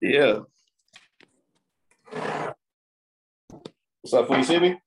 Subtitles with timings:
[0.00, 0.40] Yeah.
[4.02, 4.80] What's up, you see me?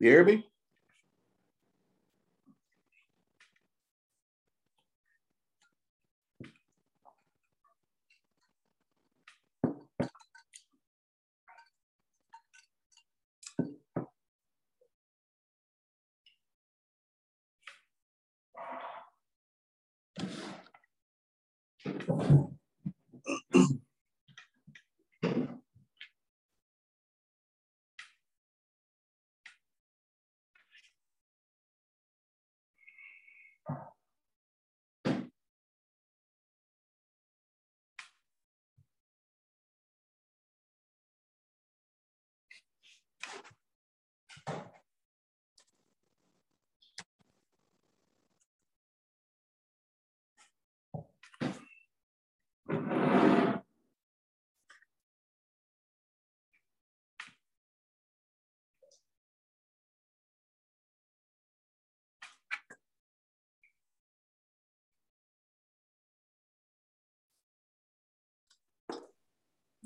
[0.00, 0.44] You hear me?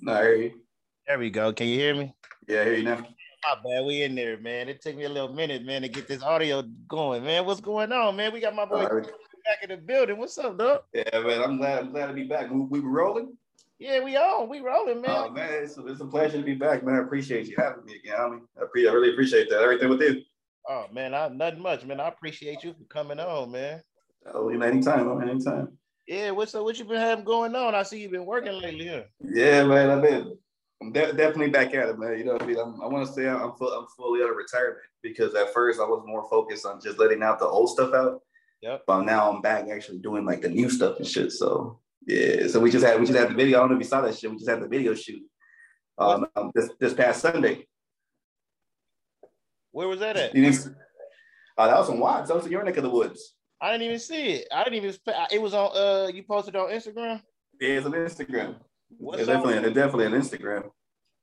[0.05, 0.60] No, I hear you.
[1.06, 1.50] There we go.
[1.55, 2.14] Can you hear me?
[2.47, 2.97] Yeah, I hear you now.
[2.97, 3.86] My bad.
[3.86, 4.69] We in there, man.
[4.69, 7.46] It took me a little minute, man, to get this audio going, man.
[7.46, 8.30] What's going on, man?
[8.30, 9.02] We got my boy right.
[9.02, 10.19] back in the building.
[10.19, 10.83] What's up, dog?
[10.92, 11.78] Yeah, man, I'm glad.
[11.78, 12.50] I'm glad to be back.
[12.50, 13.34] We, we rolling.
[13.78, 14.50] Yeah, we on.
[14.50, 15.11] We rolling, man.
[15.11, 16.96] Oh man, it's, it's a pleasure to be back, man.
[16.96, 18.17] I appreciate you having me again.
[18.20, 19.62] I mean, I, pre- I really appreciate that.
[19.62, 20.20] Everything with you.
[20.68, 21.98] Oh man, I nothing much, man.
[21.98, 23.80] I appreciate you for coming on, man.
[24.34, 25.78] Oh, you know, anytime, man, anytime.
[26.06, 26.64] Yeah, what's up?
[26.64, 27.74] What you been having going on?
[27.74, 29.02] I see you've been working lately, huh?
[29.20, 30.36] Yeah, man, I've been.
[30.82, 32.18] I'm de- definitely back at it, man.
[32.18, 34.30] You know, what I mean, I'm, I want to say I'm full, I'm fully out
[34.30, 37.70] of retirement because at first I was more focused on just letting out the old
[37.70, 38.20] stuff out,
[38.60, 38.82] Yep.
[38.86, 41.32] but now I'm back actually doing like the new stuff and shit.
[41.32, 43.58] So yeah, so we just had we just had the video.
[43.58, 44.30] I don't know if you saw that shit.
[44.30, 45.22] We just had the video shoot
[45.96, 47.66] um, um, this this past Sunday.
[49.70, 50.34] Where was that at?
[51.56, 52.28] Uh, that was in Watts.
[52.28, 53.36] That was in your neck of the woods.
[53.64, 54.48] I didn't even see it.
[54.52, 54.95] I didn't even.
[55.33, 55.70] It was on.
[55.75, 57.23] Uh, you posted on Instagram.
[57.58, 58.57] Yeah, it's on Instagram.
[58.98, 60.70] What it's definitely, it's definitely on Instagram.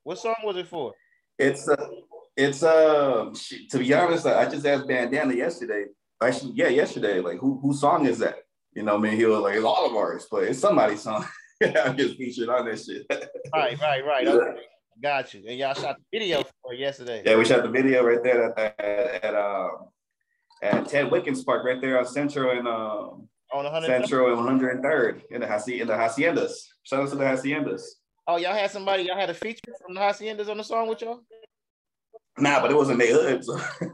[0.01, 0.93] What song was it for?
[1.37, 1.87] It's uh,
[2.35, 3.31] it's uh,
[3.69, 5.85] to be honest, I just asked Bandana yesterday.
[6.19, 7.19] Actually, yeah, yesterday.
[7.19, 8.39] Like, who whose song is that?
[8.73, 11.23] You know, I mean, he was like, it's all of ours, but it's somebody's song.
[11.63, 13.05] I'm just featured on this shit.
[13.53, 14.25] Right, right, right.
[14.25, 14.31] Yeah.
[14.31, 14.61] Okay.
[15.03, 15.43] Got you.
[15.47, 17.21] And y'all shot the video for yesterday.
[17.23, 19.89] yeah, we shot the video right there at at, at um
[20.61, 23.85] at Ted Watkins Park, right there on Central and um On 100.
[23.87, 26.53] Central and 103rd in the haci- in the haciendas.
[26.83, 27.81] Shout out to the haciendas.
[28.27, 29.03] Oh, y'all had somebody.
[29.03, 31.21] Y'all had a feature from the Haciendas on the song with y'all.
[32.37, 33.43] Nah, but it wasn't their hood.
[33.43, 33.59] So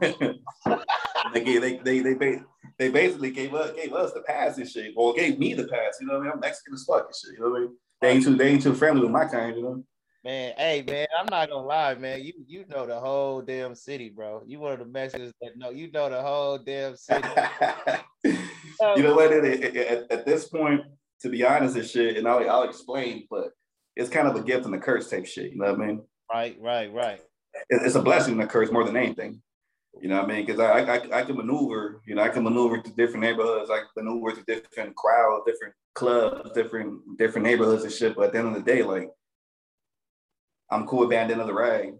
[1.32, 2.40] they, they they they
[2.78, 5.98] they basically gave us gave us the pass and shit, or gave me the pass.
[6.00, 6.32] You know what I mean?
[6.34, 7.38] I'm Mexican as fuck and shit.
[7.38, 7.76] You know what I mean?
[8.00, 9.56] They ain't too they ain't too friendly with my kind.
[9.56, 9.84] You know?
[10.28, 12.22] Man, hey man, I'm not gonna lie, man.
[12.22, 14.42] You you know the whole damn city, bro.
[14.46, 17.26] You one of the Mexicans that know you know the whole damn city.
[18.24, 19.32] you know what?
[19.32, 20.82] At, at, at this point,
[21.22, 23.52] to be honest and shit, and I'll I'll explain, but
[23.96, 25.50] it's kind of a gift and a curse type shit.
[25.52, 26.02] You know what I mean?
[26.30, 27.20] Right, right, right.
[27.70, 29.40] it- it's a blessing and a curse more than anything.
[29.98, 30.44] You know what I mean?
[30.44, 33.78] Because I, I I can maneuver, you know, I can maneuver to different neighborhoods, I
[33.78, 38.14] can maneuver to different crowds, different clubs, different different neighborhoods and shit.
[38.14, 39.08] But at the end of the day, like
[40.70, 41.94] I'm cool with Bandana the Rag.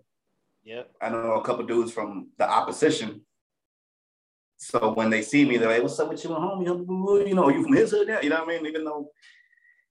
[0.64, 0.90] Yep.
[1.00, 3.22] I know a couple dudes from the opposition.
[4.58, 6.66] So when they see me, they're like, "What's up with you, homie?
[7.28, 8.20] You know, you from his hood now?
[8.20, 8.66] You know what I mean?
[8.66, 9.10] Even though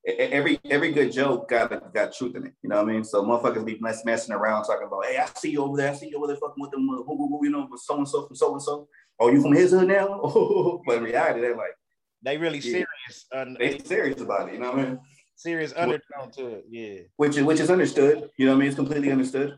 [0.06, 2.54] every every good joke got got truth in it.
[2.62, 3.04] You know what I mean?
[3.04, 5.92] So motherfuckers be mess, messing around talking about, "Hey, I see you over there.
[5.92, 7.82] I see you over there fucking with them, uh, who, who, who, you know, with
[7.82, 8.88] so and so from so and so.
[9.20, 10.20] Oh, you from his hood now?
[10.86, 11.74] but in reality, they're like
[12.22, 12.84] They really Yeah.
[12.84, 13.26] serious.
[13.34, 14.56] Un- they serious about it.
[14.56, 15.00] You know what I mean?
[15.38, 16.66] Serious undertone to it.
[16.70, 17.00] Yeah.
[17.16, 18.30] Which is which is understood.
[18.38, 18.68] You know what I mean?
[18.68, 19.58] It's completely understood.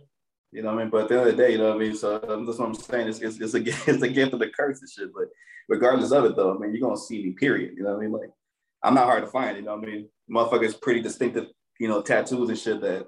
[0.51, 0.89] You know what I mean?
[0.89, 1.95] But at the end of the day, you know what I mean?
[1.95, 3.07] So um, that's what I'm saying.
[3.07, 5.13] It's, it's, it's a gift- it's a gift of the curse and shit.
[5.13, 5.25] But
[5.67, 7.31] regardless of it, though, I mean, you're gonna see me.
[7.31, 7.73] Period.
[7.75, 8.11] You know what I mean?
[8.11, 8.29] Like,
[8.83, 9.57] I'm not hard to find.
[9.57, 10.09] You know what I mean?
[10.31, 11.47] Motherfuckers, pretty distinctive.
[11.79, 12.81] You know, tattoos and shit.
[12.81, 13.05] That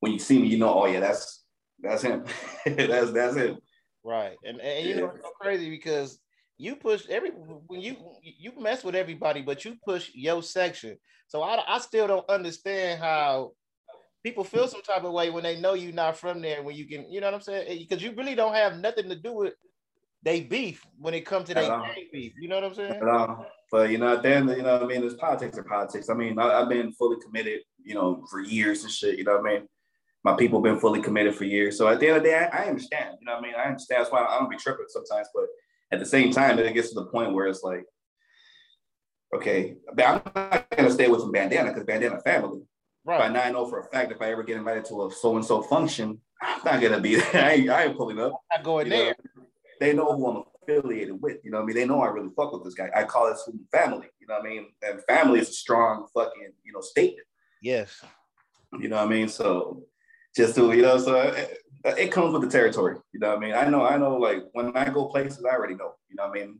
[0.00, 1.44] when you see me, you know, oh yeah, that's
[1.80, 2.24] that's him.
[2.66, 3.58] that's that's him.
[4.04, 4.36] Right.
[4.44, 6.18] And, and you know it's so crazy because
[6.62, 10.96] you push every when you you mess with everybody, but you push your section.
[11.26, 13.52] So I, I still don't understand how
[14.22, 16.62] people feel some type of way when they know you're not from there.
[16.62, 17.78] When you can, you know what I'm saying?
[17.78, 19.54] Because you really don't have nothing to do with
[20.22, 22.34] they beef when it comes to At their beef.
[22.40, 23.00] You know what I'm saying?
[23.00, 25.58] But, um, but you know, at the end, you know, what I mean, there's politics
[25.58, 26.08] or politics.
[26.10, 29.18] I mean, I, I've been fully committed, you know, for years and shit.
[29.18, 29.68] You know what I mean?
[30.22, 31.76] My people been fully committed for years.
[31.76, 33.16] So at the end of the day, I, I understand.
[33.18, 33.54] You know what I mean?
[33.56, 34.02] I understand.
[34.02, 35.26] That's why I don't be tripping sometimes.
[35.34, 35.46] But
[35.92, 37.84] at the same time, it gets to the point where it's like,
[39.34, 42.62] okay, I'm not gonna stay with some bandana because bandana family.
[43.04, 43.18] Right.
[43.18, 45.36] But now I know for a fact if I ever get invited to a so
[45.36, 47.44] and so function, I'm not gonna be there.
[47.44, 48.32] I ain't, I ain't pulling up.
[48.50, 49.16] I'm not going you there.
[49.36, 49.44] Know?
[49.80, 51.38] They know who I'm affiliated with.
[51.44, 51.76] You know what I mean?
[51.76, 52.88] They know I really fuck with this guy.
[52.94, 54.06] I call this family.
[54.18, 54.66] You know what I mean?
[54.82, 57.26] And family is a strong fucking you know statement.
[57.60, 58.02] Yes.
[58.80, 59.28] You know what I mean?
[59.28, 59.82] So
[60.34, 61.34] just to you know, so
[61.84, 62.96] it, it comes with the territory.
[63.12, 63.54] You know what I mean?
[63.54, 64.16] I know, I know.
[64.16, 65.94] Like when I go places, I already know.
[66.08, 66.58] You know what I mean?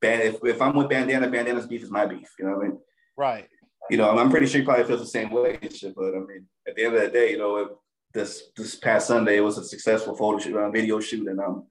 [0.00, 2.28] Band, if, if I'm with Bandana, Bandana's beef is my beef.
[2.38, 2.78] You know what I mean?
[3.16, 3.48] Right.
[3.90, 5.94] You know, I'm pretty sure he probably feels the same way shit.
[5.94, 7.78] But I mean, at the end of the day, you know,
[8.14, 11.66] this this past Sunday, it was a successful photo shoot, uh, video shoot, and um,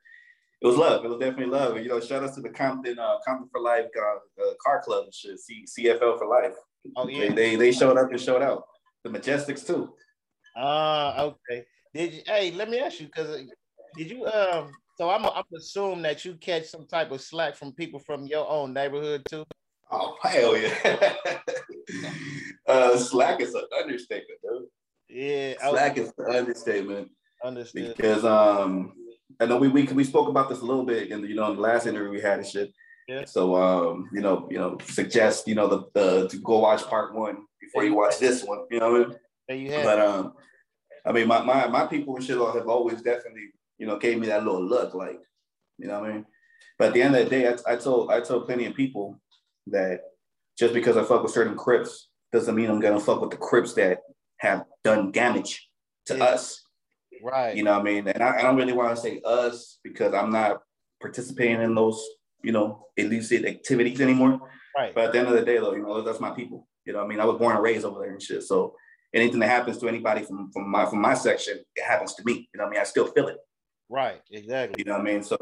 [0.61, 1.03] it was love.
[1.03, 1.75] It was definitely love.
[1.75, 4.81] And, you know, shout out to the Compton uh, Compton for Life uh, uh, car
[4.83, 6.53] club and shit, C- CFL for life.
[6.95, 8.63] Oh yeah, they, they, they showed up and showed out.
[9.03, 9.93] The Majestics too.
[10.55, 11.65] Ah, uh, okay.
[11.93, 12.21] Did you?
[12.25, 13.43] Hey, let me ask you because uh,
[13.97, 14.25] did you?
[14.25, 18.25] Um, so I'm I'm assume that you catch some type of slack from people from
[18.25, 19.45] your own neighborhood too.
[19.91, 21.13] Oh hell yeah!
[22.67, 24.67] uh, slack is an understatement, dude.
[25.09, 27.09] Yeah, slack is an understatement.
[27.43, 27.95] Understood.
[27.97, 28.93] Because um,
[29.39, 31.49] I know we, we we spoke about this a little bit in the you know
[31.49, 32.71] in the last interview we had and shit.
[33.09, 33.25] Yeah.
[33.25, 37.13] So um, you know, you know, suggest you know the, the to go watch part
[37.13, 38.65] one before you watch this one.
[38.71, 39.15] You know.
[39.47, 39.83] There you have.
[39.83, 40.33] But um,
[41.05, 44.27] I mean, my my my people and shit have always definitely you know gave me
[44.27, 45.19] that little look, like
[45.77, 46.25] you know what I mean.
[46.77, 49.19] But at the end of the day, I, I told I told plenty of people
[49.67, 50.01] that
[50.57, 53.73] just because I fuck with certain Crips doesn't mean I'm gonna fuck with the Crips
[53.73, 53.99] that
[54.37, 55.69] have done damage
[56.07, 56.23] to yeah.
[56.23, 56.61] us.
[57.23, 57.55] Right.
[57.55, 58.07] You know what I mean?
[58.07, 60.61] And I, I don't really want to say us because I'm not
[60.99, 62.03] participating in those,
[62.43, 64.39] you know, illicit activities anymore.
[64.75, 64.93] Right.
[64.95, 66.67] But at the end of the day, though, you know, that's my people.
[66.85, 67.19] You know what I mean?
[67.19, 68.43] I was born and raised over there and shit.
[68.43, 68.75] So
[69.13, 72.49] anything that happens to anybody from, from my from my section, it happens to me.
[72.53, 72.81] You know what I mean?
[72.81, 73.37] I still feel it.
[73.89, 74.75] Right, exactly.
[74.79, 75.23] You know what I mean?
[75.23, 75.37] So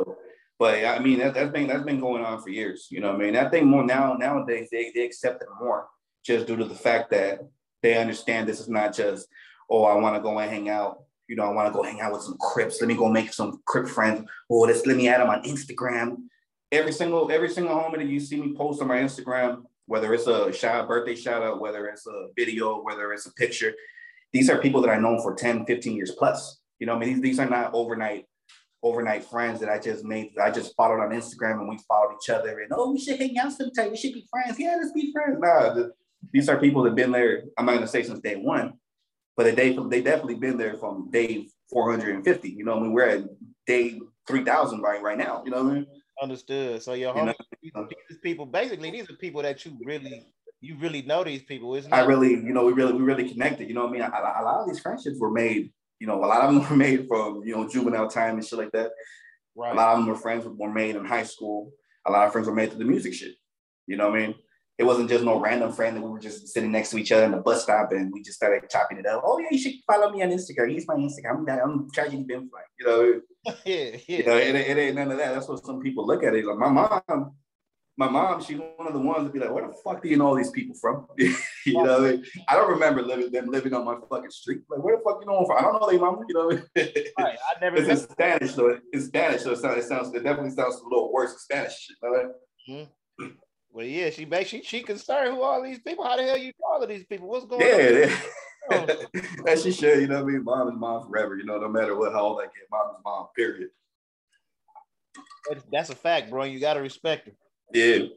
[0.57, 2.87] but I mean that, that's been that's been going on for years.
[2.89, 3.35] You know what I mean?
[3.35, 5.87] I think more now nowadays they, they accept it more
[6.25, 7.39] just due to the fact that
[7.81, 9.27] they understand this is not just,
[9.69, 12.01] oh, I want to go and hang out you know, I want to go hang
[12.01, 12.81] out with some Crips.
[12.81, 14.27] Let me go make some Crip friends.
[14.49, 16.17] Oh, or let's let me add them on Instagram.
[16.71, 20.27] Every single every single homie that you see me post on my Instagram, whether it's
[20.27, 23.73] a shout birthday shout out, whether it's a video, whether it's a picture,
[24.31, 26.61] these are people that I know for 10, 15 years plus.
[26.77, 28.25] You know, I mean, these, these are not overnight
[28.83, 30.29] overnight friends that I just made.
[30.41, 33.37] I just followed on Instagram and we followed each other and oh, we should hang
[33.39, 33.89] out sometime.
[33.89, 34.59] We should be friends.
[34.59, 35.39] Yeah, let's be friends.
[35.41, 35.91] Nah, the,
[36.31, 37.45] these are people that have been there.
[37.57, 38.73] I'm not gonna say since day one,
[39.35, 42.47] but they they definitely been there from day 450.
[42.47, 43.23] You know, I mean, we're at
[43.65, 45.41] day 3,000 right right now.
[45.43, 45.87] You know what I mean?
[46.21, 46.81] Understood.
[46.83, 47.87] So your homies, you know?
[48.09, 50.25] these people, basically, these are people that you really
[50.61, 51.73] you really know these people.
[51.75, 53.67] It's not- I really, you know, we really we really connected.
[53.67, 54.01] You know what I mean?
[54.01, 55.71] A, a lot of these friendships were made.
[55.99, 58.59] You know, a lot of them were made from you know juvenile time and shit
[58.59, 58.91] like that.
[59.55, 59.73] Right.
[59.73, 61.71] A lot of them were friends were made in high school.
[62.05, 63.35] A lot of friends were made through the music shit.
[63.87, 64.35] You know what I mean?
[64.79, 67.25] it wasn't just no random friend that we were just sitting next to each other
[67.25, 69.21] in the bus stop and we just started chopping it up.
[69.25, 70.71] Oh yeah, you should follow me on Instagram.
[70.71, 71.45] He's my Instagram.
[71.49, 72.61] I'm, I'm tragedy Ben Fly.
[72.79, 73.21] You know,
[73.65, 74.17] yeah, yeah.
[74.17, 75.33] You know, it, it, ain't none of that.
[75.33, 76.45] That's what some people look at it.
[76.45, 77.35] Like my mom,
[77.97, 80.17] my mom, she's one of the ones to be like, where the fuck do you
[80.17, 81.05] know all these people from?
[81.17, 81.33] you
[81.73, 82.25] know, I, mean?
[82.47, 84.61] I don't remember living them living on my fucking street.
[84.69, 85.57] Like, where the fuck you know them from?
[85.57, 86.23] I don't know their mom.
[86.27, 86.49] You know,
[87.19, 87.77] right, I never.
[87.77, 90.83] It's in Spanish, so it's Spanish, so it sounds, it sounds, it definitely sounds a
[90.83, 91.73] little worse in Spanish.
[91.77, 92.33] Shit, you know?
[92.69, 93.25] mm-hmm.
[93.71, 96.03] Well, yeah, she she she concerned who all these people.
[96.03, 97.27] How the hell you know all these people?
[97.27, 98.09] What's going yeah, on?
[98.09, 98.15] Yeah,
[99.45, 100.01] that she should.
[100.01, 100.43] You know what I mean?
[100.43, 101.37] Mom is mom forever.
[101.37, 103.27] You know, no matter what how old I get, mom is mom.
[103.35, 103.69] Period.
[105.71, 106.43] That's a fact, bro.
[106.43, 107.33] You gotta respect her.
[107.73, 108.07] Yeah.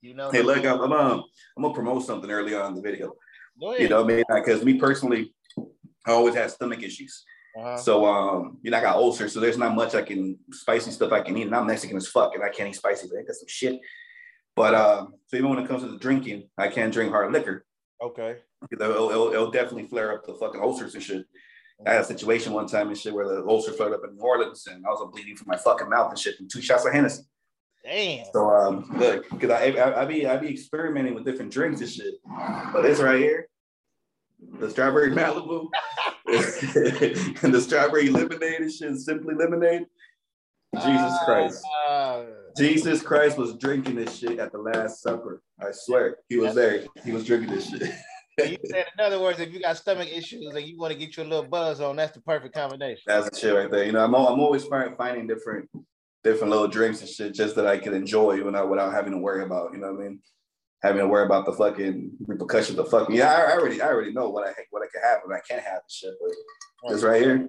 [0.00, 0.30] You know.
[0.30, 1.24] Hey, look, I'm, I'm um,
[1.56, 3.14] I'm gonna promote something early on in the video.
[3.60, 4.24] You know what I mean?
[4.28, 5.32] Because me personally,
[6.06, 7.24] I always had stomach issues.
[7.56, 7.76] Uh-huh.
[7.76, 11.12] So um, you know, I got ulcers, so there's not much I can spicy stuff
[11.12, 11.46] I can eat.
[11.46, 13.80] And I'm Mexican as fuck, and I can't eat spicy, but I got some shit.
[14.56, 17.64] But um, so even when it comes to the drinking, I can't drink hard liquor.
[18.02, 18.36] Okay.
[18.70, 21.24] It'll, it'll, it'll, definitely flare up the fucking ulcers and shit.
[21.86, 24.22] I had a situation one time and shit where the ulcer flared up in New
[24.22, 26.92] Orleans and I was bleeding from my fucking mouth and shit from two shots of
[26.92, 27.22] Hennessy.
[27.84, 28.26] Damn.
[28.32, 31.90] So um, look, because I, I I be I be experimenting with different drinks and
[31.90, 32.14] shit,
[32.72, 33.48] but this right here,
[34.60, 35.68] the strawberry Malibu,
[37.42, 39.86] and the strawberry lemonade and shit, simply lemonade.
[40.76, 41.64] Jesus Christ.
[41.88, 42.22] Uh,
[42.56, 45.42] Jesus Christ was drinking this shit at the Last Supper.
[45.60, 46.18] I swear.
[46.28, 46.84] He was there.
[47.04, 47.82] He was drinking this shit.
[48.38, 51.16] you said, in other words, if you got stomach issues and you want to get
[51.16, 53.02] your little buzz on, that's the perfect combination.
[53.06, 53.84] That's the shit right there.
[53.84, 55.68] You know, I'm, I'm always finding different
[56.24, 59.42] different little drinks and shit just that I can enjoy without without having to worry
[59.42, 59.72] about.
[59.72, 60.20] You know what I mean?
[60.82, 63.14] having to worry about the fucking repercussions of fucking.
[63.14, 65.40] Yeah, I, I already, I already know what I what I can have and I
[65.48, 66.14] can't have and shit.
[66.82, 67.48] But this right here,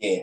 [0.00, 0.22] yeah.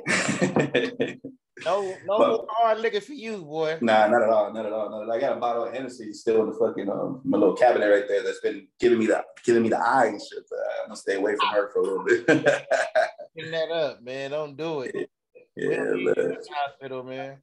[1.65, 3.77] no, no but, hard liquor for you, boy.
[3.81, 4.89] Nah, not at all, not at all.
[4.89, 5.11] Not at all.
[5.11, 8.07] I got a bottle of Hennessy still in the fucking um, my little cabinet right
[8.07, 10.43] there that's been giving me the giving me the eye and shit.
[10.49, 12.25] But I'm gonna stay away from her for a little bit.
[13.37, 14.31] Clean that up, man.
[14.31, 15.09] Don't do it.
[15.55, 16.37] Yeah, man.
[16.51, 17.37] Hospital, man.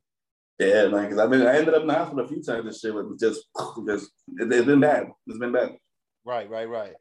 [0.58, 2.80] Yeah, man, because I've been I ended up in the hospital a few times this
[2.80, 3.44] shit with just
[3.86, 5.08] just it, has been bad.
[5.26, 5.76] It's been bad.
[6.24, 6.94] Right, right, right.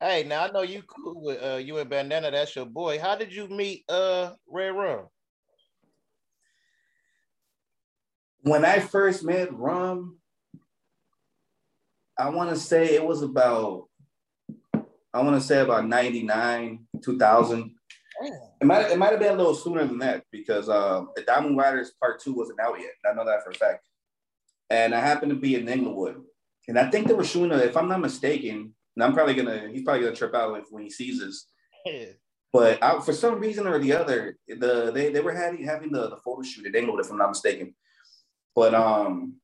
[0.00, 3.00] Hey, now I know you cool with uh you and Bandana, that's your boy.
[3.00, 5.06] How did you meet uh Red Rum?
[8.42, 10.18] When I first met Rum,
[12.18, 13.84] I want to say it was about
[15.12, 17.74] I want to say about 99, 2000.
[18.60, 21.56] It might it might have been a little sooner than that because uh, the Diamond
[21.56, 22.92] Riders Part Two wasn't out yet.
[23.10, 23.86] I know that for a fact.
[24.68, 26.16] And I happened to be in Inglewood,
[26.68, 27.58] and I think they were shooting.
[27.58, 30.82] If I'm not mistaken, and I'm probably gonna he's probably gonna trip out if, when
[30.82, 31.46] he sees this.
[32.52, 36.10] But I, for some reason or the other, the they, they were having having the,
[36.10, 37.74] the photo shoot at Inglewood, if I'm not mistaken.
[38.54, 39.36] But um,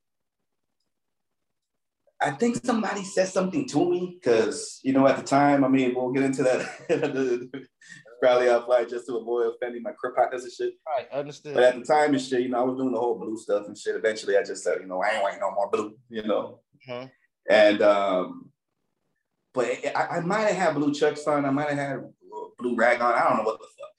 [2.21, 5.95] I think somebody said something to me because you know at the time, I mean,
[5.95, 7.69] we'll get into that
[8.21, 10.75] probably I applied just to avoid offending my crip partners and shit.
[10.87, 11.55] Right, understood.
[11.55, 13.67] But at the time and shit, you know, I was doing the whole blue stuff
[13.67, 13.95] and shit.
[13.95, 16.61] Eventually, I just said, you know, I ain't waiting no more blue, you know.
[16.89, 17.07] Uh-huh.
[17.49, 18.51] And um,
[19.55, 21.45] but I, I might have had blue chucks on.
[21.45, 22.01] I might have had
[22.59, 23.15] blue rag on.
[23.15, 23.91] I don't know what the fuck.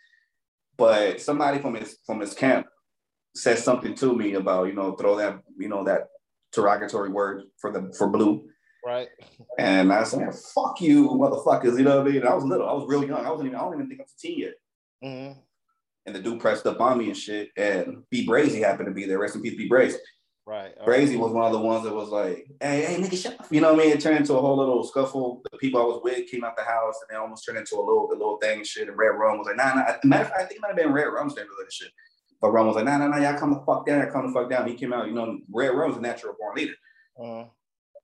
[0.78, 2.68] But somebody from his from his camp
[3.38, 6.08] said something to me about you know throw that you know that
[6.53, 8.48] derogatory word for the for blue
[8.88, 9.10] Right.
[9.60, 11.77] And I said, fuck you, motherfuckers.
[11.77, 12.25] You know what I mean?
[12.25, 12.70] I was little.
[12.70, 13.25] I was real young.
[13.25, 14.53] I wasn't even, I don't even think I was a teen yet.
[15.03, 15.39] Mm-hmm.
[16.06, 17.50] And the dude pressed up on me and shit.
[17.58, 19.20] And B Brazy happened to be there.
[19.20, 19.98] Rest in peace, B Brazy.
[20.46, 20.74] Right.
[20.86, 21.20] Brazy right.
[21.20, 23.48] was one of the ones that was like, hey, hey, nigga, shut up.
[23.51, 23.94] You know what I mean?
[23.94, 25.41] It turned into a whole little scuffle.
[25.51, 27.84] The people I was with came out the house and they almost turned into a
[27.84, 28.88] little, a little thing and shit.
[28.88, 29.96] And Red Rum was like, nah, nah.
[30.06, 31.89] Matter of fact, I think it might have been Red Rum's name like shit.
[32.41, 34.01] But Rum was like, nah, nah, nah, y'all come the fuck down.
[34.01, 34.67] Y'all come the fuck down.
[34.67, 36.74] He came out, you know, Red Rum's a natural born leader.
[37.20, 37.46] Uh-huh.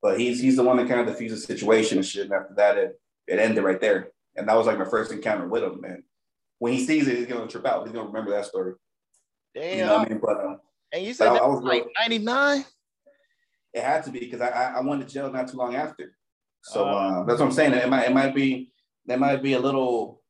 [0.01, 2.25] But he's he's the one that kind of diffused the situation and shit.
[2.25, 4.09] And after that, it, it ended right there.
[4.35, 6.03] And that was like my first encounter with him, man.
[6.59, 7.85] When he sees it, he's gonna trip out.
[7.85, 8.73] He's gonna remember that story.
[9.53, 9.77] Damn.
[9.77, 10.19] You know what I mean?
[10.19, 10.55] But uh,
[10.91, 12.65] and you said that I, was like ninety nine.
[13.73, 16.15] It had to be because I, I, I went to jail not too long after.
[16.63, 17.73] So uh, uh, that's what I'm saying.
[17.73, 18.71] It might it might be
[19.05, 20.21] that might be a little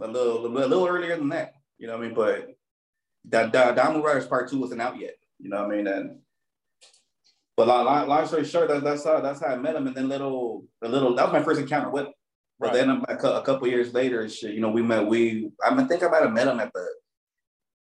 [0.00, 1.54] a little a little earlier than that.
[1.78, 2.14] You know what I mean?
[2.14, 2.48] But
[3.28, 5.14] that Diamond Riders Part Two wasn't out yet.
[5.38, 5.86] You know what I mean?
[5.86, 6.18] And
[7.56, 9.86] but long, long story short, that, that's how that's how I met him.
[9.86, 12.12] And then little, a little that was my first encounter with him.
[12.58, 12.86] But right.
[12.86, 15.06] then a, a, couple years later, shit, you know, we met.
[15.06, 16.86] We I, mean, I think I might have met him at the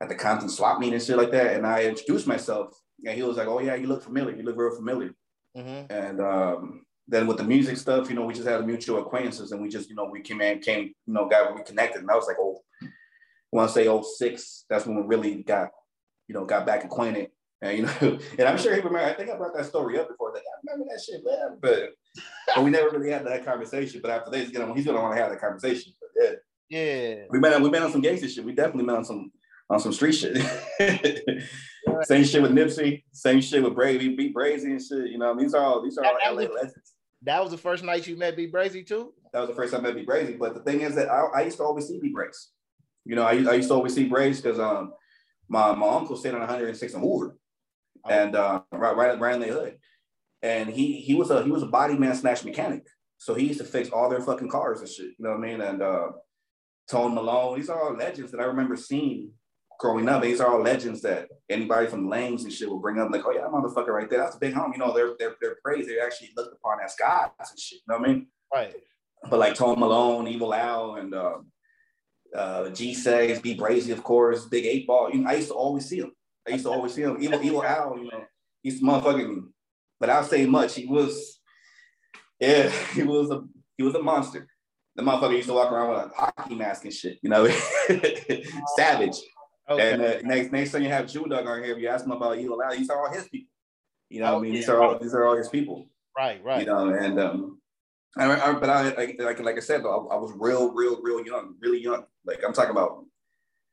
[0.01, 1.55] at the Compton swap meet and shit like that.
[1.57, 4.37] And I introduced myself, and he was like, "Oh yeah, you look familiar.
[4.37, 5.15] You look real familiar."
[5.57, 5.93] Mm-hmm.
[5.93, 9.61] And um, then with the music stuff, you know, we just had mutual acquaintances, and
[9.61, 12.03] we just, you know, we came in, came, you know, got reconnected.
[12.03, 12.63] And I was like, "Oh,
[13.53, 15.71] I want to say 06, That's when we really got,
[16.27, 17.31] you know, got back acquainted.
[17.61, 17.93] And you know,
[18.39, 19.01] and I'm sure he remember.
[19.01, 20.33] I think I brought that story up before.
[20.33, 21.59] Like, I remember that shit, man.
[21.61, 21.91] But,
[22.55, 24.01] but we never really had that conversation.
[24.01, 25.93] But after this, he's gonna he's gonna want to have that conversation.
[26.01, 26.41] But
[26.71, 27.15] yeah, yeah.
[27.31, 28.45] We met we met on some gangster shit.
[28.45, 29.33] We definitely met on some
[29.71, 30.37] on some street shit.
[32.05, 33.03] same shit with Nipsey.
[33.13, 35.11] Same shit with Brady, B Brazy and shit.
[35.11, 36.95] You know, these are all these are all that, LA legends.
[37.23, 39.13] That was the first night you met B Brazy too.
[39.33, 40.39] That was the first time I met B Brazy.
[40.39, 42.47] But the thing is that I, I used to always see B Brazy.
[43.09, 44.93] You know, I, I used to always see Brazy because um
[45.49, 47.37] my my uncle stayed on 106 in Hoover
[48.09, 49.79] and uh, right, right, right in the hood.
[50.43, 52.87] And he he was a he was a body man slash mechanic.
[53.17, 55.07] So he used to fix all their fucking cars and shit.
[55.07, 55.61] You know what I mean?
[55.61, 56.09] And uh,
[56.89, 59.33] Tone Malone, these are all legends that I remember seeing
[59.81, 60.23] growing up.
[60.23, 63.33] These are all legends that anybody from Lanes and shit will bring up, like, oh
[63.33, 64.73] yeah, that motherfucker right there, that's a big home.
[64.73, 65.89] You know, they're they're they're praised.
[65.89, 67.79] They're actually looked upon as gods and shit.
[67.79, 68.27] You know what I mean?
[68.53, 68.75] Right.
[69.29, 71.39] But like Tone Malone, Evil Al, and uh,
[72.35, 75.11] uh, G Sags, B Brazy, of course, Big Eight Ball.
[75.11, 76.13] You know, I used to always see him.
[76.47, 77.17] I used to always see him.
[77.21, 78.25] Evil, evil Al, you know,
[78.63, 79.37] he's motherfucking.
[79.37, 79.43] Me.
[80.01, 80.75] But I'll say much.
[80.75, 81.41] He was,
[82.39, 83.43] yeah, he was a
[83.77, 84.47] he was a monster.
[84.97, 87.19] The motherfucker used to walk around with a hockey mask and shit.
[87.23, 87.47] You know,
[88.77, 89.17] savage.
[89.69, 89.93] Okay.
[89.93, 92.13] And uh, next next time you have Jew Dog on here, if you ask him
[92.13, 93.53] about Evil Al, these are all his people.
[94.09, 94.61] You know, oh, I mean, yeah.
[94.61, 95.91] these are all these are all his people.
[96.17, 96.61] Right, right.
[96.61, 97.61] You know, and um,
[98.17, 101.01] I, I, but I like like like I said, though, I, I was real, real,
[101.03, 102.05] real young, really young.
[102.25, 103.05] Like I'm talking about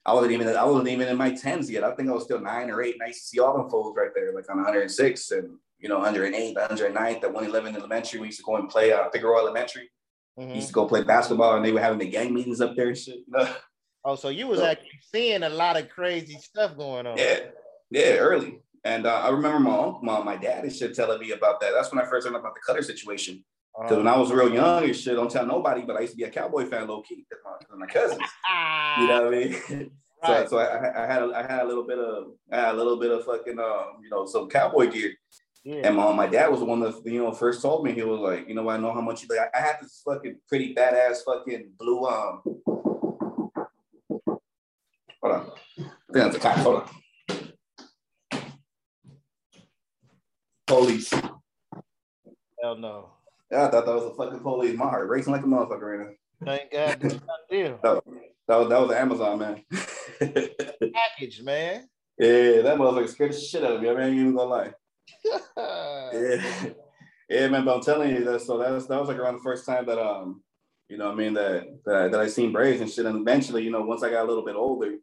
[0.06, 1.84] I wasn't even I wasn't even in my tens yet.
[1.84, 2.96] I think I was still nine or eight.
[2.96, 5.89] And I used to see all them fools right there, like on 106 and you
[5.89, 8.20] know 108, 109 at 111 elementary.
[8.20, 9.89] We used to go and play uh, Figueroa Elementary.
[10.38, 10.50] Mm-hmm.
[10.50, 12.89] We used to go play basketball, and they were having the gang meetings up there
[12.89, 13.20] and shit.
[14.08, 17.18] Oh, so you was so, actually seeing a lot of crazy stuff going on.
[17.18, 17.39] Yeah,
[17.89, 21.32] yeah, early, And uh, I remember my uncle, my, my dad and shit telling me
[21.32, 21.72] about that.
[21.74, 23.44] That's when I first learned about the Cutter situation.
[23.82, 26.17] Because when I was real young and shit, don't tell nobody, but I used to
[26.17, 27.25] be a cowboy fan low key.
[27.29, 28.22] That's my, my cousins.
[28.98, 29.91] You know what I mean?
[30.24, 30.50] Right.
[30.50, 32.77] So, so I, I had a, I had a little bit of I had a
[32.77, 35.13] little bit of fucking um you know some cowboy gear.
[35.63, 35.82] yeah.
[35.88, 38.20] And my, my dad was the one that you know first told me he was
[38.22, 40.74] like you know I know how much you like I, I had this fucking pretty
[40.74, 42.41] badass fucking blue um
[45.22, 46.89] hold on I think that's a cop hold on
[50.65, 51.13] police
[52.62, 53.14] Hell no.
[53.51, 56.07] Yeah I thought that was a fucking police my heart racing like a motherfucker right
[56.07, 56.13] now
[56.45, 57.21] Thank God.
[57.49, 57.79] Deal.
[57.83, 58.01] that,
[58.57, 59.63] was that was Amazon man
[60.19, 61.87] Package, man.
[62.19, 64.49] yeah that motherfucker scared the shit out of me I mean, I ain't even gonna
[64.49, 64.73] lie
[65.57, 66.65] yeah,
[67.29, 67.63] yeah, man.
[67.65, 68.41] But I'm telling you that.
[68.41, 70.41] So that was that was like around the first time that um,
[70.89, 73.05] you know, I mean that that, I- that I seen braids and shit.
[73.05, 74.95] And eventually, you know, once I got a little bit older,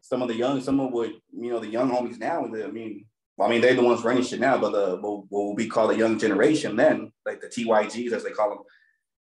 [0.00, 2.44] some of the young, some of what you know, the young homies now.
[2.44, 3.04] I mean,
[3.42, 4.58] I mean, they're the ones running shit now.
[4.58, 8.30] But the what, what we call the young generation then, like the TYGs as they
[8.30, 8.58] call them.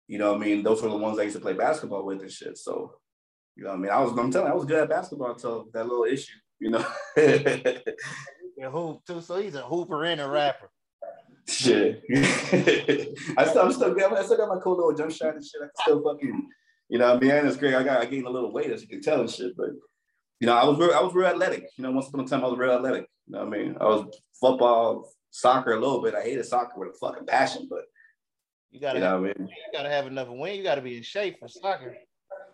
[0.07, 2.21] You know, what I mean, those were the ones I used to play basketball with
[2.21, 2.57] and shit.
[2.57, 2.93] So,
[3.55, 5.31] you know, what I mean, I was I'm telling you, I was good at basketball
[5.31, 6.37] until that little issue.
[6.59, 6.85] You know.
[8.61, 9.21] A hoop too.
[9.21, 10.69] So he's a hooper and a rapper.
[11.47, 12.03] Shit.
[13.37, 14.15] I still, I'm still.
[14.15, 15.61] I still got my cool little jump shot and shit.
[15.61, 16.49] I can still fucking,
[16.87, 17.73] you know, what I mean, and it's great.
[17.73, 19.57] I got, I gained a little weight as you can tell and shit.
[19.57, 19.69] But,
[20.39, 21.67] you know, I was, real, I was real athletic.
[21.77, 23.07] You know, once upon a time I was real athletic.
[23.27, 23.77] You know what I mean?
[23.79, 24.05] I was
[24.39, 26.15] football, soccer a little bit.
[26.15, 27.83] I hated soccer with a fucking passion, but
[28.71, 29.47] You gotta you know have, I mean?
[29.47, 30.55] you gotta have enough win.
[30.55, 31.95] You gotta be in shape for soccer.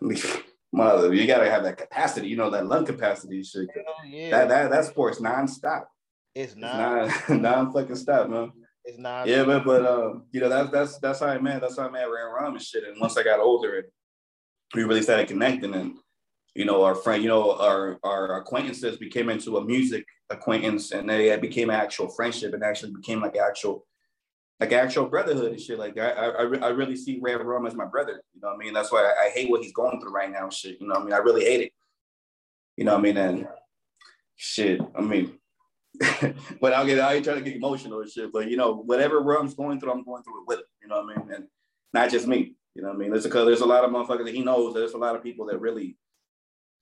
[0.72, 3.68] Mother, you gotta have that capacity, you know, that lung capacity shit.
[3.76, 4.30] Oh yeah.
[4.30, 5.84] That that that sport's nonstop.
[6.34, 7.08] it's It's not.
[7.28, 8.52] non non fucking stop, man.
[8.84, 9.26] It's not.
[9.26, 11.60] Yeah, but but um, you know, that's that's that's how I met.
[11.60, 12.84] That's how I met Red Rum and shit.
[12.84, 13.86] And once I got older and
[14.74, 15.96] we really started connecting and
[16.54, 21.08] you know, our friend, you know, our our acquaintances became into a music acquaintance and
[21.08, 23.86] they became actual friendship and actually became like actual
[24.58, 25.78] like actual brotherhood and shit.
[25.78, 28.22] Like I I, I really see Red Rum as my brother.
[28.34, 28.72] You know what I mean?
[28.72, 30.80] That's why I, I hate what he's going through right now shit.
[30.80, 31.14] You know what I mean?
[31.14, 31.72] I really hate it.
[32.76, 33.16] You know what I mean?
[33.16, 33.48] And
[34.36, 35.38] shit, I mean,
[36.60, 38.32] but I'll get I ain't trying to get emotional and shit.
[38.32, 40.64] But you know, whatever Rum's going through, I'm going through it with him.
[40.82, 41.34] You know what I mean?
[41.34, 41.44] And
[41.92, 42.54] not just me.
[42.74, 43.10] You know what I mean?
[43.10, 44.74] There's because there's a lot of motherfuckers that he knows.
[44.74, 45.96] There's a lot of people that really,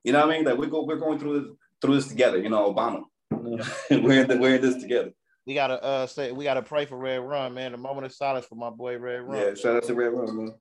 [0.04, 0.44] you know what I mean?
[0.44, 2.38] Like we go we're going through this through this together.
[2.38, 3.02] You know, Obama.
[3.30, 5.10] we're in the, we're in this together.
[5.46, 7.74] We gotta uh say we gotta pray for Red Rum, man.
[7.74, 9.36] A moment of silence for my boy Red Rum.
[9.36, 10.54] Yeah, shout out to Red Rum, man.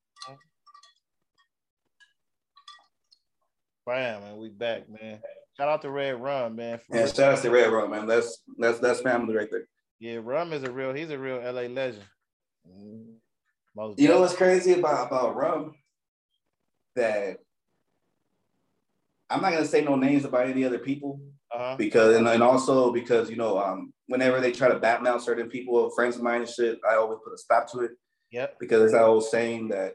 [3.86, 4.38] Bam, man.
[4.38, 5.20] We back, man.
[5.58, 6.80] Shout out to Red Rum, man.
[6.90, 7.08] Yeah, real.
[7.08, 8.06] shout out to Red Rum, man.
[8.06, 9.68] That's that's that's family right there.
[10.00, 10.94] Yeah, Rum is a real.
[10.94, 12.04] He's a real LA legend.
[13.76, 15.74] Most You know what's crazy about about Rum?
[16.96, 17.38] That
[19.30, 21.20] I'm not gonna say no names about any other people
[21.52, 21.76] uh-huh.
[21.78, 25.90] because and, and also because you know um whenever they try to badmouth certain people,
[25.92, 27.92] friends of mine and shit, I always put a stop to it
[28.32, 28.58] Yep.
[28.60, 29.94] because there's that old saying that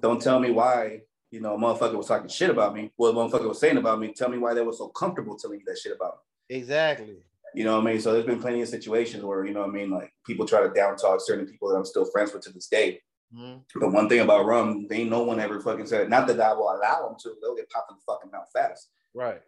[0.00, 2.90] don't tell me why you know a motherfucker was talking shit about me.
[2.96, 4.12] What motherfucker was saying about me.
[4.12, 6.18] Tell me why they were so comfortable telling you that shit about
[6.50, 6.56] me.
[6.56, 7.16] Exactly.
[7.54, 8.00] You know what I mean?
[8.00, 10.60] So there's been plenty of situations where, you know what I mean, like people try
[10.62, 13.00] to down talk certain people that I'm still friends with to this day.
[13.34, 13.64] Mhm.
[13.74, 16.52] But one thing about rum, they ain't no one ever fucking said, not that I
[16.52, 18.90] will allow them to, they'll get popped in the fucking mouth fast.
[19.14, 19.42] Right.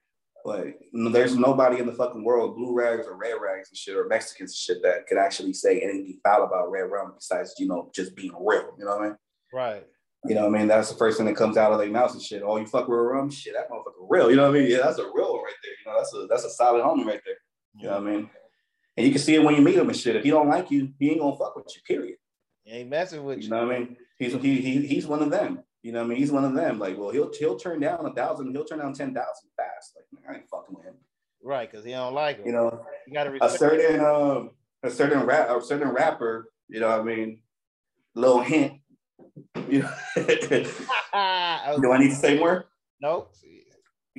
[0.45, 4.07] But there's nobody in the fucking world, blue rags or red rags and shit, or
[4.07, 7.91] Mexicans and shit, that could actually say anything foul about red rum besides, you know,
[7.95, 8.75] just being real.
[8.79, 9.17] You know what I mean?
[9.53, 9.87] Right.
[10.25, 10.69] You know what I mean?
[10.69, 12.43] That's the first thing that comes out of their mouths and shit.
[12.45, 13.31] Oh, you fuck with rum?
[13.31, 14.31] Shit, that motherfucker real.
[14.31, 14.71] You know what I mean?
[14.71, 15.73] Yeah, that's a real right there.
[15.85, 17.37] You know, that's a that's a solid homie right there.
[17.77, 18.31] You know what I mean?
[18.97, 20.17] And you can see it when you meet him and shit.
[20.17, 22.17] If he don't like you, he ain't gonna fuck with you, period.
[22.67, 23.51] He ain't messing with You you.
[23.51, 23.97] know what I mean?
[24.19, 25.61] He's he, he he's one of them.
[25.83, 26.19] You know what I mean?
[26.19, 26.81] He's one of them.
[26.81, 29.95] Like, well, he'll he'll turn down a thousand, he'll turn down ten thousand fast.
[29.95, 30.95] Like, man, I ain't fucking with him.
[31.43, 32.47] Right, because he don't like him.
[32.47, 34.51] You know, you gotta a certain um
[34.83, 37.41] a certain rap a certain rapper, you know what I mean?
[38.15, 38.73] Little hint.
[39.69, 42.67] You know, do I need to say more?
[43.01, 43.35] nope.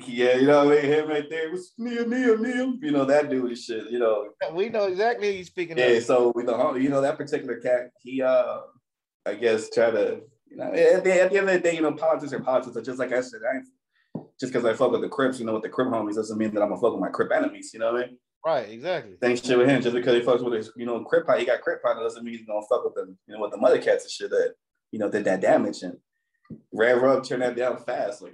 [0.06, 0.92] Yeah, you know what I mean?
[0.92, 2.74] Him right there was Neil, Neil, Neil.
[2.82, 4.30] You know, that dude and shit, you know.
[4.54, 6.04] We know exactly who you speaking Yeah, of.
[6.04, 8.60] so with the you know that particular cat, he uh
[9.26, 11.82] I guess try to you know at the, at the end of the day, you
[11.82, 12.76] know, politics are politics.
[12.76, 13.66] But just like I said, I ain't,
[14.40, 16.54] just because I fuck with the Crips, you know, with the Crip homies doesn't mean
[16.54, 17.72] that I'm gonna fuck with my Crip enemies.
[17.74, 18.18] You know what I mean?
[18.46, 19.16] Right, exactly.
[19.22, 19.82] Same shit with him.
[19.82, 22.24] Just because he fucks with his, you know, Crip pot, he got Crip pot, doesn't
[22.24, 24.54] mean he's gonna fuck with them, you know, with the mother cats and shit that
[24.92, 25.98] you know did that damage and
[26.72, 28.22] Red Rum turned that down fast.
[28.22, 28.34] Like,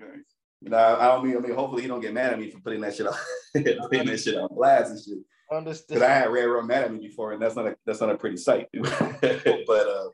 [0.63, 2.59] you know, I don't mean, I mean, hopefully he don't get mad at me for
[2.59, 3.13] putting that shit on,
[3.53, 5.17] putting that shit on blast and shit.
[5.51, 5.87] Understood.
[5.95, 8.09] Because I had Red Rum mad at me before, and that's not a that's not
[8.09, 8.69] a pretty sight.
[8.73, 8.81] but
[9.21, 10.07] uh,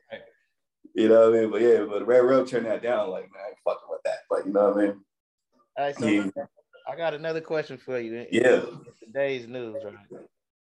[0.94, 1.50] you know what I mean.
[1.50, 3.10] But yeah, but Red Rum turned that down.
[3.10, 4.18] Like man, I ain't fucking with that.
[4.28, 5.00] But you know what I mean.
[5.78, 6.26] All right, so Yeah.
[6.90, 8.16] I got another question for you.
[8.16, 8.62] In- Yeah.
[9.04, 9.94] today's news, right?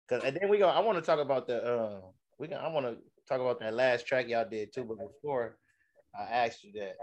[0.09, 0.69] Cause and then we go.
[0.69, 1.61] I want to talk about the.
[1.61, 2.01] Uh,
[2.39, 2.57] we can.
[2.57, 4.85] I want to talk about that last track y'all did too.
[4.85, 5.57] But before
[6.17, 6.95] I asked you that,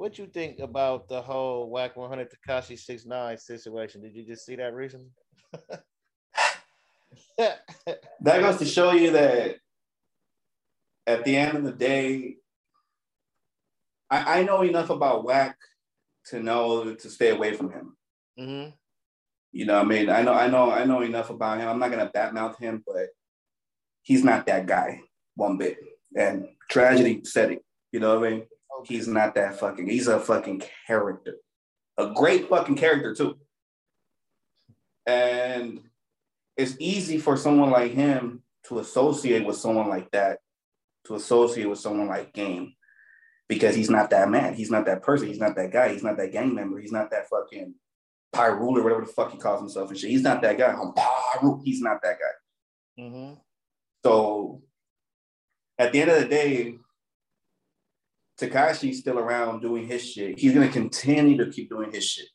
[0.00, 4.00] what you think about the whole Wack 100 Tekashi 69 situation?
[4.00, 5.10] Did you just see that recently?
[7.36, 7.60] that
[8.24, 9.56] goes to show you that
[11.06, 12.36] at the end of the day,
[14.08, 15.58] I, I know enough about Wack
[16.28, 17.94] to know to stay away from him.
[18.38, 18.70] Mm-hmm.
[19.52, 21.68] You know, I mean, I know, I know, I know enough about him.
[21.68, 23.08] I'm not gonna badmouth him, but
[24.00, 25.02] he's not that guy
[25.34, 25.76] one bit.
[26.16, 27.62] And tragedy said it.
[27.92, 28.46] You know what I mean?
[28.86, 29.88] He's not that fucking.
[29.88, 31.36] He's a fucking character,
[31.98, 33.38] a great fucking character too.
[35.06, 35.80] And
[36.56, 40.38] it's easy for someone like him to associate with someone like that,
[41.06, 42.74] to associate with someone like Game,
[43.48, 44.54] because he's not that man.
[44.54, 45.28] He's not that person.
[45.28, 45.92] He's not that guy.
[45.92, 46.78] He's not that gang member.
[46.78, 47.74] He's not that fucking
[48.34, 50.10] Pyruler, whatever the fuck he calls himself and shit.
[50.10, 50.76] He's not that guy.
[51.64, 53.02] He's not that guy.
[53.02, 53.34] Mm-hmm.
[54.04, 54.62] So
[55.78, 56.78] at the end of the day,
[58.40, 60.38] Tekashi's still around doing his shit.
[60.38, 62.28] He's gonna continue to keep doing his shit.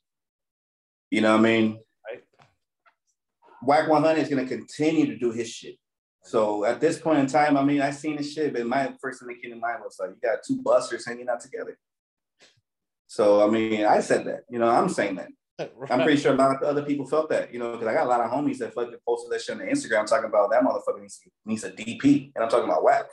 [1.09, 1.79] You know what I mean?
[2.07, 2.23] Right.
[3.63, 5.75] Wack 100 is gonna continue to do his shit.
[6.23, 9.19] So at this point in time, I mean, I seen this shit, but my first
[9.19, 11.77] thing that came to mind was like, you got two busters hanging out together.
[13.07, 14.41] So I mean, I said that.
[14.49, 15.29] You know, I'm saying that.
[15.77, 15.89] Right.
[15.89, 18.07] I'm pretty sure a lot of other people felt that, you know, because I got
[18.07, 20.99] a lot of homies that fucking posted that shit on Instagram talking about that motherfucker
[20.99, 22.33] needs, needs a DP.
[22.35, 23.05] And I'm talking about Wack.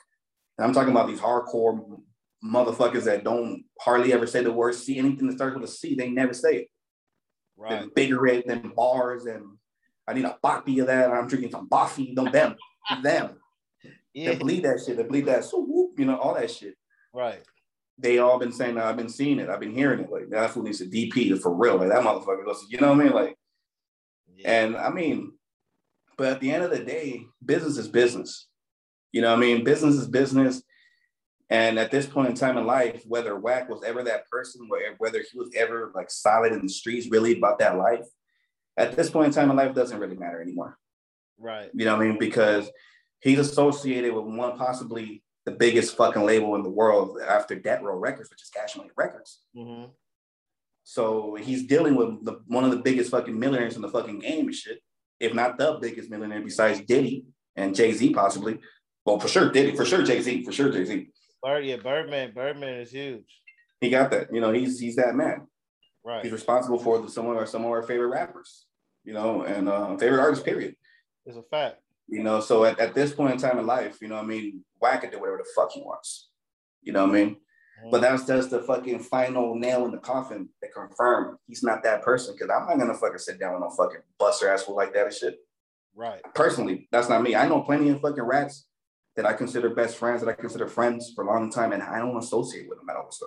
[0.58, 2.00] And I'm talking about these hardcore
[2.44, 4.98] motherfuckers that don't hardly ever say the word C.
[4.98, 6.68] Anything that starts with a C, they never say it.
[7.56, 7.82] Right.
[7.82, 9.44] The bigger red than bars and
[10.08, 11.10] I need a boppy of that.
[11.10, 12.14] I'm drinking some boffy.
[12.14, 12.56] Them, them,
[13.02, 13.36] them.
[14.12, 14.30] Yeah.
[14.30, 14.96] They believe that shit.
[14.96, 15.44] They believe that.
[15.44, 16.74] So whoop, you know, all that shit.
[17.14, 17.42] Right
[17.98, 19.48] they all been saying that I've been seeing it.
[19.48, 20.10] I've been hearing it.
[20.10, 21.76] Like that fool needs a DP for real.
[21.76, 23.12] Like that motherfucker goes, you know what I mean?
[23.12, 23.36] Like,
[24.36, 24.64] yeah.
[24.64, 25.32] and I mean,
[26.16, 28.48] but at the end of the day, business is business.
[29.12, 29.64] You know what I mean?
[29.64, 30.62] Business is business.
[31.52, 35.18] And at this point in time in life, whether Wack was ever that person, whether
[35.18, 38.06] he was ever like solid in the streets, really about that life,
[38.78, 40.78] at this point in time in life, doesn't really matter anymore.
[41.38, 41.68] Right.
[41.74, 42.18] You know what I mean?
[42.18, 42.70] Because
[43.20, 47.98] he's associated with one possibly the biggest fucking label in the world after Death Row
[47.98, 49.42] Records, which is Cash Money Records.
[49.54, 49.90] Mm-hmm.
[50.84, 54.46] So he's dealing with the, one of the biggest fucking millionaires in the fucking game
[54.46, 54.78] and shit,
[55.20, 58.58] if not the biggest millionaire besides Diddy and Jay Z possibly.
[59.04, 61.08] Well, for sure Diddy, for sure Jay Z, for sure Jay Z.
[61.42, 63.40] Bird, yeah, Birdman, Birdman is huge.
[63.80, 64.32] He got that.
[64.32, 65.48] You know, he's he's that man.
[66.04, 66.22] Right.
[66.22, 68.66] He's responsible for the, some of our some of our favorite rappers.
[69.04, 70.44] You know, and uh, favorite artists.
[70.44, 70.76] Period.
[71.26, 71.80] It's a fact.
[72.08, 74.64] You know, so at, at this point in time in life, you know, I mean,
[74.80, 76.28] Wack can do whatever the fuck he wants.
[76.82, 77.30] You know what I mean?
[77.30, 77.90] Mm-hmm.
[77.90, 82.02] But that's just the fucking final nail in the coffin that confirm he's not that
[82.02, 82.36] person.
[82.38, 85.14] Cause I'm not gonna fucking sit down with no fucking buster asshole like that and
[85.14, 85.38] shit.
[85.94, 86.20] Right.
[86.34, 87.34] Personally, that's not me.
[87.34, 88.66] I know plenty of fucking rats
[89.16, 91.98] that I consider best friends, that I consider friends for a long time, and I
[91.98, 93.10] don't associate with them at all.
[93.10, 93.26] So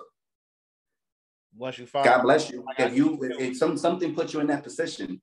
[1.56, 2.64] once you find God bless you.
[2.78, 5.20] If you if, if some something puts you in that position,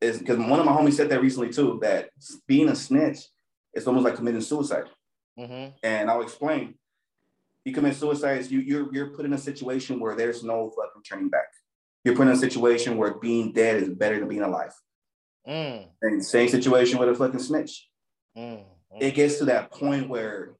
[0.00, 2.10] is because one of my homies said that recently too, that
[2.46, 3.18] being a snitch
[3.74, 4.84] is almost like committing suicide.
[5.38, 5.70] Mm-hmm.
[5.82, 6.74] And I'll explain.
[7.64, 11.30] You commit suicide, you, you're you're put in a situation where there's no fucking turning
[11.30, 11.46] back.
[12.04, 14.74] You're put in a situation where being dead is better than being alive.
[15.48, 15.86] Mm.
[16.02, 17.88] And same situation with a fucking snitch.
[18.36, 18.64] Mm.
[19.00, 20.56] It gets to that point where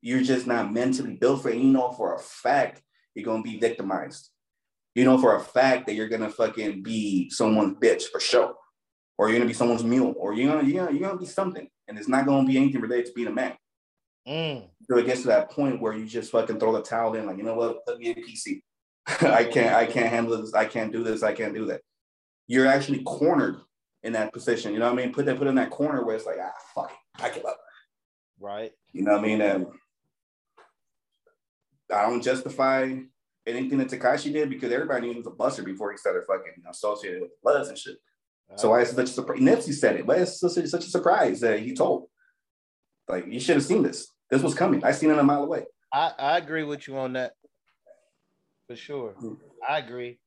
[0.00, 1.56] you're just not mentally built for it.
[1.56, 2.82] You know for a fact
[3.14, 4.30] you're gonna be victimized.
[4.94, 8.54] You know for a fact that you're gonna fucking be someone's bitch for sure
[9.18, 11.68] or you're gonna be someone's mule, or you're gonna you're gonna, you're gonna be something,
[11.88, 13.54] and it's not gonna be anything related to being a man.
[14.28, 14.68] Mm.
[14.88, 17.38] So it gets to that point where you just fucking throw the towel in, like
[17.38, 18.60] you know what, put me in PC.
[19.06, 20.54] I can't I can't handle this.
[20.54, 21.22] I can't do this.
[21.22, 21.80] I can't do that.
[22.46, 23.56] You're actually cornered
[24.02, 24.72] in that position.
[24.72, 25.14] You know what I mean?
[25.14, 27.58] Put that put in that corner where it's like ah fuck, it, I give up.
[28.40, 28.72] Right.
[28.92, 29.40] You know what I mean?
[29.40, 29.66] And
[31.92, 32.94] I don't justify
[33.46, 36.62] anything that Tekashi did because everybody knew he was a buster before he started fucking
[36.68, 37.96] associated with the Bloods and shit.
[38.54, 39.40] So why is such a surprise?
[39.40, 42.04] Nipsey said it, but it's such a, such a surprise that he told.
[43.08, 44.12] Like you should have seen this.
[44.30, 44.84] This was coming.
[44.84, 45.64] I seen it a mile away.
[45.92, 47.32] I, I agree with you on that
[48.66, 49.14] for sure.
[49.20, 49.34] Mm-hmm.
[49.68, 50.18] I agree.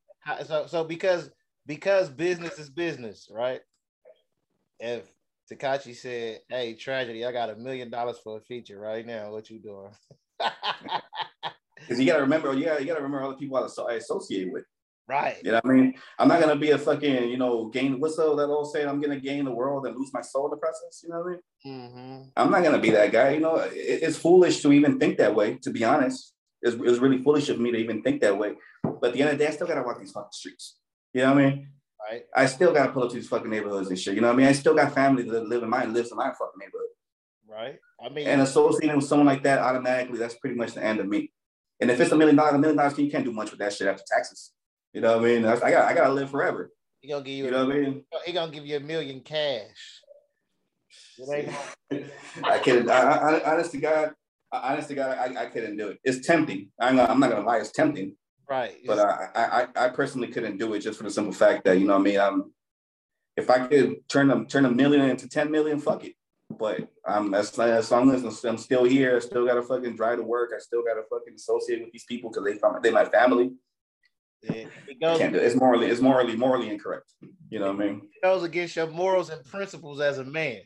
[0.45, 1.31] So so because
[1.65, 3.61] because business is business, right?
[4.79, 5.03] If
[5.51, 9.31] Tekashi said, "Hey, tragedy, I got a million dollars for a feature right now.
[9.31, 9.91] What you doing?"
[11.79, 14.63] Because you gotta remember, you gotta, you gotta remember all the people I associate with.
[15.07, 15.37] Right.
[15.43, 15.93] You know what I mean?
[16.19, 18.87] I'm not gonna be a fucking, you know, gain what's that old saying?
[18.87, 21.01] I'm gonna gain the world and lose my soul in the process.
[21.03, 21.89] You know what I mean?
[21.89, 22.21] Mm-hmm.
[22.37, 23.31] I'm not gonna be that guy.
[23.31, 25.55] You know, it, it's foolish to even think that way.
[25.63, 28.53] To be honest, it's, it's really foolish of me to even think that way.
[28.83, 30.77] But at the end of the day, I still gotta walk these fucking streets.
[31.15, 31.67] You know what I mean?
[32.09, 32.23] Right.
[32.35, 34.15] I still gotta pull up to these fucking neighborhoods and shit.
[34.15, 34.47] You know what I mean?
[34.47, 36.87] I still got family that live in mine, lives in my fucking neighborhood.
[37.47, 37.79] Right.
[38.03, 41.07] I mean, And associating with someone like that automatically, that's pretty much the end of
[41.07, 41.31] me.
[41.79, 43.73] And if it's a million dollars, a million dollars, you can't do much with that
[43.73, 44.51] shit after taxes.
[44.93, 45.41] You know what I mean?
[45.43, 46.71] That's, I got I gotta live forever.
[47.01, 48.03] he gonna give you, You know what I mean?
[48.25, 50.01] he gonna give you a million cash.
[51.17, 51.55] It ain't
[51.91, 52.05] gonna-
[52.43, 52.89] I couldn't.
[52.89, 54.11] I, I, honest to God,
[54.51, 55.99] I- honest to God, I, I couldn't do it.
[56.03, 56.71] It's tempting.
[56.79, 57.59] I'm not, I'm not gonna lie.
[57.59, 58.15] It's tempting,
[58.49, 58.75] right.
[58.85, 61.85] but I, I I personally couldn't do it just for the simple fact that you
[61.87, 62.19] know what I mean.
[62.19, 62.53] I'm
[63.37, 66.13] if I could turn them turn a million into ten million, fuck it.
[66.49, 70.23] But I'm as, as long as I'm still here, I still gotta fucking drive to
[70.23, 70.51] work.
[70.55, 73.51] I still gotta fucking associate with these people because they they my family.
[74.41, 75.45] it, it goes, can't do it.
[75.45, 77.11] It's morally it's morally morally incorrect.
[77.49, 78.01] You know what I mean?
[78.13, 80.61] it goes against your morals and principles as a man.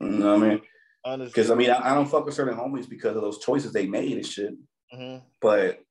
[0.00, 1.24] You know what I mean?
[1.26, 3.86] Because I mean I, I don't fuck with certain homies because of those choices they
[3.86, 4.54] made and shit.
[4.92, 5.22] Mhm.
[5.40, 5.83] but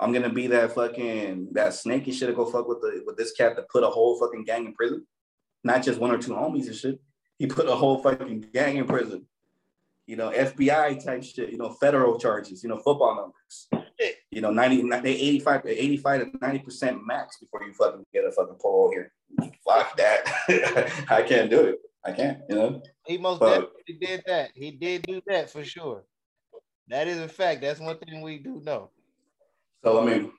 [0.00, 3.16] I'm gonna be that fucking that snake and shit to go fuck with the with
[3.16, 5.06] this cat that put a whole fucking gang in prison,
[5.64, 7.00] not just one or two homies and shit.
[7.38, 9.26] He put a whole fucking gang in prison.
[10.06, 11.50] You know, FBI type shit.
[11.50, 12.62] You know, federal charges.
[12.62, 13.68] You know, football numbers.
[14.30, 18.30] You know, 90, they 85, 85 to 90 percent max before you fucking get a
[18.32, 19.12] fucking parole here.
[19.64, 21.02] Fuck that.
[21.10, 21.78] I can't do it.
[22.04, 22.38] I can't.
[22.48, 22.82] You know.
[23.06, 24.50] He most But- definitely did that.
[24.54, 26.04] He did do that for sure.
[26.88, 27.60] That is a fact.
[27.60, 28.90] That's one thing we do know.
[29.84, 30.32] So I mean,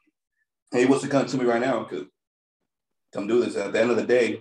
[0.73, 2.05] he wants to come to me right now because
[3.13, 3.55] come do this.
[3.55, 4.39] At the end of the day,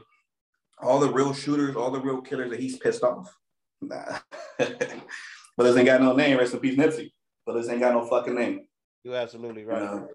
[0.81, 3.33] all the real shooters, all the real killers that he's pissed off.
[3.81, 4.19] Nah.
[4.59, 4.79] but
[5.59, 6.37] this ain't got no name.
[6.39, 7.13] Rest in peace, Nipsey.
[7.47, 8.67] But this ain't got no fucking name.
[9.05, 9.83] You're absolutely You right.
[9.83, 10.09] know,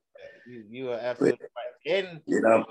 [0.45, 1.95] You, you are absolutely right.
[2.05, 2.65] And you know?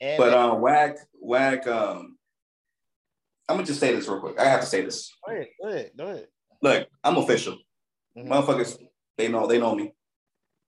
[0.00, 1.66] and But um, Wack, Wack.
[1.66, 2.16] Um,
[3.48, 4.38] I'm gonna just say this real quick.
[4.38, 5.12] I have to say this.
[5.26, 6.26] go ahead, go ahead, go ahead.
[6.62, 7.58] Look, I'm official.
[8.16, 8.28] Mhm.
[8.28, 8.78] Motherfuckers,
[9.16, 9.92] they know they know me.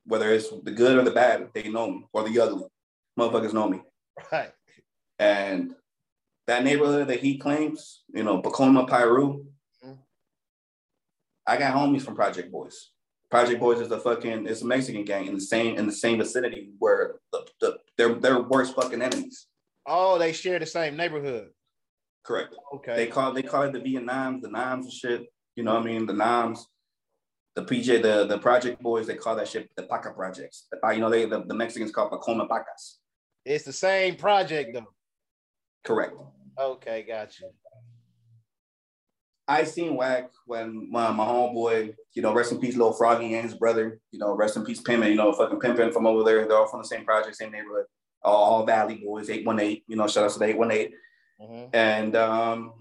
[0.05, 2.65] Whether it's the good or the bad, they know me, or the ugly.
[3.19, 3.81] Motherfuckers know me.
[4.31, 4.53] Right.
[5.19, 5.75] And
[6.47, 9.47] that neighborhood that he claims, you know, Pacoima Pyru,
[9.85, 9.99] Mhm.
[11.47, 12.91] I got homies from Project Boys.
[13.31, 16.19] Project Boys is a fucking it's a Mexican gang in the same in the same
[16.19, 19.47] vicinity where the, the they're they're worst fucking enemies.
[19.87, 21.51] Oh, they share the same neighborhood.
[22.25, 22.55] Correct.
[22.75, 22.97] Okay.
[22.97, 25.27] They call they call it the Vietnams, the Noms and shit.
[25.57, 26.07] You know what I mean?
[26.07, 26.67] The Noms,
[27.55, 30.67] the PJ, the the Project Boys, they call that shit the Paca projects.
[30.71, 32.97] The, you know, they the, the Mexicans call Pacoima Pacas.
[33.45, 34.93] it's the same project though.
[35.85, 36.15] Correct.
[36.59, 37.51] Okay, got you.
[39.49, 43.45] I seen Wack when my, my homeboy, you know, rest in peace, little Froggy and
[43.45, 46.47] his brother, you know, rest in peace, Pimpin', you know, fucking Pimpin' from over there.
[46.47, 47.87] They're all from the same project, same neighborhood,
[48.23, 50.93] all, all Valley boys, 818, you know, shout out to the 818.
[51.43, 51.71] Mhm.
[51.73, 52.73] And um,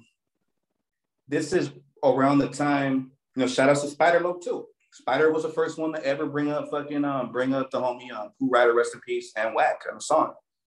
[1.28, 1.72] this is
[2.04, 4.68] around the time, you know, shout out to Spider Loc too.
[4.94, 8.12] Spider was the first one to ever bring up fucking um, bring up the homie
[8.12, 10.34] um, Pooh Rider, rest in peace, and Wack on the song.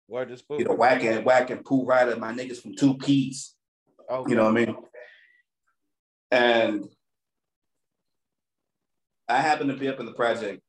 [0.08, 0.60] Word to spook.
[0.60, 3.56] You know, Wack and Wack and Pooh Rider, my niggas from Two Keys.
[4.10, 4.30] okay.
[4.30, 4.76] You know what I mean?
[6.32, 6.86] And
[9.28, 10.62] I happened to be up in the project.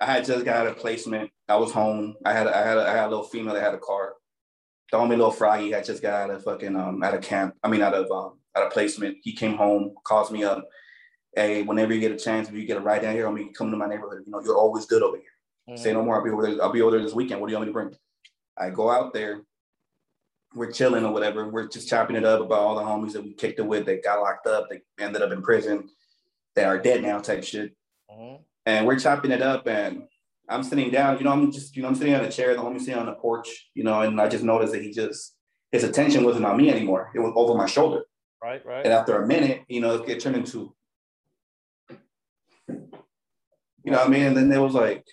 [0.00, 1.30] I had just got a placement.
[1.48, 2.16] I was home.
[2.24, 4.14] I had a, I had a, I had a little female that had a car.
[4.90, 7.54] The homie little Froggy had just got out of fucking um out of camp.
[7.62, 9.18] I mean out of um out of placement.
[9.22, 10.64] He came home, calls me up.
[11.34, 13.54] Hey, whenever you get a chance, if you get a ride down here, I mean
[13.54, 14.22] come to my neighborhood.
[14.26, 15.26] You know, you're always good over here.
[15.68, 15.78] Mhm.
[15.78, 16.16] Say no more.
[16.16, 16.62] I'll be over there.
[16.62, 17.40] I'll be over there this weekend.
[17.40, 17.96] What do you want me to bring?
[18.58, 19.42] I go out there.
[20.54, 21.48] We're chilling or whatever.
[21.48, 24.04] We're just chopping it up about all the homies that we kicked it with that
[24.04, 25.88] got locked up, that ended up in prison,
[26.54, 27.74] that are dead now, type shit.
[28.10, 28.40] Mhm.
[28.66, 30.06] And we're chopping it up, and
[30.50, 31.16] I'm sitting down.
[31.16, 32.54] You know, I'm just, you know, I'm sitting on a chair.
[32.54, 33.70] The homie's sitting on the porch.
[33.72, 35.34] You know, and I just noticed that he just
[35.70, 37.10] his attention wasn't on me anymore.
[37.14, 38.04] It was over my shoulder.
[38.42, 38.84] Right, right.
[38.84, 40.74] And after a minute, you know, it turned into,
[43.84, 44.22] you know what I mean?
[44.24, 45.04] And then there was like,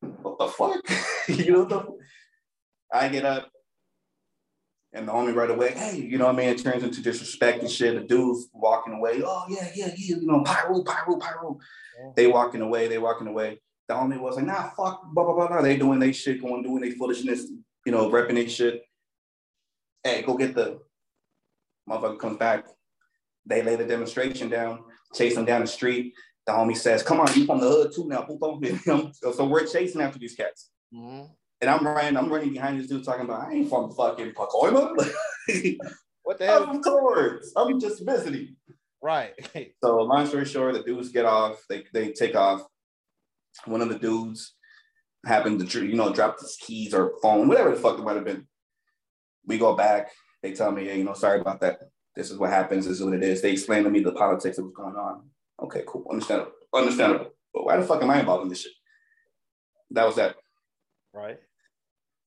[0.00, 0.80] what the fuck?
[1.28, 1.98] you know what the
[2.92, 3.50] I get up
[4.92, 6.48] and the homie right away, hey, you know what I mean?
[6.50, 7.94] It turns into disrespect and shit.
[7.94, 11.58] The dudes walking away, oh yeah, yeah, yeah, you know, pyro, pyro, pyro.
[11.98, 12.12] Yeah.
[12.14, 13.60] They walking away, they walking away.
[13.88, 15.62] The homie was like, nah, fuck, blah, blah, blah, blah.
[15.62, 17.46] They doing they shit, going, doing they foolishness,
[17.84, 18.82] you know, repping they shit.
[20.02, 20.78] Hey, go get the
[21.88, 22.66] motherfucker comes back.
[23.46, 26.14] They lay the demonstration down, chase them down the street.
[26.46, 28.26] The homie says, come on, you from the hood too now.
[28.28, 29.14] Boop.
[29.34, 30.70] so we're chasing after these cats.
[30.94, 31.30] Mhm.
[31.60, 35.12] And I'm running, I'm running behind this dude talking about, I ain't from fucking Pacoima.
[36.24, 36.66] What the hell?
[36.68, 37.52] I'm towards.
[37.54, 38.56] I'm just visiting.
[39.02, 39.34] Right.
[39.84, 42.62] So long story short, the dudes get off, they they take off.
[43.66, 44.54] One of the dudes
[45.26, 48.24] happened to, you know, drop his keys or phone, whatever the fuck it might have
[48.24, 48.46] been.
[49.46, 50.10] We go back,
[50.42, 51.78] they tell me, hey, you know, sorry about that.
[52.16, 53.42] This is what happens, this is what it is.
[53.42, 55.28] They explain to me the politics that was going on.
[55.64, 57.30] Okay, cool, understandable, understandable.
[57.54, 58.72] But why the fuck am I involved in this shit?
[59.92, 60.36] That was that.
[61.14, 61.38] right.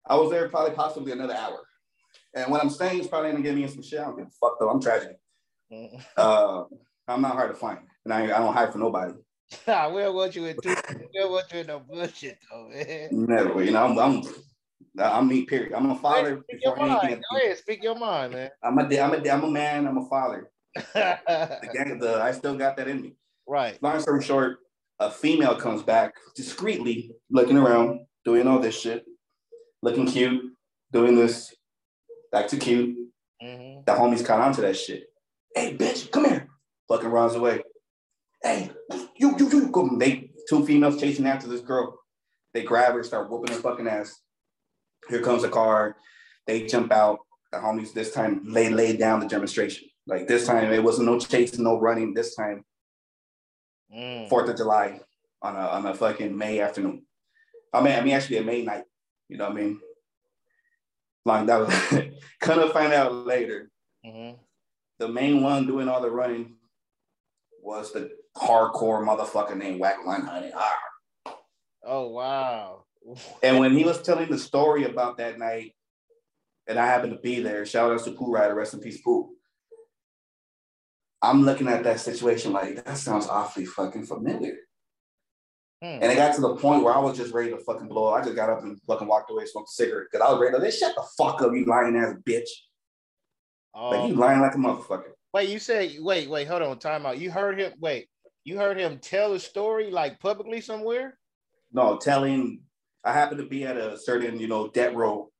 [0.07, 1.61] I was there probably possibly another hour.
[2.35, 4.01] And what I'm saying is probably gonna get me in some shit.
[4.01, 4.68] I don't give a fuck though.
[4.68, 5.14] I'm tragedy.
[5.73, 6.05] Mm.
[6.14, 6.64] Uh,
[7.09, 9.14] I'm not hard to find, and I, I don't hide for nobody.
[9.66, 10.75] I will want you in two.
[10.90, 13.09] We don't want you in no bullshit though, man.
[13.12, 13.85] Never, you know.
[13.85, 14.23] I'm, I'm,
[14.99, 15.47] I'm me.
[15.47, 15.73] Period.
[15.73, 16.42] I'm a father.
[16.51, 17.23] Speak your mind.
[17.31, 18.51] Go ahead, speak your mind, man.
[18.62, 19.87] I'm a, I'm a, I'm a man.
[19.87, 20.51] I'm a father.
[20.75, 23.14] The gang, the, I still got that in me.
[23.46, 23.83] Right.
[23.83, 24.59] Long story short,
[24.98, 29.05] a female comes back discreetly, looking around, doing all this shit,
[29.83, 30.52] looking cute,
[30.92, 31.55] doing this,
[32.35, 32.96] acting cute.
[33.40, 35.05] hmm The homies caught on to that shit.
[35.55, 36.48] Hey, bitch, come here.
[36.88, 37.62] Fucking runs away.
[38.42, 38.70] Hey,
[39.16, 39.68] you, you, you.
[39.68, 39.96] Go.
[39.98, 41.98] They two females chasing after this girl.
[42.55, 44.20] They grab her, start whooping her fucking ass.
[45.09, 45.96] Here comes a car.
[46.46, 47.18] They jump out.
[47.52, 49.88] The homies this time lay laid down the demonstration.
[50.07, 52.14] Like this time, it wasn't no chasing, no running.
[52.14, 52.64] This time,
[53.94, 54.28] Mm.
[54.28, 55.00] Fourth of July
[55.42, 57.05] on a on a fucking May afternoon.
[57.72, 58.85] I mean, I mean actually a May night.
[59.28, 59.81] You know what I mean?
[61.24, 62.05] Like that was
[62.40, 63.70] kind of find out later.
[64.05, 64.38] Mhm.
[64.98, 66.57] The main one doing all the running
[67.62, 70.52] was the hardcore motherfucker named Wack 100.
[70.55, 70.78] Ah.
[71.85, 72.85] Oh wow.
[73.42, 75.74] And when he was telling the story about that night,
[76.68, 79.31] and I happened to be there, shout out to Pooh Rider, rest in peace, Pooh.
[81.22, 84.56] I'm looking at that situation like that sounds awfully fucking familiar.
[85.80, 85.98] Hmm.
[86.00, 88.08] And it got to the point where I was just ready to fucking blow.
[88.08, 88.20] up.
[88.20, 90.08] I just got up and fucking walked away, smoked a cigarette.
[90.12, 92.48] Cause I was ready to this shut the fuck up, you lying ass bitch.
[93.74, 95.12] Like Oh, you lying like a motherfucker.
[95.32, 97.18] wait, you say wait, wait, hold on, time out.
[97.18, 98.08] You heard him wait,
[98.44, 101.18] you heard him tell a story like publicly somewhere?
[101.72, 102.61] No, telling
[103.04, 105.30] I happened to be at a certain, you know, Death Row,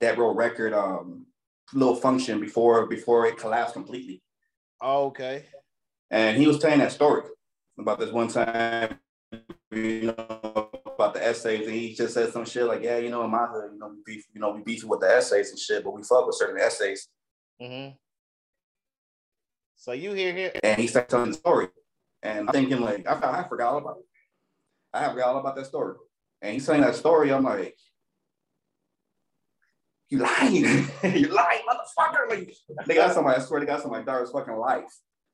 [0.00, 1.26] Death Row record um
[1.74, 4.22] little function before before it collapsed completely.
[4.80, 5.44] Oh, okay.
[6.10, 7.22] And he was telling that story
[7.78, 8.98] about this one time,
[9.70, 13.24] you know, about the essays, and he just said some shit like, "Yeah, you know,
[13.24, 15.58] in my hood, you know, we beef, you know, we beef with the essays and
[15.58, 17.08] shit, but we fuck with certain essays."
[17.60, 17.94] Mm-hmm.
[19.76, 21.68] So you hear him And he started telling the story,
[22.22, 24.04] and I'm thinking like, I, I forgot all about it.
[24.92, 25.94] I forgot all about that story.
[26.42, 27.76] And he's telling that story, I'm like,
[30.10, 30.54] "You lying?
[31.02, 32.52] you lying, motherfucker!" Like
[32.86, 33.40] they got somebody.
[33.40, 34.84] I swear, they got some of my daughter's fucking life.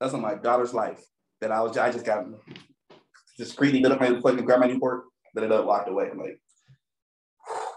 [0.01, 1.03] That's on my daughter's life
[1.41, 1.77] that I was.
[1.77, 2.25] I just got
[3.39, 6.09] discreetly lit up my fucking grab my new Newport, lit it up, walked away.
[6.11, 6.41] I'm like.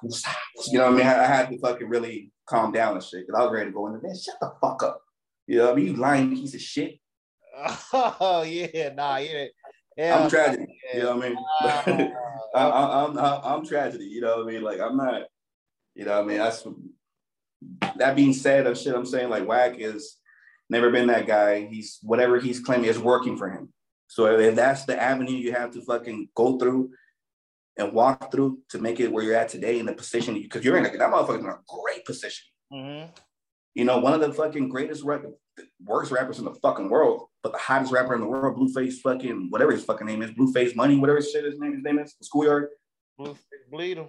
[0.71, 1.05] You know what I mean?
[1.05, 3.71] I, I had to fucking really calm down and shit because I was ready to
[3.71, 4.01] go in there.
[4.01, 5.01] Man, shut the fuck up.
[5.45, 5.85] You know what I mean?
[5.87, 6.99] You lying piece of shit.
[7.93, 9.45] Oh yeah, nah, yeah.
[9.97, 10.17] Yeah.
[10.17, 10.65] I'm tragedy.
[10.93, 11.37] You know what I mean?
[11.61, 12.07] Uh,
[12.55, 14.05] I, I'm, I'm I'm tragedy.
[14.05, 14.61] You know what I mean?
[14.61, 15.23] Like I'm not.
[15.99, 16.37] You know what I mean?
[16.37, 16.65] That's
[17.97, 18.65] that being said.
[18.65, 20.15] Of shit, I'm saying like Wack is
[20.69, 21.65] never been that guy.
[21.65, 23.73] He's whatever he's claiming is working for him.
[24.07, 26.91] So if that's the avenue you have to fucking go through
[27.75, 30.77] and walk through to make it where you're at today in the position, because you're
[30.77, 32.45] in a, that motherfucker's in a great position.
[32.73, 33.09] mhm.
[33.75, 35.23] You know, one of the fucking greatest rap,
[35.83, 39.47] worst rappers in the fucking world, but the hottest rapper in the world, Blueface fucking
[39.49, 42.15] whatever his fucking name is, Blueface Money, whatever his shit his name, his name is,
[42.21, 42.69] Schoolyard,
[43.17, 43.37] Blue
[43.69, 44.07] bleed him.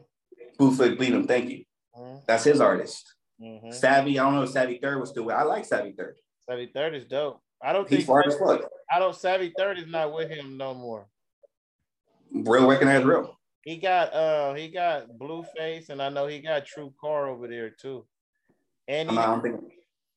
[0.57, 1.26] Blueface Bleedem.
[1.26, 1.64] Thank you.
[1.96, 2.24] Mhm.
[2.26, 3.14] That's his artist.
[3.40, 3.72] Mhm.
[3.72, 5.35] Savvy, I don't know if Savvy Third was still with.
[5.35, 6.16] I like Savvy Third.
[6.48, 7.40] Savvy Third is dope.
[7.62, 8.62] I don't He's think far as fuck.
[8.90, 11.07] I don't Savvy Third is not with him no more.
[12.33, 13.38] Real recognize real.
[13.62, 17.70] He got uh he got Blueface and I know he got True Car over there
[17.70, 18.07] too.
[18.88, 19.61] And he, I don't think.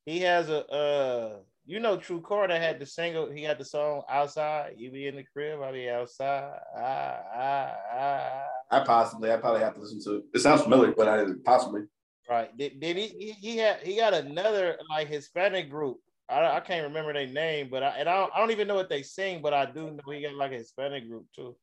[0.06, 3.64] he has a uh you know True Car that had the single he had the
[3.64, 8.42] song outside you be in the crib I be outside ah, ah, ah.
[8.70, 10.24] I possibly, I probably have to listen to it.
[10.34, 11.82] It sounds familiar, but I possibly.
[12.28, 15.98] right Did, then he, he had he got another like Hispanic group
[16.28, 18.74] I, I can't remember their name but I and I don't, I don't even know
[18.74, 21.56] what they sing but I do know he got like a Hispanic group too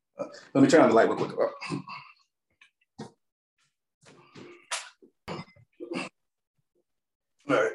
[0.53, 1.37] Let me turn on the light real quick.
[7.49, 7.71] All right.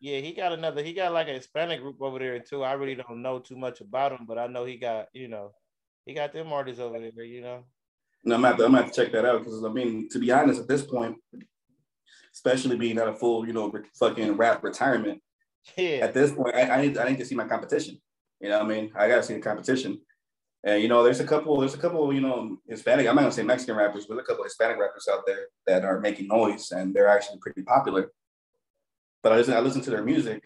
[0.00, 0.82] Yeah, he got another.
[0.82, 2.62] He got like a Hispanic group over there too.
[2.64, 5.52] I really don't know too much about him, but I know he got you know,
[6.06, 7.24] he got them artists over there.
[7.24, 7.64] You know.
[8.24, 10.08] No, I'm gonna have to, I'm gonna have to check that out because I mean,
[10.10, 11.16] to be honest, at this point,
[12.34, 15.22] especially being at a full, you know, fucking rap retirement,
[15.76, 15.98] Yeah.
[16.02, 18.00] at this point, I, I need I need to see my competition.
[18.40, 20.00] You know, what I mean, I gotta see the competition.
[20.64, 23.06] And you know, there's a couple, there's a couple, you know, Hispanic.
[23.06, 26.00] I'm not gonna say Mexican rappers, but a couple Hispanic rappers out there that are
[26.00, 28.10] making noise, and they're actually pretty popular.
[29.22, 30.42] But I listen, I listen to their music.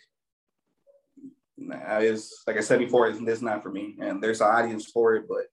[1.57, 4.87] Nah, is like I said before, it's, it's not for me, and there's an audience
[4.91, 5.47] for it, but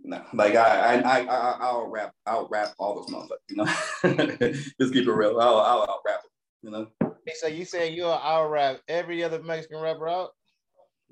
[0.00, 4.52] no, like I, I, I, I'll rap, I'll rap all those motherfuckers, you know.
[4.80, 5.40] Just keep it real.
[5.40, 6.30] I'll, I'll, I'll rap it,
[6.62, 6.88] you know.
[7.36, 10.30] So you saying you'll out rap every other Mexican rapper out?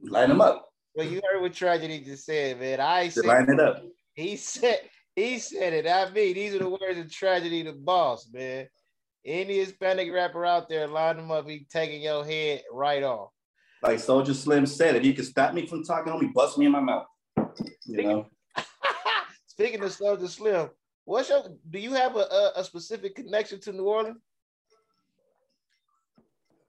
[0.03, 2.81] Line them up, Well, you heard what Tragedy just said, man.
[2.81, 3.83] I said line it up.
[4.15, 4.81] he said
[5.15, 5.87] he said it.
[5.87, 8.67] I mean, these are the words of Tragedy, the boss, man.
[9.25, 13.31] Any Hispanic rapper out there, line them up, he taking your head right off.
[13.83, 16.73] Like Soulja Slim said, if you can stop me from talking, homie, bust me in
[16.73, 17.07] my mouth.
[17.85, 18.27] You know.
[19.47, 20.71] Speaking of Soulja Slim,
[21.05, 21.45] what's your?
[21.71, 24.19] Do you have a, a, a specific connection to New Orleans?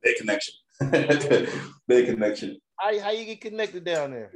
[0.03, 0.53] Big connection.
[1.87, 2.57] Big connection.
[2.79, 4.31] How, how you get connected down there?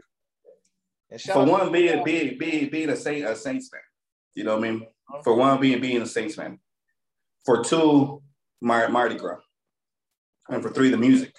[1.32, 3.82] For one, being being being being a saint a Saints fan.
[4.34, 4.82] You know what I mean?
[4.84, 5.22] Uh-huh.
[5.24, 6.60] For one, being being a Saints fan.
[7.48, 8.22] For two,
[8.62, 9.40] Mar- Mardi Gras.
[10.50, 11.34] And for three, the music.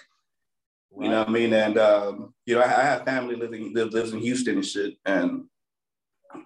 [0.91, 1.05] Right.
[1.05, 1.53] You know what I mean?
[1.53, 4.95] And um, you know, I, I have family living lives, lives in Houston and shit.
[5.05, 5.43] And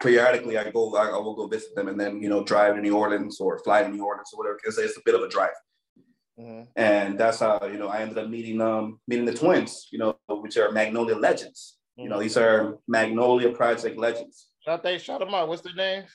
[0.01, 2.81] periodically I go, I, I, will go visit them and then, you know, drive to
[2.81, 5.29] New Orleans or fly to New Orleans or whatever, because it's a bit of a
[5.29, 5.55] drive.
[6.37, 6.63] Mm-hmm.
[6.75, 10.17] And that's how, you know, I ended up meeting um meeting the twins, you know,
[10.27, 11.77] which are Magnolia legends.
[11.97, 12.03] Mm-hmm.
[12.03, 12.23] You know, mm-hmm.
[12.23, 14.47] these are Magnolia Project legends.
[14.65, 15.47] Shout they shout them out.
[15.47, 16.09] What's their names?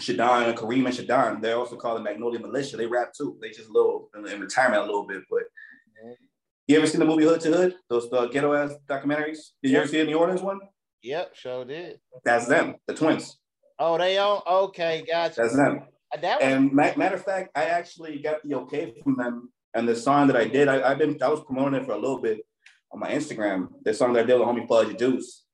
[0.00, 2.76] Shadan and Kareem and Shadon, They're also called the Magnolia Militia.
[2.76, 3.38] They rap too.
[3.40, 5.22] They just a little in retirement a little bit.
[5.30, 5.42] But
[6.66, 7.74] you ever seen the movie Hood to Hood?
[7.88, 9.38] Those uh, ghetto ass documentaries?
[9.62, 10.60] Did you ever see the New Orleans one?
[11.02, 11.98] Yep, sure did.
[12.24, 13.38] That's them, the twins.
[13.78, 14.40] Oh, they own.
[14.46, 15.40] Okay, gotcha.
[15.40, 15.82] That's them.
[16.12, 19.50] Uh, that and matter of fact, I actually got the okay from them.
[19.74, 21.98] And the song that I did, I, have been I was promoting it for a
[21.98, 22.40] little bit
[22.92, 23.68] on my Instagram.
[23.84, 25.44] The song that I did with homie Fudge Deuce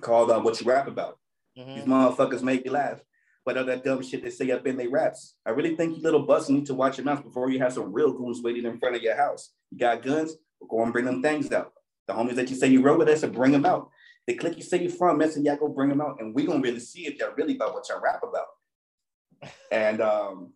[0.00, 1.18] called uh, "What You Rap About."
[1.56, 1.74] Mm-hmm.
[1.74, 3.00] These motherfuckers make me laugh.
[3.46, 5.36] But all that dumb shit they say up in their raps.
[5.46, 7.92] I really think you little bust need to watch your mouth before you have some
[7.92, 9.52] real goons waiting in front of your house.
[9.70, 10.34] You got guns?
[10.68, 11.72] Go and bring them things out.
[12.08, 13.90] The homies that you say you wrote with us, bring them out.
[14.26, 16.60] The click you say you from, messing y'all go bring them out, and we gonna
[16.60, 19.52] really see if y'all really about what y'all rap about.
[19.70, 20.52] and um,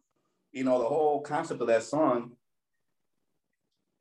[0.51, 2.33] you know, the whole concept of that song,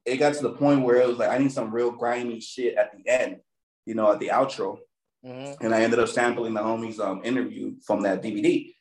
[0.04, 2.76] it got to the point where it was like I need some real grimy shit
[2.76, 3.38] at the end,
[3.86, 4.80] you know, at the outro.
[5.24, 5.64] Mm-hmm.
[5.64, 8.74] And I ended up sampling the homies um interview from that DVD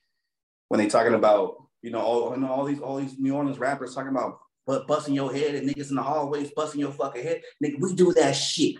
[0.69, 3.59] when they talking about, you know, all, you know, all these all these New Orleans
[3.59, 4.39] rappers talking about
[4.69, 7.41] but busting your head and niggas in the hallways busting your fucking head.
[7.65, 8.77] Nigga, we do that shit.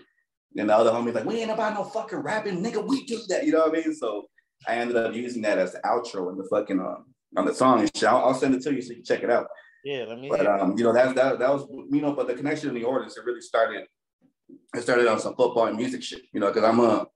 [0.55, 2.87] And the other homie's like, we ain't about no fucking rapping, nigga.
[2.87, 3.45] We do that.
[3.45, 3.95] You know what I mean?
[3.95, 4.27] So
[4.67, 7.79] I ended up using that as the outro in the fucking um on the song
[7.79, 8.07] and shit.
[8.07, 9.47] I'll, I'll, send it to you so you can check it out.
[9.83, 10.29] Yeah, let me.
[10.29, 12.85] But um, you know, that's that that was you know, but the connection in the
[12.85, 13.85] audience it really started.
[14.75, 17.07] It started on some football and music shit, you know, because I'm a.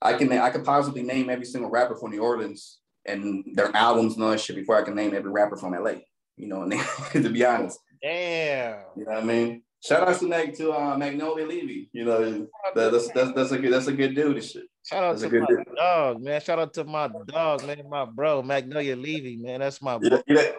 [0.00, 4.14] I can I could possibly name every single rapper from New Orleans and their albums
[4.14, 5.94] and all that shit before I can name every rapper from LA.
[6.36, 6.62] You know,
[7.14, 7.78] and to be honest.
[8.02, 8.80] Damn.
[8.96, 9.62] You know what I mean?
[9.84, 11.90] Shout out to Meg to uh, Magnolia Levy.
[11.92, 14.64] You know, that, that's that's that's a good that's a good dude and shit.
[14.86, 15.64] Shout out that's to my dude.
[15.76, 16.40] dog, man.
[16.40, 19.58] Shout out to my dog, man, my bro, Magnolia Levy, man.
[19.58, 20.22] That's my bro.
[20.26, 20.52] You know,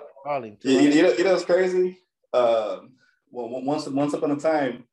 [0.63, 1.99] you, you, know, you know what's crazy?
[2.33, 2.79] Uh,
[3.31, 4.83] well, once once upon a time,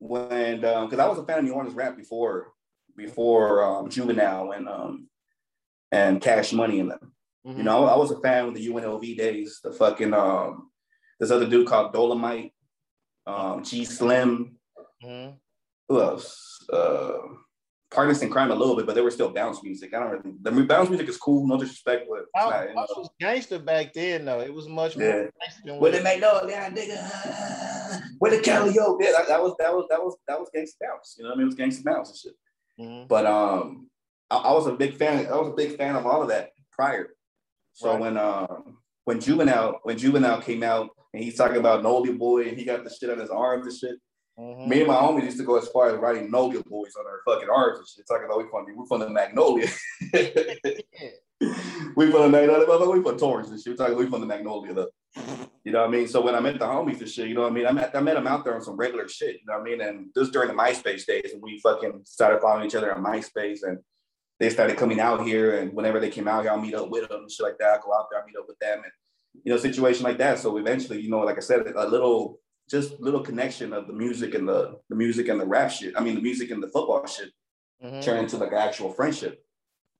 [0.00, 2.52] when because um, I was a fan of New Orleans rap before
[2.96, 5.08] before um, Juvenile and um
[5.96, 7.12] and Cash Money in them.
[7.46, 7.58] Mm-hmm.
[7.58, 9.60] You know, I, I was a fan with the UNLV days.
[9.62, 10.70] The fucking um,
[11.18, 12.52] this other dude called Dolomite
[13.26, 14.56] um, G Slim.
[15.02, 15.36] Mm-hmm.
[15.88, 16.58] Who else?
[16.72, 17.18] Uh,
[17.90, 19.94] Partners in Crime a little bit, but they were still bounce music.
[19.94, 20.36] I don't really.
[20.42, 24.40] The bounce music is cool, no disrespect, but bounce, was gangster back then, though.
[24.40, 25.12] It was much yeah.
[25.12, 25.74] more gangster.
[25.74, 28.02] What it make no, yeah, nigga.
[28.18, 28.98] Where the Cali yo?
[29.00, 31.14] Yeah, that, that, was that was that was that was gangster bounce.
[31.16, 31.42] You know what I mean?
[31.44, 32.32] It was gangster bounce and shit.
[32.80, 33.06] Mm-hmm.
[33.06, 33.88] But um,
[34.30, 35.26] I, I, was a big fan.
[35.26, 37.08] I was a big fan of all of that prior.
[37.74, 38.00] So right.
[38.00, 42.58] when um when Juvenile when Juvenile came out, and he's talking about Nolly Boy, and
[42.58, 43.98] he got the shit on his arms and shit.
[44.38, 44.68] Mm-hmm.
[44.68, 47.20] Me and my homies used to go as far as writing Nolly Boys on our
[47.24, 49.68] fucking arms and shit, talking about we from the, we from the Magnolia.
[51.96, 53.72] we from the Magnolia, but we from Torrance and shit.
[53.72, 54.90] We're talking we from the Magnolia though.
[55.64, 56.06] You know what I mean?
[56.06, 57.66] So when I met the homies and shit, you know what I mean?
[57.66, 59.64] I met I met them out there on some regular shit, you know what I
[59.64, 59.80] mean?
[59.80, 63.60] And this during the MySpace days, and we fucking started following each other on MySpace
[63.62, 63.78] and
[64.38, 67.08] they started coming out here and whenever they came out here, I'll meet up with
[67.08, 67.78] them and shit like that.
[67.78, 68.92] I go out there, I meet up with them and
[69.44, 70.38] you know, situation like that.
[70.38, 74.34] So eventually, you know, like I said, a little just little connection of the music
[74.34, 75.94] and the the music and the rap shit.
[75.96, 77.30] I mean, the music and the football shit
[77.82, 78.00] mm-hmm.
[78.00, 79.44] turn into like actual friendship.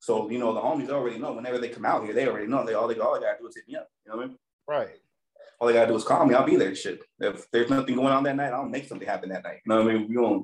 [0.00, 1.32] So you know, the homies already know.
[1.32, 2.64] Whenever they come out here, they already know.
[2.64, 3.88] They all they all they gotta do is hit me up.
[4.04, 4.38] You know what I mean?
[4.68, 4.88] Right.
[5.58, 6.34] All they gotta do is call me.
[6.34, 6.74] I'll be there.
[6.74, 7.00] Shit.
[7.20, 9.60] If there's nothing going on that night, I'll make something happen that night.
[9.64, 10.08] You know what I mean?
[10.08, 10.42] We gonna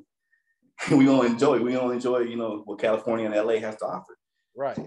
[0.97, 1.61] we gonna enjoy.
[1.61, 2.21] We gonna enjoy.
[2.21, 4.17] You know what California and LA has to offer.
[4.57, 4.79] Right.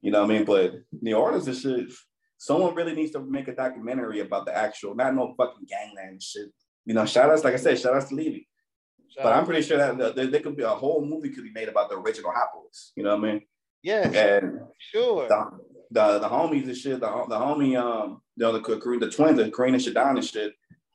[0.00, 0.44] You know what I mean?
[0.44, 1.90] But New Orleans is shit
[2.38, 6.48] someone really needs to make a documentary about the actual, not no fucking gangland shit.
[6.86, 8.48] You know, shout outs, like I said, shout outs to Levy.
[9.08, 11.50] Shout but I'm pretty sure that there, there, could be a whole movie could be
[11.50, 12.92] made about the original Hot Boys.
[12.96, 13.42] You know what I mean?
[13.82, 14.08] Yeah.
[14.08, 15.28] And sure.
[15.28, 15.50] The,
[15.90, 19.50] the, the homies and shit, the, the homie, um, you know, the, the twins, the
[19.50, 20.52] Kareem and Shadan and shit.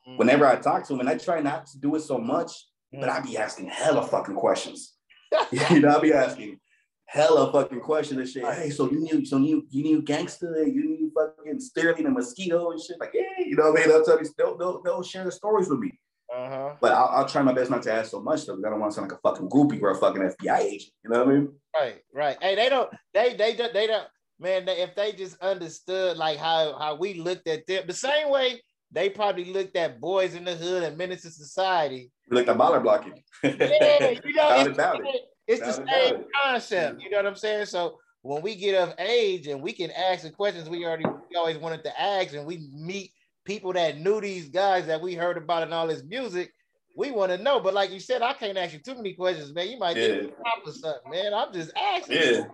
[0.08, 0.16] Mm-hmm.
[0.16, 2.52] Whenever I talk to them, and I try not to do it so much.
[3.00, 4.94] But I be asking hella fucking questions.
[5.70, 6.60] you know, I be asking
[7.06, 8.44] hella fucking question and shit.
[8.44, 12.70] Hey, so you knew, so you you knew gangster, you knew fucking Sterling and mosquito
[12.70, 12.98] and shit.
[13.00, 13.88] Like, yeah, you know what I mean?
[13.88, 15.98] They'll tell me, they'll, they'll, they'll share the stories with me.
[16.34, 16.74] Uh-huh.
[16.80, 18.80] But I'll, I'll, try my best not to ask so much though, because I don't
[18.80, 20.92] want to sound like a fucking groupie or a fucking FBI agent.
[21.04, 21.52] You know what I mean?
[21.78, 22.36] Right, right.
[22.40, 24.08] Hey, they don't, they, they, they, they don't,
[24.40, 24.64] man.
[24.64, 28.60] They, if they just understood like how how we looked at them, the same way
[28.94, 32.12] they probably looked at boys in the hood and menace to society.
[32.30, 33.22] Looked at baller blocking.
[33.42, 35.22] yeah, you know, it's, it.
[35.48, 37.02] it's the same concept.
[37.02, 37.66] You know what I'm saying?
[37.66, 41.36] So when we get of age and we can ask the questions we already we
[41.36, 43.10] always wanted to ask, and we meet
[43.44, 46.52] people that knew these guys that we heard about in all this music,
[46.96, 47.58] we want to know.
[47.58, 49.68] But like you said, I can't ask you too many questions, man.
[49.68, 50.08] You might yeah.
[50.08, 51.34] get a or something, man.
[51.34, 52.16] I'm just asking.
[52.16, 52.44] Yeah.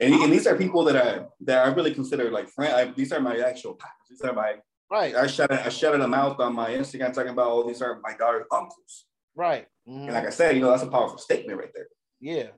[0.00, 2.94] And, and these are people that I that I really consider like friend.
[2.94, 3.78] these are my actual
[4.08, 4.54] These are my
[4.92, 5.14] right.
[5.14, 8.00] I shut I shut them out on my Instagram talking about all oh, these are
[8.02, 9.06] my daughter's uncles.
[9.34, 9.66] Right.
[9.88, 10.04] Mm-hmm.
[10.04, 11.88] And like I said, you know, that's a powerful statement right there.
[12.20, 12.48] Yeah.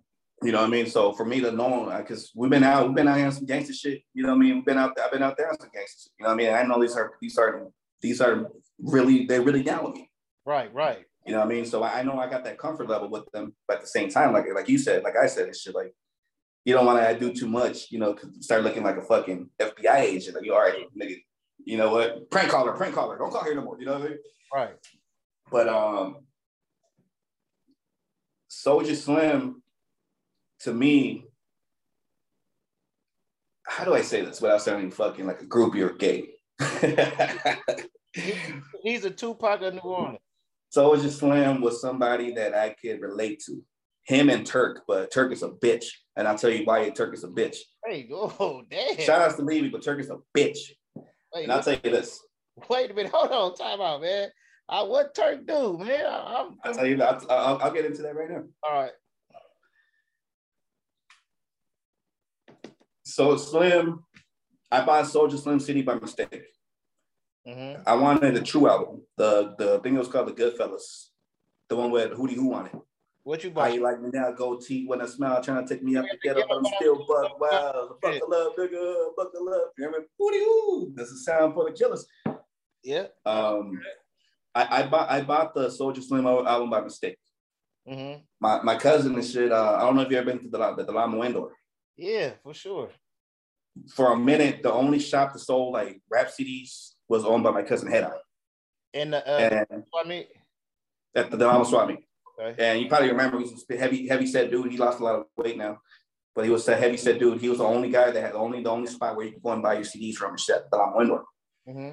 [0.43, 0.87] You know what I mean?
[0.87, 3.47] So for me to know, because we've been out, we've been out here on some
[3.47, 4.03] gangster shit.
[4.12, 4.55] You know what I mean?
[4.57, 6.12] We've been out there, I've been out there on some gangster shit.
[6.18, 6.53] You know what I mean?
[6.53, 7.68] I know these are these are
[8.03, 10.11] these are really they're really down with me.
[10.45, 11.05] Right, right.
[11.24, 11.64] You know what I mean?
[11.64, 14.32] So I know I got that comfort level with them, but at the same time,
[14.32, 15.95] like like you said, like I said, it's shit like
[16.64, 20.01] you don't want to do too much, you know, start looking like a fucking FBI
[20.01, 20.37] agent.
[20.37, 21.22] Like you all right, nigga,
[21.65, 22.31] you know what?
[22.31, 23.19] Prank caller, prank caller.
[23.19, 23.79] Don't call here no more.
[23.79, 24.19] You know what I mean?
[24.53, 24.75] Right.
[25.51, 26.17] But um
[28.51, 29.62] Soulja Slim
[30.61, 31.25] to me,
[33.67, 36.31] how do I say this without sounding fucking like a groupie or gay?
[38.83, 40.19] He's a Tupac of New Orleans.
[40.75, 43.62] Soulja Slim was somebody that I could relate to.
[44.07, 45.87] Him and Turk, but Turk is a bitch.
[46.17, 47.57] And I'll tell you why Turk is a bitch.
[47.87, 48.99] Hey, oh damn.
[48.99, 50.59] Shout out to Levy, but Turk is a bitch.
[51.35, 52.20] Wait, and I'll tell you this.
[52.70, 54.28] Wait a minute, hold on, time out, man.
[54.68, 56.07] I, what Turk do, man?
[56.07, 58.45] I, am I'll tell you, I'll, I'll, I'll get into that right now.
[58.62, 58.93] All right.
[63.05, 64.03] So Slim,
[64.70, 66.43] I bought Soulja Slim City by mistake.
[67.47, 67.82] Mm-hmm.
[67.87, 69.03] I wanted a true album.
[69.18, 71.09] The the thing was called the Goodfellas,
[71.68, 72.74] the one with Hootie Who on it.
[73.25, 73.68] What you buy?
[73.68, 74.31] How you like me now?
[74.33, 76.97] Goatee when I smile, trying to take me up to get up, but I'm still
[77.09, 77.99] buck wild.
[78.03, 79.72] Buckle up, nigga, buckle up.
[79.79, 80.93] You remember Hootie Who?
[80.95, 82.07] That's a sound for the killers.
[82.83, 83.07] Yeah.
[83.25, 83.81] Um,
[84.55, 87.16] I, I bought I bought the Soulja Slim album by mistake.
[87.89, 88.20] Mm-hmm.
[88.41, 89.51] My my cousin and shit.
[89.51, 91.51] Uh, I don't know if you ever been to the the, the Lama Window.
[91.97, 92.91] Yeah, for sure.
[93.89, 97.62] For a minute, the only shop that sold like rap CDs was owned by my
[97.62, 98.11] cousin Head
[98.93, 100.27] And the uh, and Swami?
[101.14, 102.04] At the Delama Swami.
[102.45, 102.70] Okay.
[102.70, 104.70] And you probably remember he was a heavy, heavy set dude.
[104.70, 105.78] He lost a lot of weight now.
[106.34, 107.40] But he was a heavy set dude.
[107.40, 109.42] He was the only guy that had the only the only spot where you could
[109.42, 111.24] go and buy your CDs from at the Lama Window.
[111.68, 111.90] Mm-hmm.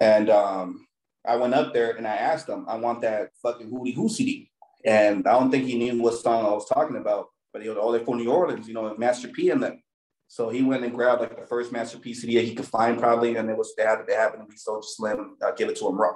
[0.00, 0.86] And um,
[1.26, 4.50] I went up there and I asked him, I want that fucking Hootie Who CD.
[4.84, 7.78] And I don't think he knew what song I was talking about, but he was
[7.78, 9.82] all there for New Orleans, you know, Master P and them.
[10.28, 13.36] So he went and grabbed like the first Master P CD he could find probably,
[13.36, 15.36] and it was they had they happened to be Soulja Slim.
[15.44, 16.14] Uh, give it to him raw.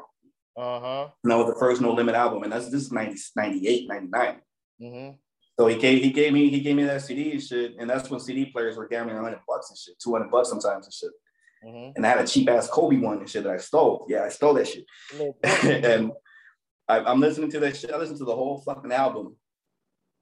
[0.57, 1.09] Uh huh.
[1.23, 4.37] And that was the first No Limit album, and that's this is 90, 98, 99.
[4.81, 5.17] Mm-hmm.
[5.59, 8.11] So he gave he gave me he gave me that CD and shit, and that's
[8.11, 11.11] when CD players were gambling 100 bucks and shit, 200 bucks sometimes and shit.
[11.65, 11.93] Mm-hmm.
[11.97, 14.07] And I had a cheap ass Coby one and shit that I stole.
[14.09, 14.85] Yeah, I stole that shit.
[15.43, 16.13] and
[16.89, 17.91] I, am listening to that shit.
[17.91, 19.37] I listened to the whole fucking album,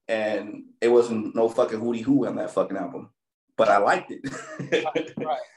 [0.07, 3.09] and it wasn't no fucking Hootie Who on that fucking album
[3.57, 5.15] but I liked it.
[5.17, 5.39] right.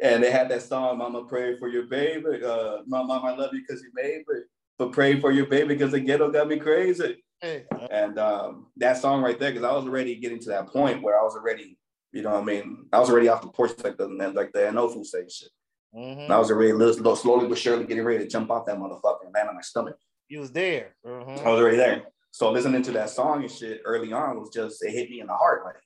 [0.00, 2.44] And they had that song, Mama Pray for Your Baby.
[2.44, 4.40] Uh, Mama, I love you because you made me.
[4.78, 7.24] But pray for your baby because the ghetto got me crazy.
[7.40, 7.64] Hey.
[7.90, 11.18] And um, that song right there, because I was already getting to that point where
[11.18, 11.76] I was already,
[12.12, 12.86] you know what I mean?
[12.92, 15.50] I was already off the porch like the like the no food say shit.
[15.94, 16.30] Mm-hmm.
[16.30, 19.34] I was already little, slowly but surely getting ready to jump off that motherfucker and
[19.34, 19.96] land on my stomach.
[20.28, 20.94] You was there.
[21.04, 21.46] Mm-hmm.
[21.46, 22.04] I was already there.
[22.30, 25.26] So listening to that song and shit early on was just it hit me in
[25.26, 25.64] the heart.
[25.64, 25.76] Like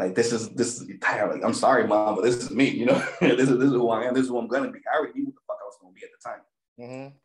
[0.00, 1.44] like this is this is entirely.
[1.44, 2.68] I'm sorry, mom, but this is me.
[2.70, 4.14] You know, this is this is who I am.
[4.14, 4.78] This is who I'm gonna be.
[4.90, 6.40] I already knew what the fuck I was gonna be at the time.
[6.80, 7.16] Mm-hmm.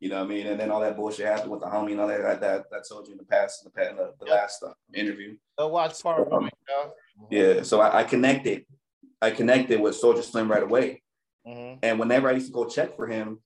[0.00, 0.46] You know what I mean?
[0.48, 2.88] And then all that bullshit happened with the homie and all that that that, that
[2.88, 4.34] told you in the past, in the, in the, the yep.
[4.34, 5.36] last uh, interview.
[5.56, 6.30] The watch part.
[6.32, 6.50] Um,
[7.30, 8.66] yeah, so I, I, connected.
[9.22, 11.02] I connected with Soulja Slim right away.
[11.46, 11.78] Mm-hmm.
[11.82, 13.38] And whenever I used to go check for him,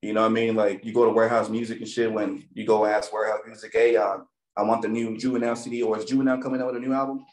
[0.00, 0.54] you know what I mean?
[0.54, 2.10] Like you go to Warehouse Music and shit.
[2.10, 4.18] When you go ask Warehouse Music, hey, uh,
[4.56, 7.26] I want the new Juvenile CD, or is Juvenile coming out with a new album?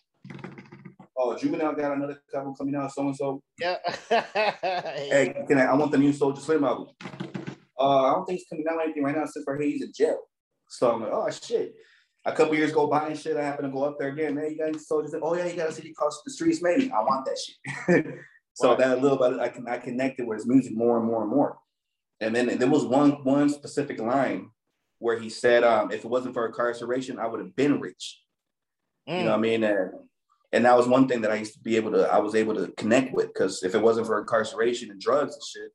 [1.18, 3.42] Oh, Juvenile got another album coming out, so and so.
[3.60, 3.78] Yeah.
[4.10, 5.66] hey, can I?
[5.66, 6.88] I want the new Soulja Slim album.
[7.80, 10.20] Uh, I don't think he's coming out anything right now since for he's in jail.
[10.70, 11.74] So I'm like, oh shit.
[12.26, 13.38] A couple years go by and shit.
[13.38, 14.36] I happen to go up there again.
[14.36, 15.22] Hey, you got Soulja Slim?
[15.24, 16.92] Oh yeah, you got a city called The Streets, maybe.
[16.92, 18.06] I want that shit.
[18.54, 18.76] so wow.
[18.76, 21.58] that little bit, I can I connected with his music more and more and more.
[22.20, 24.50] And then there was one one specific line
[25.00, 28.22] where he said, um, if it wasn't for incarceration, I would have been rich.
[29.08, 29.20] Mm.
[29.20, 29.64] You know what I mean?
[29.64, 29.92] And
[30.52, 32.56] and that was one thing that I used to be able to I was able
[32.56, 35.72] to connect with because if it wasn't for incarceration and drugs and shit,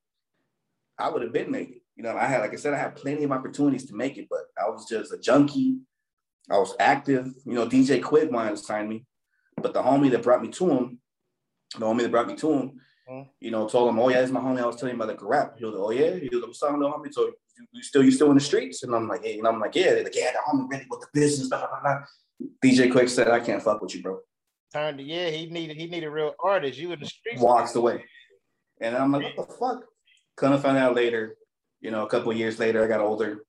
[0.98, 1.68] I would have been it.
[1.96, 4.26] You know, I had like I said, I had plenty of opportunities to make it,
[4.30, 5.78] but I was just a junkie.
[6.50, 7.26] I was active.
[7.44, 9.04] You know, DJ Quik wanted to sign me,
[9.56, 10.98] but the homie that brought me to him,
[11.78, 13.28] the homie that brought me to him, mm.
[13.40, 14.62] you know, told him, "Oh yeah, this is my homie.
[14.62, 16.46] I was telling him about the rap." He was like, "Oh yeah," he was like,
[16.48, 18.82] "What's up, little homie?" So you, you still you still in the streets?
[18.82, 21.00] And I'm like, "Hey," and I'm like, "Yeah." They're like, "Yeah, the homie ready with
[21.00, 22.04] the business." Blah, blah, blah.
[22.64, 24.20] DJ Quik said, "I can't fuck with you, bro."
[24.72, 26.78] Turned to yeah, he needed he needed a real artist.
[26.78, 27.40] You in the streets.
[27.40, 28.04] Walks away,
[28.80, 29.84] and I'm like, "What the fuck?"
[30.36, 31.36] Kind of find out later.
[31.80, 33.44] You know, a couple years later, I got older,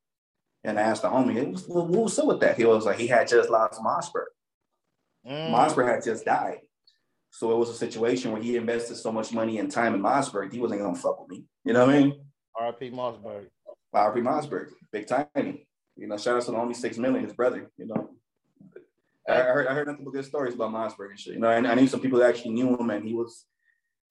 [0.64, 2.58] and I asked the homie, hey, what, what was up with that?
[2.58, 4.26] He was like, he had just lost Mausberg.
[5.28, 5.52] Mm.
[5.52, 6.60] Mausberg had just died.
[7.32, 10.52] So it was a situation where he invested so much money and time in Mausberg,
[10.52, 11.46] he wasn't gonna fuck with me.
[11.64, 12.22] You know what I mean?
[12.60, 13.48] RP Mausberg.
[13.96, 15.66] RP Mausberg, big tiny.
[15.96, 17.70] You know, shout out to the homie six million, his brother.
[17.78, 18.10] You know,
[19.30, 21.36] I, heard I heard nothing but good stories about Mausberg and shit.
[21.36, 23.46] You know, I, I knew some people that actually knew him, and he was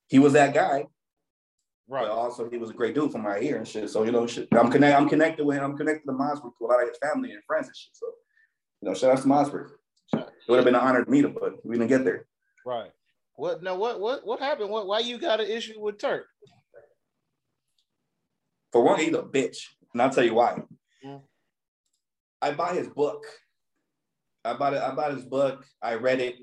[0.09, 0.87] he was that guy.
[1.89, 2.03] Right.
[2.03, 3.91] But also, he was a great dude from my ear and shit.
[3.91, 4.97] So you know, shit, I'm connected.
[4.97, 5.65] I'm connected with him.
[5.65, 7.91] I'm connected to Mausberg to a lot of his family and friends and shit.
[7.95, 8.07] So
[8.81, 9.71] you know, shout out to Mausberg.
[10.13, 12.27] It would have been an honor to meet him, but we didn't get there.
[12.65, 12.91] Right.
[13.35, 13.75] What now?
[13.75, 14.71] What what what happened?
[14.71, 16.27] What why you got an issue with Turk?
[18.73, 20.63] For one, he's a bitch, and I'll tell you why.
[21.05, 21.23] Mm.
[22.41, 23.25] I buy his book.
[24.45, 24.83] I bought it.
[24.83, 25.65] I bought his book.
[25.83, 26.37] I read it,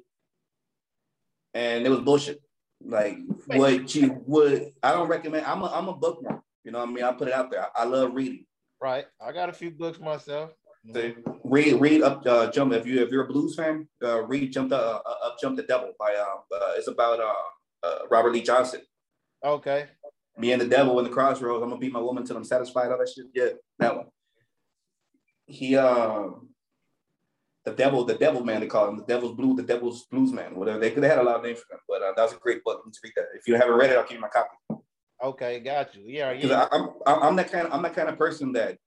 [1.53, 2.41] and it was bullshit.
[2.83, 3.17] Like
[3.47, 4.71] what you would.
[4.83, 5.45] I don't recommend.
[5.45, 6.41] I'm a I'm a bookworm.
[6.63, 7.03] You know what I mean?
[7.03, 7.63] I put it out there.
[7.63, 8.45] I, I love reading.
[8.81, 9.05] Right.
[9.19, 10.51] I got a few books myself.
[10.93, 14.53] So read read up uh, jump if you if you're a blues fan uh, read
[14.53, 17.33] jump the uh, up jump the devil by uh, uh it's about uh,
[17.83, 18.81] uh, Robert Lee Johnson.
[19.43, 19.87] Okay.
[20.37, 21.63] Me and the devil in the crossroads.
[21.63, 22.91] I'm gonna beat my woman till I'm satisfied.
[22.91, 23.25] All that shit.
[23.33, 24.05] Yeah, that one.
[25.45, 26.29] He uh,
[27.67, 28.61] the devil, the devil man.
[28.61, 30.55] They call him the devil's blue, the devil's blues man.
[30.55, 32.31] Whatever they could have had a lot of names for him, but uh, that was
[32.31, 32.81] a great book.
[32.85, 33.25] You need to read that.
[33.35, 34.55] If you haven't read it, I'll give you my copy.
[35.21, 36.03] Okay, got you.
[36.05, 36.67] Yeah, yeah.
[36.71, 38.77] I, I'm I'm that kind of I'm that kind of person that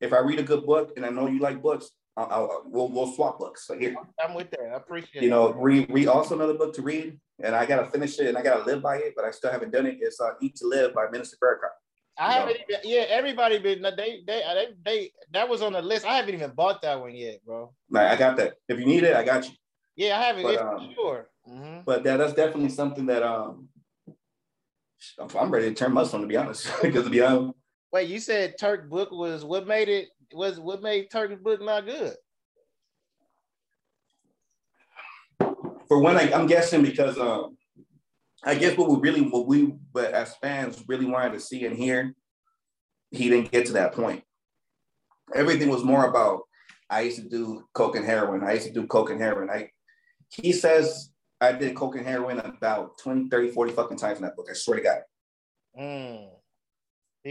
[0.00, 2.88] if I read a good book and I know you like books, I'll, I'll, we'll
[2.88, 3.66] we'll swap books.
[3.66, 4.70] So here, I'm with that.
[4.72, 5.22] I appreciate.
[5.22, 8.38] You know, read read also another book to read, and I gotta finish it and
[8.38, 9.98] I gotta live by it, but I still haven't done it.
[10.00, 11.72] It's uh, Eat to Live by Minister Farrakhan.
[12.18, 16.04] I haven't even, yeah, everybody been they, they they they that was on the list.
[16.04, 17.72] I haven't even bought that one yet, bro.
[17.88, 18.54] Like, I got that.
[18.68, 19.54] If you need it, I got you.
[19.96, 20.42] Yeah, I haven't.
[20.42, 21.30] But, um, sure.
[21.48, 21.80] Mm-hmm.
[21.86, 23.68] But that, that's definitely something that um
[25.38, 26.70] I'm ready to turn Muslim to be honest.
[26.82, 27.54] because to be honest.
[27.92, 31.86] Wait, you said Turk book was what made it was what made Turkish book not
[31.86, 32.14] good?
[35.88, 37.56] For one, I, am guessing because um,
[38.44, 41.76] I guess what we really, what we, but as fans really wanted to see and
[41.76, 42.14] hear,
[43.10, 44.22] he didn't get to that point.
[45.34, 46.42] Everything was more about
[46.90, 48.42] I used to do coke and heroin.
[48.42, 49.48] I used to do coke and heroin.
[49.48, 49.70] I
[50.28, 51.10] he says
[51.40, 54.48] I did coke and heroin about 20, 30, 40 fucking times in that book.
[54.50, 55.00] I swear to God.
[55.78, 56.28] Mm.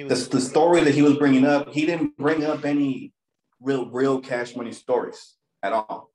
[0.09, 3.13] Was- the, the story that he was bringing up, he didn't bring up any
[3.61, 6.11] real, real cash money stories at all.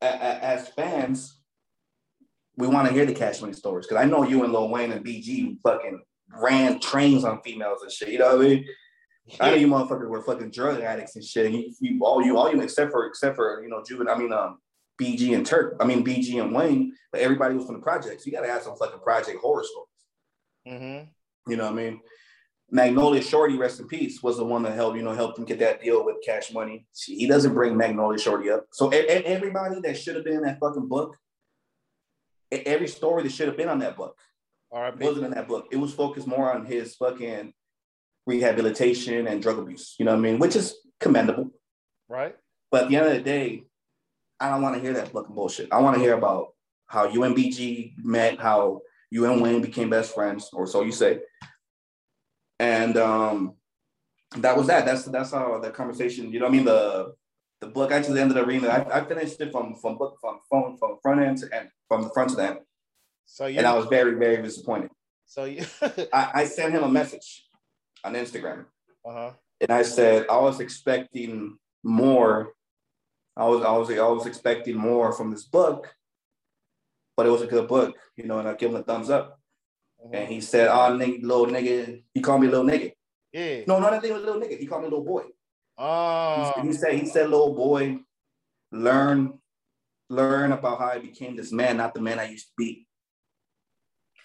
[0.00, 1.40] As fans,
[2.56, 4.92] we want to hear the cash money stories because I know you and Lil Wayne
[4.92, 6.00] and BG fucking
[6.30, 8.08] ran trains on females and shit.
[8.08, 8.64] You know what I mean?
[9.40, 11.52] I know you motherfuckers were fucking drug addicts and shit.
[11.52, 14.08] You, you, all you, all you, except for, except for you know, Juven.
[14.08, 14.58] I mean, um,
[15.00, 15.76] BG and Turk.
[15.80, 16.94] I mean, BG and Wayne.
[17.12, 18.24] But everybody was from the projects.
[18.24, 20.80] You got to have some fucking project horror stories.
[20.80, 21.50] Mm-hmm.
[21.50, 22.00] You know what I mean?
[22.70, 25.60] Magnolia Shorty, rest in peace, was the one that helped, you know, helped him get
[25.60, 26.84] that deal with Cash Money.
[26.96, 28.66] He doesn't bring Magnolia Shorty up.
[28.72, 31.16] So everybody that should have been in that fucking book,
[32.50, 34.18] every story that should have been on that book
[34.70, 35.68] wasn't in that book.
[35.70, 37.52] It was focused more on his fucking
[38.26, 39.94] rehabilitation and drug abuse.
[39.98, 40.38] You know what I mean?
[40.38, 41.50] Which is commendable.
[42.08, 42.36] Right.
[42.70, 43.64] But at the end of the day,
[44.38, 45.72] I don't want to hear that fucking bullshit.
[45.72, 46.48] I want to hear about
[46.86, 48.80] how UMBG met, how
[49.10, 51.20] you and Wayne became best friends, or so you say
[52.58, 53.54] and um,
[54.38, 54.86] that was that.
[54.86, 56.32] That's that's how the conversation.
[56.32, 57.14] You know, what I mean the
[57.66, 58.70] the book actually ended up reading it.
[58.70, 62.02] I, I finished it from from book from phone from front end to end from
[62.02, 62.58] the front to the end.
[63.26, 64.90] So yeah, and I was very very disappointed.
[65.26, 65.64] So you
[66.12, 67.44] I, I sent him a message
[68.04, 68.66] on Instagram,
[69.04, 69.32] uh-huh.
[69.60, 72.52] and I said I was expecting more.
[73.36, 75.92] I was I was I was expecting more from this book,
[77.16, 79.40] but it was a good book, you know, and I give him a thumbs up.
[80.00, 80.14] Mm-hmm.
[80.14, 82.92] And he said, "Oh, nigga, little nigga." He called me little nigga.
[83.32, 83.64] Yeah.
[83.66, 84.58] No, not anything with little nigga.
[84.58, 85.24] He called me little boy.
[85.78, 86.52] Oh.
[86.62, 87.98] He, he said, he said, little boy,
[88.72, 89.38] learn,
[90.08, 92.86] learn about how I became this man, not the man I used to be.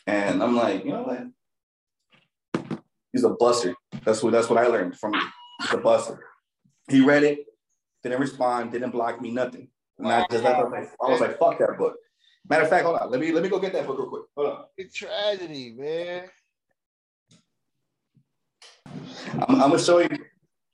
[0.07, 2.79] And I'm like, you know what?
[3.13, 3.75] He's a buster.
[4.03, 5.21] That's what that's what I learned from him.
[5.61, 6.23] He's a buster.
[6.89, 7.45] He read it,
[8.03, 9.67] didn't respond, didn't block me, nothing.
[9.99, 11.95] And I just I was like, I was like, fuck that book.
[12.49, 13.11] Matter of fact, hold on.
[13.11, 14.23] Let me let me go get that book real quick.
[14.35, 14.63] Hold on.
[14.77, 16.23] It's tragedy, man.
[19.47, 20.09] I'm, I'm gonna show you.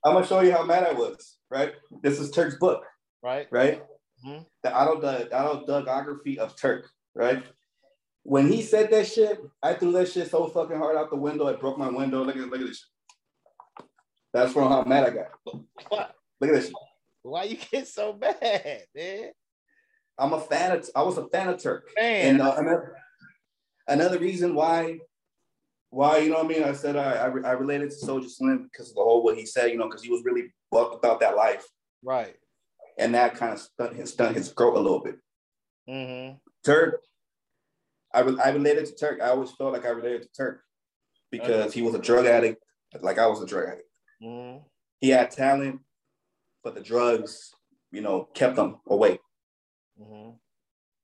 [0.08, 1.38] I'm gonna show you how mad I was.
[1.50, 1.74] Right.
[2.02, 2.84] This is Turk's book.
[3.22, 3.48] Right.
[3.52, 3.84] Right.
[4.26, 4.46] Mhm.
[4.64, 6.90] The auto the autobiography of Turk.
[7.14, 7.44] Right.
[8.24, 11.48] When he said that shit, I threw that shit so fucking hard out the window.
[11.48, 12.24] It broke my window.
[12.24, 12.78] Look at look at this.
[12.80, 13.86] Shit.
[14.34, 15.28] That's from how mad I got.
[15.90, 16.16] What?
[16.40, 16.66] Look at this.
[16.68, 16.74] Shit.
[17.24, 19.32] Why you get so mad, man?
[20.18, 20.90] I'm a fan of.
[20.96, 21.90] I was a fan of Turk.
[21.98, 22.96] Man, And uh, another,
[23.88, 25.00] another reason why,
[25.90, 26.64] why you know what I mean?
[26.64, 29.46] I said I I, I related to Soulja Slim because of the whole what he
[29.46, 31.66] said, you know, because he was really bucked about that life,
[32.04, 32.36] right.
[32.98, 35.18] and that kind of stunt his stunt his growth a little bit.
[35.90, 36.36] Mm-hmm.
[36.66, 37.02] Turk,
[38.14, 39.22] I re- I related to Turk.
[39.22, 40.62] I always felt like I related to Turk
[41.32, 42.62] because he was a drug addict,
[43.02, 43.90] like I was a drug addict.
[44.22, 44.64] Mm-hmm.
[45.00, 45.80] He had talent,
[46.64, 47.52] but the drugs,
[47.92, 49.20] you know, kept him away.
[50.02, 50.32] Mm-hmm.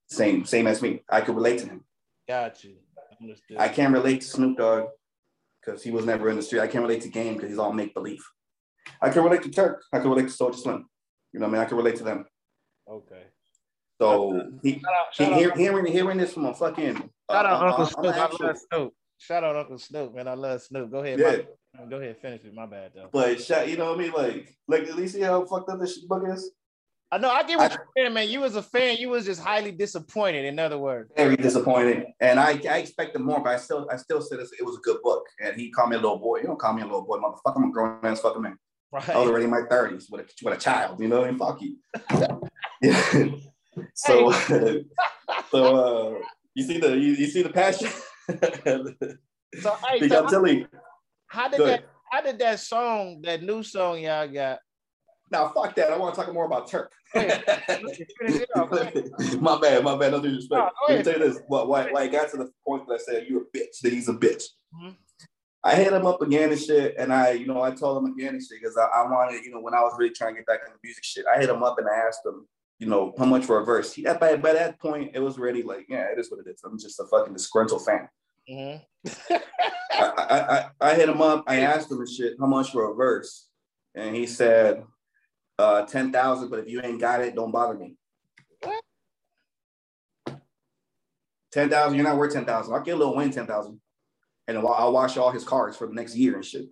[0.08, 1.04] Same same as me.
[1.10, 1.84] I could relate to him.
[2.28, 2.76] Got you.
[3.24, 3.58] Understood.
[3.58, 4.88] I can't relate to Snoop Dogg
[5.64, 6.62] because he was never in the street.
[6.62, 8.24] I can't relate to Game because he's all make believe.
[9.02, 9.82] I can relate to Turk.
[9.94, 10.86] I can relate to Soulja Slim.
[11.32, 11.62] You know what I mean?
[11.62, 12.26] I can relate to them.
[12.90, 13.24] okay.
[14.02, 16.98] So he, Shout out, he shout out, hear, hearing hearing this from a fucking
[17.30, 18.16] uh, shout out uh, Uncle uh, Snoop.
[18.16, 18.94] I'm I love Snoop.
[19.20, 20.28] Shout out Uncle Snoop, man.
[20.28, 20.92] I love Snoop.
[20.92, 21.20] Go ahead.
[21.20, 21.38] yeah,
[21.80, 22.18] My, go ahead.
[22.22, 22.54] Finish it.
[22.54, 23.10] My bad though.
[23.14, 24.12] but shot, you know what I mean?
[24.12, 26.52] Like, like at least see how fucked up this book is.
[27.14, 27.30] I know.
[27.30, 28.28] I get what I- you're saying, man.
[28.28, 28.98] You was a fan.
[28.98, 30.46] You was just highly disappointed.
[30.46, 31.12] In other words.
[31.16, 34.78] Very disappointed, and I I expected more, but I still I still said it was
[34.78, 35.24] a good book.
[35.40, 36.38] And he called me a little boy.
[36.38, 37.56] You don't call me a little boy, motherfucker.
[37.56, 38.58] I'm a grown ass fucking man.
[38.92, 39.10] Right.
[39.10, 41.00] I was already in my thirties with a with a child.
[41.00, 41.40] You know what I mean?
[41.40, 43.40] Fuck you.
[43.96, 44.32] So
[45.52, 46.20] so uh,
[46.54, 47.90] you see the you, you see the passion.
[49.62, 50.68] So, hey, so I'm telling you,
[51.28, 51.86] how did that?
[52.12, 54.58] How did that song, that new song y'all got?
[55.34, 55.92] Now fuck that.
[55.92, 56.92] I want to talk more about Turk.
[57.14, 57.44] Go ahead.
[57.68, 58.70] Finish it off.
[58.70, 59.10] Go ahead.
[59.42, 60.12] my bad, my bad.
[60.12, 60.62] No disrespect.
[60.62, 61.42] No, Let me tell you this.
[61.48, 63.92] Why, why, why I got to the point that I said you're a bitch, that
[63.92, 64.44] he's a bitch.
[64.74, 64.96] Mhm.
[65.66, 68.34] I hit him up again and shit, and I, you know, I told him again
[68.36, 70.46] and shit because I, I wanted, you know, when I was really trying to get
[70.46, 72.46] back into the music shit, I hit him up and I asked him,
[72.80, 73.94] you know, how much for a verse.
[73.94, 76.62] He, by, by that point, it was already like, yeah, it is what it is.
[76.66, 78.10] I'm just a fucking disgruntled fan.
[78.50, 78.82] Mhm.
[79.94, 81.46] I, I, I, I hit him up.
[81.48, 83.48] I asked him and shit, how much for a verse?
[83.96, 84.84] And he said,
[85.60, 87.96] uh, 10,000, but if you ain't got it, don't bother me.
[88.62, 88.84] What?
[91.52, 92.74] 10,000, you're not worth 10,000.
[92.74, 93.80] I'll get Lil Wayne 10,000.
[94.48, 96.66] And I'll, I'll wash all his cars for the next year and shit.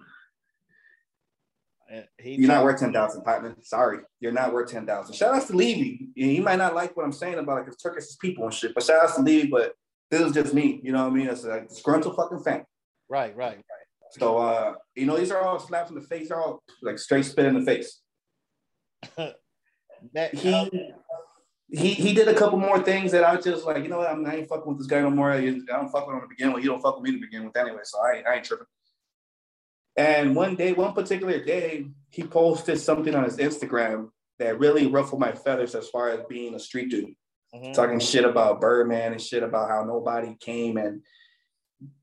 [2.18, 3.56] He You're not worth 10,000, partner.
[3.62, 4.00] Sorry.
[4.20, 5.14] You're not worth 10,000.
[5.14, 6.08] Shout out to Levy.
[6.16, 8.74] He might not like what I'm saying about it because Turkish is people and shit,
[8.74, 9.74] but shout out to Levy, but
[10.10, 10.80] this is just me.
[10.84, 11.28] You know what I mean?
[11.28, 12.66] It's a disgruntled fucking fan.
[13.10, 13.60] right, right,
[14.12, 16.30] So, uh, you know, these are all slaps in the face.
[16.30, 18.01] They're all like straight spit in the face.
[20.14, 20.94] That he
[21.70, 24.10] he he did a couple more things that I was just like, you know what,
[24.10, 25.32] I'm, I ain't fucking with this guy no more.
[25.32, 26.64] I don't fuck with him to begin with.
[26.64, 28.66] You don't fuck with me to begin with anyway, so I ain't, I ain't tripping.
[29.96, 35.20] And one day, one particular day, he posted something on his Instagram that really ruffled
[35.20, 37.14] my feathers as far as being a street dude,
[37.54, 37.74] Mhm.
[37.74, 41.04] talking shit about Birdman and shit about how nobody came and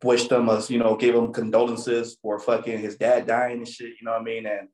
[0.03, 3.95] wished him us, you know, gave him condolences for fucking his dad dying and shit,
[3.99, 4.47] you know what I mean?
[4.47, 4.69] And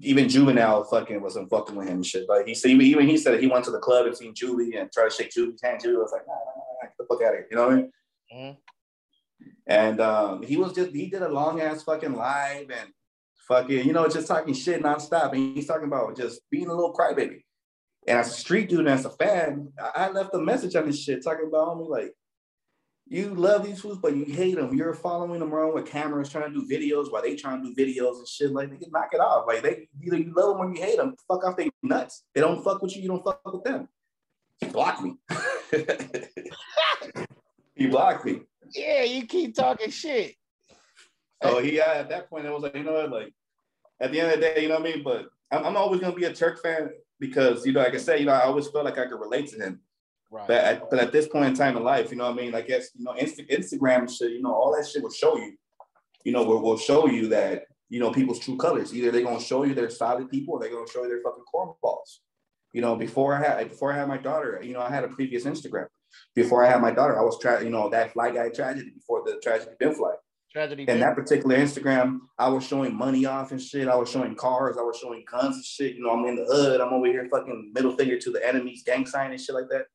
[0.00, 2.28] even Juvenile fucking wasn't fucking with him and shit.
[2.28, 4.90] Like he said, even, he said he went to the club and seen Juvie and
[4.92, 5.82] tried to shake Juvie's hand.
[5.82, 7.46] Juvie was like, nah, nah, nah, get the fuck out of here.
[7.50, 7.90] You know what I mean?
[8.34, 8.56] Mhm.
[9.66, 12.90] And um, he was just he did a long ass fucking live and
[13.48, 15.32] fucking, you know, just talking shit nonstop.
[15.32, 17.42] And he's talking about just being a little crybaby.
[18.06, 20.86] And as a street dude and as a fan, I I left a message on
[20.86, 22.12] this shit talking about me like,
[23.06, 24.74] you love these fools, but you hate them.
[24.74, 27.74] You're following them around with cameras, trying to do videos while they trying to do
[27.74, 28.50] videos and shit.
[28.50, 29.44] Like, they can knock it off.
[29.46, 31.14] Like, they either you love them or you hate them.
[31.28, 32.24] Fuck off they nuts.
[32.34, 33.02] They don't fuck with you.
[33.02, 33.88] You don't fuck with them.
[34.60, 35.16] He blocked me.
[37.74, 38.40] he blocked me.
[38.72, 40.34] Yeah, you keep talking shit.
[41.42, 43.34] So he at that point, I was like, you know what, like
[44.00, 45.04] at the end of the day, you know what I mean.
[45.04, 46.90] But I'm, I'm always gonna be a Turk fan
[47.20, 49.48] because you know, like I said, you know, I always felt like I could relate
[49.50, 49.80] to him.
[50.34, 50.48] Right.
[50.48, 52.56] But at, but at this point in time in life, you know what I mean.
[52.56, 55.36] I guess you know, Insta- Instagram and shit, you know, all that shit will show
[55.36, 55.56] you.
[56.24, 58.92] You know, will will show you that you know people's true colors.
[58.92, 61.44] Either they're gonna show you they're solid people, or they're gonna show you they're fucking
[61.54, 62.18] cornballs.
[62.72, 65.08] You know, before I had before I had my daughter, you know, I had a
[65.08, 65.86] previous Instagram.
[66.34, 69.22] Before I had my daughter, I was trying, you know, that fly guy tragedy before
[69.24, 70.14] the tragedy been fly.
[70.52, 70.84] Tragedy.
[70.88, 73.86] And that particular Instagram, I was showing money off and shit.
[73.86, 74.76] I was showing cars.
[74.78, 75.94] I was showing guns and shit.
[75.94, 76.80] You know, I'm in the hood.
[76.80, 79.86] I'm over here fucking middle finger to the enemy's gang sign and shit like that.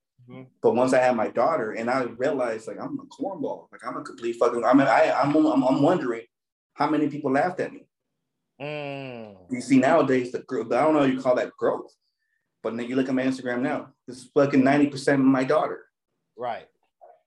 [0.62, 3.68] But once I had my daughter, and I realized like I'm a cornball.
[3.72, 4.64] Like I'm a complete fucking.
[4.64, 6.24] I mean, I I'm I'm, I'm wondering
[6.74, 7.86] how many people laughed at me.
[8.62, 9.36] Mm.
[9.50, 10.72] You see nowadays the growth.
[10.72, 11.04] I don't know.
[11.04, 11.94] You call that growth.
[12.62, 15.86] But then you look at my Instagram now, this is fucking 90% my daughter.
[16.38, 16.68] Right.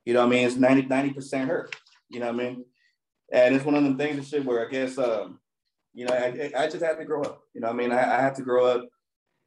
[0.05, 0.47] You know what I mean?
[0.47, 1.71] It's 90, 90% her.
[2.11, 2.65] You know what I mean?
[3.33, 5.39] And it's one of them things and shit where I guess, um,
[5.95, 7.43] you know, I, I just had to grow up.
[7.55, 7.93] You know what I mean?
[7.93, 8.87] I, I had to grow up.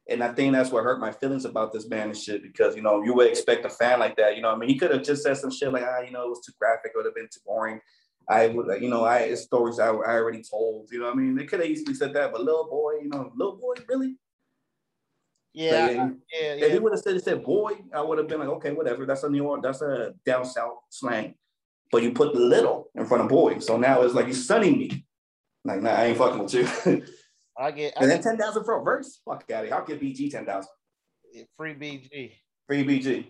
[0.08, 2.82] And I think that's what hurt my feelings about this man and shit because, you
[2.82, 4.36] know, you would expect a fan like that.
[4.36, 4.68] You know I mean?
[4.68, 6.92] He could have just said some shit like, ah, you know, it was too graphic,
[6.94, 7.80] it would have been too boring.
[8.28, 10.88] I would, you know, I it's stories I, I already told.
[10.90, 13.32] You know, I mean, they could have easily said that, but little boy, you know,
[13.36, 14.16] little boy, really?
[15.52, 16.66] Yeah, like, yeah, yeah.
[16.66, 19.06] If he would have said, he said boy, I would have been like, okay, whatever.
[19.06, 21.34] That's a New York, that's a down south slang.
[21.90, 25.04] But you put little in front of boy, so now it's like you're sunning me.
[25.64, 27.06] Like, nah, I ain't fucking with you.
[27.58, 27.94] I get.
[27.96, 29.20] I and then ten thousand for a verse.
[29.24, 29.74] Fuck out of here.
[29.74, 30.70] I'll give BG ten thousand.
[31.56, 32.32] Free BG.
[32.66, 33.26] Free BG.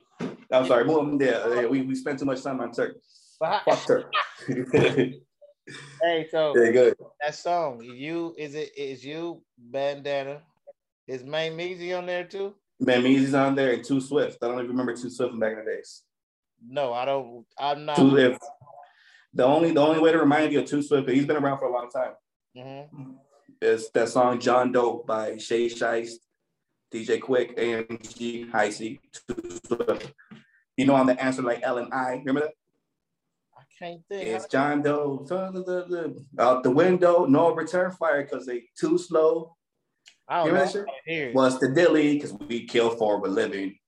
[0.50, 0.84] I'm sorry.
[0.84, 2.96] More, yeah, we, we spent too much time on Turk.
[3.38, 4.12] Fuck Turk.
[4.46, 6.96] hey, so yeah, good.
[7.20, 10.40] that song, you is it is you bandana?
[11.06, 12.54] Is Main Meezy on there too?
[12.80, 14.38] Man, Meezy's on there and Two Swift.
[14.42, 16.02] I don't even remember Two Swift from back in the days.
[16.66, 17.44] No, I don't.
[17.58, 17.96] I'm not.
[17.96, 18.44] Too Swift.
[19.34, 21.66] The only the only way to remind you of Two Swift, he's been around for
[21.66, 22.12] a long time.
[22.56, 23.12] Mm-hmm.
[23.60, 26.14] Is that song John Doe by Shade Sheist,
[26.92, 29.00] DJ Quik, AMG, Hi-C,
[30.76, 32.16] You know, I'm the answer like L and I.
[32.24, 32.52] Remember that?
[33.56, 34.28] I can't think.
[34.28, 35.26] It's John Doe.
[36.38, 39.56] Out the window, no return fire because they too slow.
[40.28, 40.84] I don't remember know.
[40.84, 41.34] that shit?
[41.34, 42.14] What's the dilly?
[42.14, 43.78] Because we kill for a living.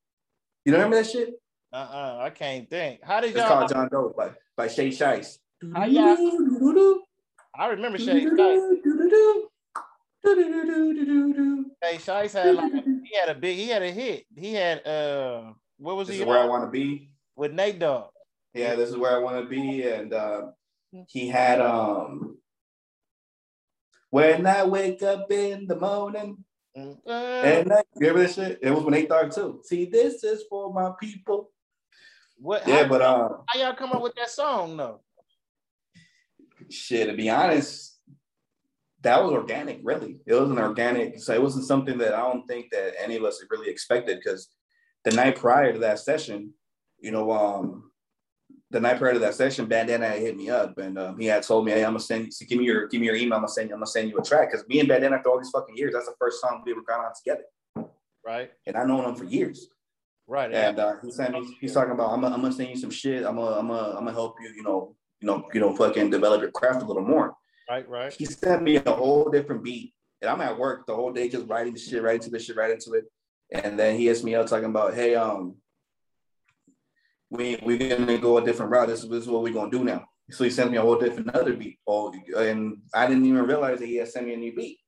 [0.65, 1.35] You don't remember that shit?
[1.73, 3.01] Uh-uh, I can't think.
[3.03, 3.41] How did y'all?
[3.41, 5.39] It's called John Doe by, by Shade Sheist.
[5.75, 7.01] How y'all?
[7.55, 9.43] I remember Shade Sheist.
[11.83, 14.27] Shade Sheist had like he had a big he had a hit.
[14.35, 16.13] He had uh what was he?
[16.13, 16.23] this he?
[16.23, 18.11] Is where I want to be with Nate Dogg
[18.55, 19.83] yeah, this is where I want to be.
[19.83, 20.49] And uh,
[21.07, 22.39] he had um,
[24.11, 26.45] when I wake up in the morning.
[26.77, 28.59] Uh, and I, you remember this shit?
[28.63, 29.61] It was when they thought too.
[29.65, 31.51] See, this is for my people.
[32.37, 32.67] What?
[32.69, 35.01] Yeah, but uh, how y'all come up with that song though?
[36.71, 37.98] Shit, to be honest,
[39.03, 39.81] that was organic.
[39.83, 41.21] Really, it was an organic.
[41.21, 44.49] So it wasn't something that I don't think that any of us really expected because
[45.05, 46.53] the night prior to that session,
[47.01, 47.91] you know, um,
[48.71, 51.65] the night prior to that session, Bandana hit me up and um, he had told
[51.65, 52.31] me, "Hey, I'm gonna send you.
[52.33, 53.35] So give me your give me your email.
[53.35, 53.75] I'm gonna send you.
[53.75, 55.95] I'm gonna send you a track because me and Bandana after all these fucking years,
[55.95, 57.45] that's the first song we ever got on together.
[58.25, 58.51] Right.
[58.67, 59.69] And I known him for years.
[60.27, 60.53] Right.
[60.53, 61.57] And uh, he sent me.
[61.61, 63.25] He's talking about, I'm gonna, I'm gonna send you some shit.
[63.25, 64.51] I'm gonna I'm gonna I'm gonna help you.
[64.55, 67.35] You know you know you know fucking develop your craft a little more.
[67.69, 67.89] Right.
[67.89, 68.13] Right.
[68.13, 69.93] He sent me a whole different beat,
[70.23, 72.57] and I'm at work the whole day just writing the shit, right into the shit,
[72.57, 73.05] right into it.
[73.51, 75.57] And then he hits me out talking about, hey, um,
[77.31, 78.89] we we're gonna go a different route.
[78.89, 80.07] This, this is what we're gonna do now.
[80.31, 81.79] So he sent me a whole different other beat.
[81.87, 84.79] Oh, and I didn't even realize that he had sent me a new beat.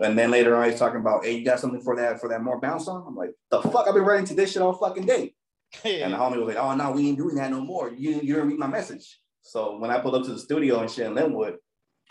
[0.00, 2.42] And then later on, he's talking about, hey, you got something for that for that
[2.42, 5.06] more bounce song?" I'm like, the fuck, I've been writing to this shit all fucking
[5.06, 5.34] day.
[5.84, 7.90] and the homie was like, oh no, we ain't doing that no more.
[7.90, 9.20] You you didn't read my message.
[9.42, 11.56] So when I pulled up to the studio and shit in Lynwood,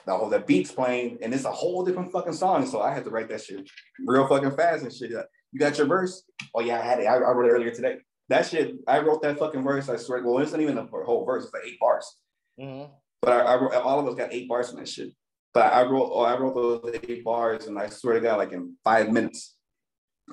[0.06, 2.66] the whole that beats playing, and it's a whole different fucking song.
[2.66, 3.70] So I had to write that shit
[4.06, 5.12] real fucking fast and shit.
[5.12, 6.24] You got your verse?
[6.56, 7.06] Oh yeah, I had it.
[7.06, 7.98] I, I wrote it earlier today
[8.30, 9.90] that shit, I wrote that fucking verse.
[9.90, 10.24] I swear.
[10.24, 11.46] Well, it's not even a whole verse.
[11.46, 12.16] It's like eight bars.
[12.60, 12.92] Mm-hmm.
[13.22, 15.12] But I, I, wrote, all of us got eight bars in that shit.
[15.54, 18.52] But I wrote, oh, I wrote those eight bars, and I swear to God, like
[18.52, 19.56] in five minutes.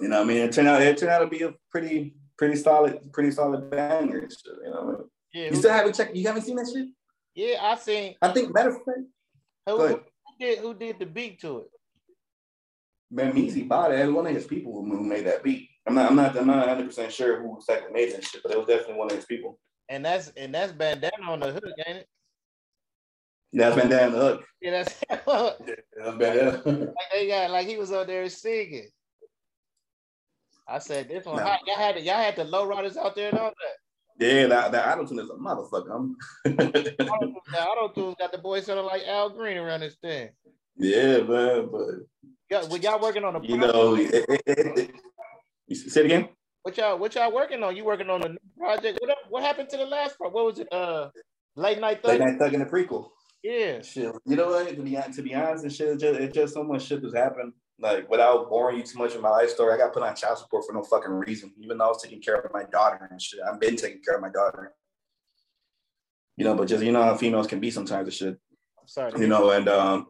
[0.01, 2.15] You know, what I mean, it turned out it turned out to be a pretty,
[2.37, 4.29] pretty solid, pretty solid banger.
[4.29, 5.09] Shit, you know, what I mean?
[5.33, 5.49] yeah.
[5.49, 6.15] You still haven't checked?
[6.15, 6.89] You haven't seen that shit?
[7.35, 8.15] Yeah, I seen.
[8.21, 8.99] I think matter of fact.
[9.67, 10.01] Who, who,
[10.39, 11.71] did who did the beat to it?
[13.11, 14.13] Man, Meezy bought it.
[14.13, 15.69] One of his people who made that beat.
[15.87, 18.53] I'm not, I'm not, I'm not 100 percent sure who exactly made that shit, but
[18.53, 19.59] it was definitely one of his people.
[19.89, 22.09] And that's and that's bandana on the hook, ain't it?
[23.53, 24.45] Yeah, that's bandana on the hook.
[24.61, 26.63] Yeah, that's, yeah, that's bandana.
[26.65, 28.89] like they got like he was on there singing.
[30.69, 31.59] I said this one, nah.
[31.65, 33.77] y'all had to, y'all had the low riders out there and all that.
[34.19, 35.95] Yeah, that, that auto tune is a motherfucker.
[35.95, 40.31] I'm the auto tune got the boy sounding like Al Green around this thing.
[40.77, 41.87] Yeah, man, but
[42.51, 44.91] yeah, well, y'all working on a you know, it, it, it,
[45.67, 46.29] you say it again.
[46.63, 47.77] What y'all what y'all working on?
[47.77, 48.99] You working on a new project?
[49.01, 50.33] What what happened to the last part?
[50.33, 50.73] What was it?
[50.73, 51.11] Uh,
[51.55, 52.13] late night thug.
[52.13, 53.11] Late night thug in the prequel.
[53.43, 53.83] Yeah.
[53.83, 54.13] Shit.
[54.25, 54.69] You know what?
[54.69, 57.15] To be to be honest, and shit, it's just, it's just so much shit that's
[57.15, 57.53] happened.
[57.79, 60.39] Like without boring you too much of my life story, I got put on child
[60.39, 61.53] support for no fucking reason.
[61.59, 64.15] Even though I was taking care of my daughter and shit, I've been taking care
[64.15, 64.75] of my daughter.
[66.37, 68.41] You know, but just you know how females can be sometimes and shit.
[68.81, 69.21] I'm sorry.
[69.21, 70.07] You know, and um,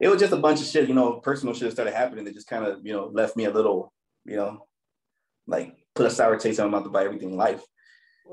[0.00, 0.88] it was just a bunch of shit.
[0.88, 3.50] You know, personal shit started happening that just kind of you know left me a
[3.50, 3.92] little,
[4.24, 4.66] you know,
[5.46, 7.62] like put a sour taste in my mouth about everything in life.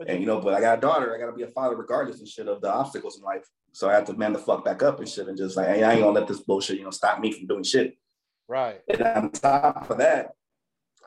[0.07, 2.27] And you know, but I got a daughter, I gotta be a father regardless and
[2.27, 3.45] shit of the obstacles in life.
[3.73, 5.73] So I have to man the fuck back up and shit and just like I
[5.73, 7.97] ain't gonna let this bullshit, you know, stop me from doing shit.
[8.51, 8.81] Right.
[8.89, 10.31] And on top of that,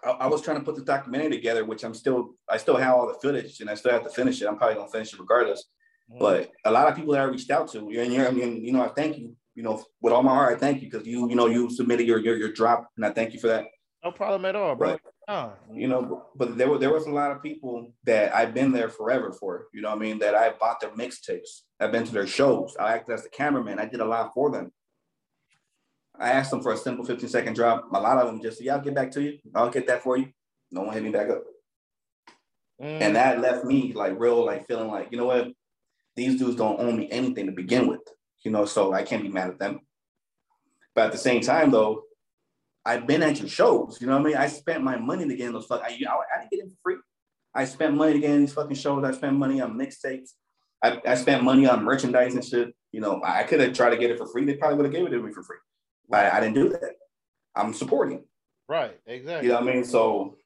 [0.03, 2.95] I, I, was trying to put the documentary together, which I'm still, I still have
[2.95, 4.47] all the footage and I still have to finish it.
[4.47, 5.65] I'm probably gonna finish it regardless.
[6.11, 6.21] Mm-hmm.
[6.21, 8.73] But a lot of people that I reached out to, and you're, I mean, you
[8.73, 11.29] know, I thank you, you know, with all my heart, I thank you because you,
[11.29, 13.67] you know, you submitted your, your, your drop, and I thank you for that.
[14.03, 14.97] No problem at all, bro.
[15.27, 18.73] But, you know, but there were there was a lot of people that I've been
[18.73, 19.67] there forever for.
[19.73, 21.63] You know, I mean, that I bought their mixtapes.
[21.79, 22.75] I've been to their shows.
[22.79, 23.79] I acted as the cameraman.
[23.79, 24.71] I did a lot for them.
[26.19, 27.89] I asked them for a simple 15 second drop.
[27.93, 29.39] A lot of them just, yeah, I'll get back to you.
[29.55, 30.29] I'll get that for you.
[30.71, 31.43] No one hit me back up.
[32.81, 33.01] Mm.
[33.01, 35.49] And that left me like real, like feeling like, you know what?
[36.17, 38.01] These dudes don't owe me anything to begin with,
[38.45, 39.81] you know, so I can't be mad at them.
[40.95, 42.03] But at the same time, though,
[42.85, 44.37] I've been at your shows, you know what I mean?
[44.37, 45.83] I spent my money to get in those fuck.
[45.83, 46.97] I, I, I didn't get in for free.
[47.55, 49.05] I spent money to get in these fucking shows.
[49.05, 50.31] I spent money on mixtapes.
[50.83, 52.75] I, I spent money on merchandise and shit.
[52.93, 54.45] You know, I could have tried to get it for free.
[54.45, 55.57] They probably would have gave it to me for free.
[56.13, 56.93] I, I didn't do that.
[57.55, 58.25] I'm supporting.
[58.69, 59.47] Right, exactly.
[59.47, 59.85] You know what I mean?
[59.85, 60.37] So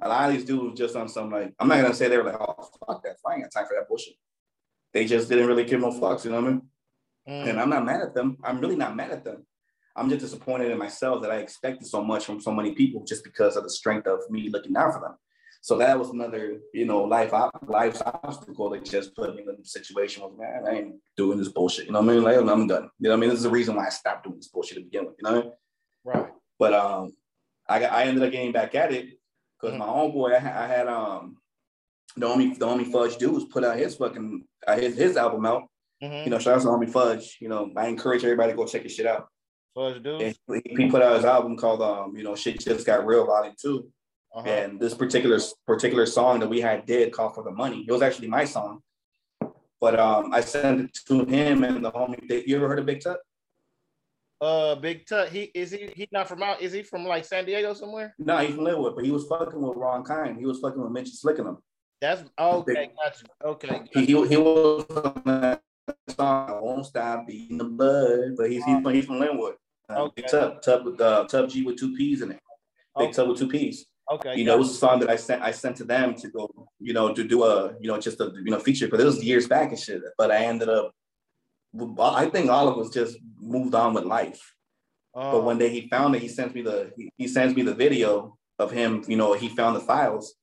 [0.00, 2.24] a lot of these dudes just on some like, I'm not gonna say they were
[2.24, 4.14] like, oh fuck that, I ain't got time for that bullshit.
[4.92, 6.62] They just didn't really give no fucks, you know what I mean?
[7.28, 7.50] Mm.
[7.50, 8.38] And I'm not mad at them.
[8.42, 9.46] I'm really not mad at them.
[9.94, 13.24] I'm just disappointed in myself that I expected so much from so many people just
[13.24, 15.16] because of the strength of me looking out for them.
[15.62, 17.32] So that was another, you know, life
[17.68, 21.48] life's obstacle that just put me in a situation where man, I ain't doing this
[21.48, 21.86] bullshit.
[21.86, 22.24] You know what I mean?
[22.24, 22.90] Like I'm done.
[22.98, 23.30] You know what I mean?
[23.30, 25.14] This is the reason why I stopped doing this bullshit to begin with.
[25.18, 25.52] You know what I mean?
[26.04, 26.32] Right.
[26.58, 27.12] But um,
[27.68, 29.10] I got I ended up getting back at it
[29.60, 29.78] because mm-hmm.
[29.78, 31.36] my homeboy I, I had um
[32.16, 35.68] the only the only fudge dudes put out his fucking uh, his his album out.
[36.02, 36.24] Mm-hmm.
[36.24, 37.38] You know, shout out to Homie Fudge.
[37.40, 39.28] You know, I encourage everybody to go check his shit out.
[39.76, 40.34] Fudge dude.
[40.48, 43.54] He, he put out his album called um, you know, shit just got real volume
[43.62, 43.88] 2
[44.34, 44.48] uh-huh.
[44.48, 47.84] And this particular particular song that we had did call for the money.
[47.86, 48.80] It was actually my song.
[49.80, 52.46] But um, I sent it to him and the homie.
[52.46, 53.18] You ever heard of Big Tut?
[54.40, 55.28] Uh, Big Tut.
[55.28, 55.90] He is he.
[55.94, 56.62] He not from out.
[56.62, 58.14] Is he from like San Diego somewhere?
[58.18, 60.38] No, he's from Lynwood, but he was fucking with Ron Kind.
[60.38, 61.58] He was fucking with Mitch Slicking him.
[62.00, 62.90] That's okay.
[63.04, 63.26] Gotcha.
[63.44, 63.82] Okay.
[63.92, 65.62] He, he, he was on that
[66.08, 66.50] song.
[66.50, 69.54] I won't stop beating the bud, but he's he's, from, he's from Lynwood.
[69.88, 70.22] Uh, okay.
[70.22, 72.40] Big Tub, Tub with uh, Tub G with two P's in it.
[72.98, 73.12] Big okay.
[73.12, 73.86] Tub with two P's.
[74.12, 74.36] Okay.
[74.36, 76.68] You know, it was a song that I sent I sent to them to go,
[76.78, 79.24] you know, to do a, you know, just a you know feature, but it was
[79.24, 80.02] years back and shit.
[80.18, 80.92] But I ended up
[81.98, 84.54] I think all of us just moved on with life.
[85.14, 85.32] Oh.
[85.32, 88.36] But one day he found it, he sends me the he, sends me the video
[88.58, 90.34] of him, you know, he found the files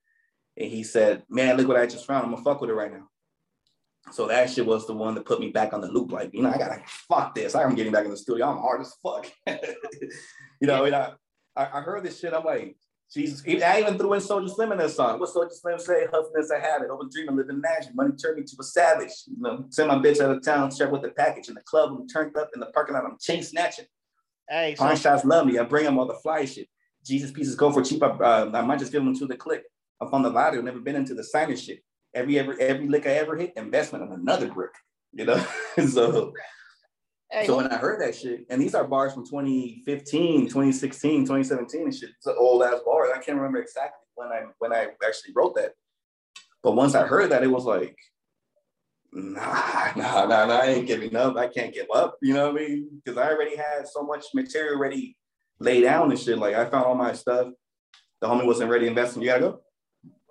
[0.57, 2.25] and he said, Man, look what I just found.
[2.25, 3.07] I'm gonna fuck with it right now.
[4.11, 6.11] So that shit was the one that put me back on the loop.
[6.11, 7.53] Like, you know, I gotta fuck this.
[7.53, 8.47] I'm getting back in the studio.
[8.47, 9.31] I'm hard as fuck.
[10.59, 11.11] you know, and I,
[11.55, 12.33] I heard this shit.
[12.33, 12.75] I'm like,
[13.11, 13.43] Jesus.
[13.63, 15.19] I even threw in Soulja Slim in that song.
[15.19, 16.05] What Soulja Slim say?
[16.11, 16.89] Hustling I have it.
[16.89, 17.95] Over dreaming, living magic.
[17.95, 19.11] Money turned me to a savage.
[19.25, 21.49] You know, send my bitch out of town, share with the package.
[21.49, 22.49] In the club, I'm turned up.
[22.53, 23.85] In the parking lot, I'm chain snatching.
[24.47, 25.57] Hey, Pawn so- shots love me.
[25.57, 26.67] I bring them all the fly shit.
[27.03, 28.03] Jesus pieces go for cheap.
[28.03, 29.63] I, uh, I might just give them to the click.
[30.01, 30.61] I'm on the lottery.
[30.61, 31.79] Never been into the signing shit.
[32.13, 34.71] Every every every lick I ever hit, investment on another brick.
[35.13, 35.45] You know,
[35.87, 36.33] so
[37.31, 41.81] Hey, so when I heard that shit, and these are bars from 2015, 2016, 2017
[41.83, 42.09] and shit.
[42.17, 43.13] It's an old ass bar.
[43.13, 45.73] I can't remember exactly when I when I actually wrote that.
[46.63, 47.95] But once I heard that, it was like,
[49.13, 51.37] nah, nah, nah, nah, I ain't giving up.
[51.37, 52.17] I can't give up.
[52.21, 53.01] You know what I mean?
[53.03, 55.15] Because I already had so much material already
[55.59, 56.39] laid down and shit.
[56.39, 57.49] Like I found all my stuff.
[58.21, 59.15] The homie wasn't ready to invest.
[59.15, 59.21] In.
[59.21, 59.61] You gotta go.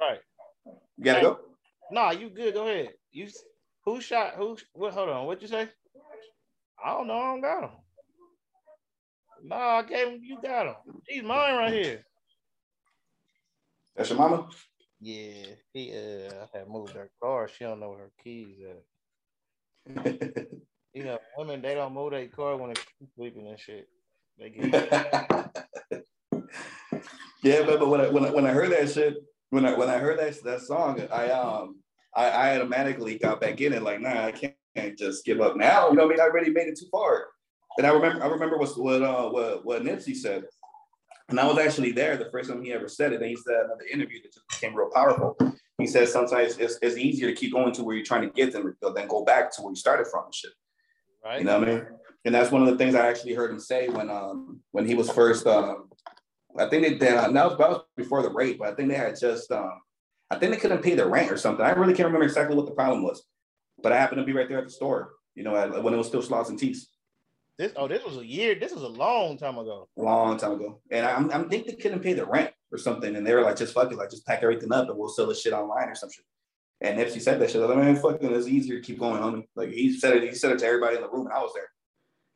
[0.01, 0.19] Right.
[0.97, 1.39] You gotta hey, go.
[1.93, 2.55] Nah, you good.
[2.55, 2.91] Go ahead.
[3.13, 3.29] You
[3.85, 4.59] who shot who?
[4.73, 4.95] What?
[4.95, 5.27] Hold on.
[5.27, 5.69] What'd you say?
[6.85, 7.19] I don't know.
[7.19, 7.71] I don't got them.
[9.45, 10.21] No, I gave him.
[10.23, 10.75] You got him.
[11.07, 12.05] He's mine right here.
[13.97, 14.49] That's your mama.
[15.01, 17.49] Yeah, he uh had moved her car.
[17.49, 20.07] She don't know where her keys at.
[20.93, 22.85] you know, women they don't move their car when they're
[23.17, 23.89] sleeping and shit.
[24.39, 24.73] They get.
[27.43, 29.17] yeah, but, but when I, when I when I heard that shit,
[29.51, 31.81] when I when I heard that that song, I um
[32.15, 35.57] I, I automatically got back in it like, nah, I can't can't just give up
[35.57, 35.89] now.
[35.89, 36.21] You know what I mean?
[36.21, 37.27] I already made it too far.
[37.77, 40.45] And I remember, I remember what what uh, what, what Nipsey said,
[41.29, 43.21] and I was actually there the first time he ever said it.
[43.21, 45.37] And he said another interview that just became real powerful.
[45.79, 48.53] He says sometimes it's, it's easier to keep going to where you're trying to get
[48.53, 50.51] them than go back to where you started from and shit.
[51.25, 51.39] Right.
[51.39, 51.87] You know what I mean?
[52.25, 54.95] And that's one of the things I actually heard him say when um when he
[54.95, 55.89] was first um
[56.59, 58.97] I think they did that was, that was before the rape, but I think they
[58.97, 59.81] had just um
[60.31, 61.65] I think they couldn't pay their rent or something.
[61.65, 63.25] I really can't remember exactly what the problem was.
[63.83, 65.53] But I happened to be right there at the store, you know,
[65.83, 66.89] when it was still Slauson Tees.
[67.59, 68.55] This oh, this was a year.
[68.55, 69.89] This was a long time ago.
[69.97, 73.27] Long time ago, and I, I'm think they couldn't pay the rent or something, and
[73.27, 75.35] they were like, "Just fuck it, like just pack everything up, and we'll sell the
[75.35, 76.25] shit online or some shit."
[76.81, 77.69] And Nipsey said that shit.
[77.69, 79.45] I mean, fucking, it's easier to keep going on.
[79.57, 80.23] Like he said it.
[80.23, 81.69] He said it to everybody in the room, and I was there.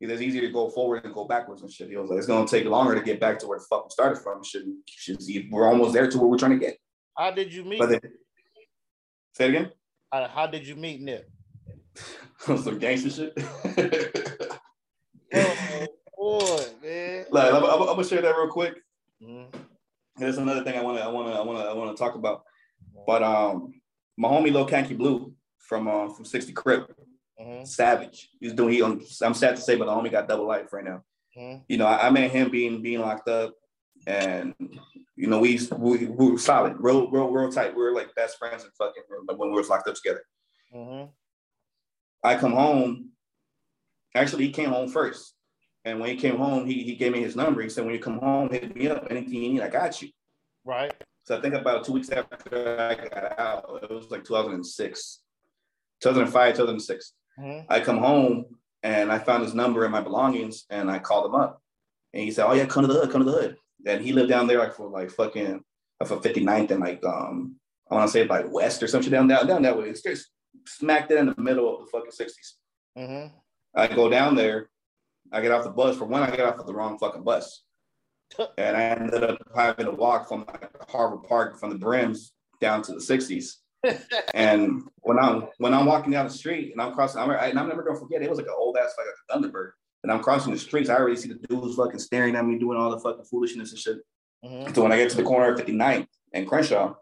[0.00, 1.88] It's easier to go forward and go backwards and shit.
[1.88, 3.90] He was like, it's gonna take longer to get back to where the fuck we
[3.90, 4.42] started from.
[4.42, 5.18] Should should
[5.52, 6.76] we're almost there to where we're trying to get.
[7.16, 7.78] How did you meet?
[7.78, 8.00] But then,
[9.34, 9.70] say it again.
[10.12, 11.28] How, how did you meet Nip?
[12.38, 13.32] Some gangster shit.
[15.34, 15.86] oh
[16.16, 17.24] boy, man.
[17.30, 18.74] Like, I'm, I'm, I'm, gonna share that real quick.
[19.22, 19.58] Mm-hmm.
[20.18, 22.44] There's another thing I wanna, I wanna, I wanna, I wanna talk about.
[23.06, 23.72] But um,
[24.18, 26.94] my homie Lil Kanky Blue from uh, from 60 Crip,
[27.40, 27.64] mm-hmm.
[27.64, 28.28] Savage.
[28.38, 28.74] He's doing.
[28.74, 29.00] He on.
[29.22, 31.02] I'm sad to say, but the homie got double life right now.
[31.38, 31.62] Mm-hmm.
[31.68, 33.54] You know, I, I met him being being locked up,
[34.06, 34.54] and
[35.22, 37.76] you know, we we, we were solid, real real real tight.
[37.76, 39.04] We were like best friends and fucking
[39.36, 40.24] when we were locked up together.
[40.74, 41.10] Mm-hmm.
[42.24, 43.10] I come home.
[44.16, 45.34] Actually, he came home first.
[45.84, 47.62] And when he came home, he, he gave me his number.
[47.62, 49.06] He said, when you come home, hit me up.
[49.10, 50.08] Anything you need, I got you.
[50.64, 50.92] Right.
[51.24, 55.20] So I think about two weeks after I got out, it was like 2006,
[56.02, 57.12] 2005, 2006.
[57.38, 57.72] Mm-hmm.
[57.72, 58.46] I come home
[58.82, 61.62] and I found his number and my belongings and I called him up.
[62.12, 63.56] And he said, Oh yeah, come to the hood, come to the hood.
[63.86, 65.62] And he lived down there like for like fucking
[66.06, 67.56] for 59th and like um
[67.90, 69.88] I want to say like West or something down down down that way.
[69.88, 70.28] It's just
[70.66, 72.52] smacked it in the middle of the fucking 60s.
[72.98, 73.34] Mm-hmm.
[73.74, 74.68] I go down there
[75.32, 75.96] I get off the bus.
[75.96, 77.64] For one, I get off of the wrong fucking bus.
[78.56, 82.80] And I ended up having to walk from like Harvard Park from the brims down
[82.80, 83.56] to the 60s.
[84.34, 87.58] and when I'm when I'm walking down the street and I'm crossing, I'm, I, and
[87.58, 88.22] I'm never gonna forget.
[88.22, 89.72] It was like an old ass like a Thunderbird.
[90.02, 90.90] And I'm crossing the streets.
[90.90, 93.78] I already see the dudes fucking staring at me, doing all the fucking foolishness and
[93.78, 93.98] shit.
[94.44, 94.74] Mm-hmm.
[94.74, 96.94] So when I get to the corner of 59th and Crenshaw,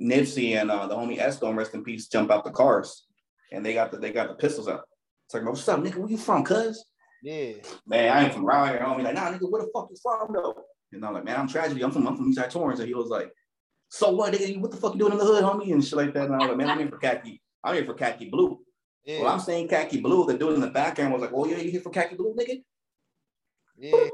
[0.00, 3.06] Nipsey and uh, the homie Esco, rest in peace, jump out the cars,
[3.52, 4.84] and they got the they got the pistols out.
[5.26, 5.96] It's like, what's up, nigga?
[5.96, 6.84] Where you from, cuz?
[7.22, 7.54] Yeah.
[7.86, 8.78] Man, I ain't from around here.
[8.78, 10.54] Homie, like, nah, nigga, where the fuck you from, though?
[10.92, 11.82] And I'm like, man, I'm tragedy.
[11.82, 12.80] I'm from I'm from Eastside Torrance.
[12.80, 13.30] And he was like,
[13.90, 14.60] so what, nigga?
[14.60, 15.72] What the fuck you doing in the hood, homie?
[15.72, 16.26] And shit like that.
[16.26, 17.42] And I was like, man, I'm here for khaki.
[17.64, 18.60] I'm here for khaki blue.
[19.08, 19.22] Yeah.
[19.22, 20.26] Well, I'm saying khaki blue.
[20.26, 22.62] The dude in the background was like, oh yeah, you here for khaki blue, nigga?
[23.78, 24.08] Yeah.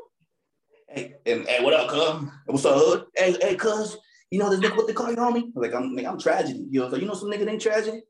[0.89, 2.31] Hey, and hey, what up, cuz?
[2.47, 3.07] What's up, hood?
[3.17, 3.97] Hey, hey, cuz,
[4.31, 5.51] you know this nigga what they call you, homie?
[5.57, 6.65] Like, I'm, like, I'm tragedy.
[6.71, 8.03] You know, like, you know some nigga named tragedy?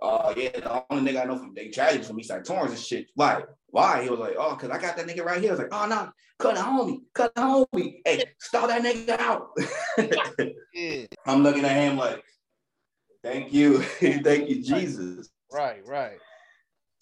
[0.00, 3.08] Oh yeah, the only nigga I know from they tragic from Eastside Torrance and shit.
[3.14, 3.42] Why?
[3.66, 4.02] Why?
[4.02, 5.50] He was like, oh, cause I got that nigga right here.
[5.50, 7.96] I was like, oh no, cut the homie, cut the homie.
[8.06, 9.50] Hey, stall that nigga out.
[10.72, 11.04] yeah.
[11.26, 12.24] I'm looking at him like,
[13.22, 15.29] thank you, thank you, Jesus.
[15.52, 16.18] Right, right.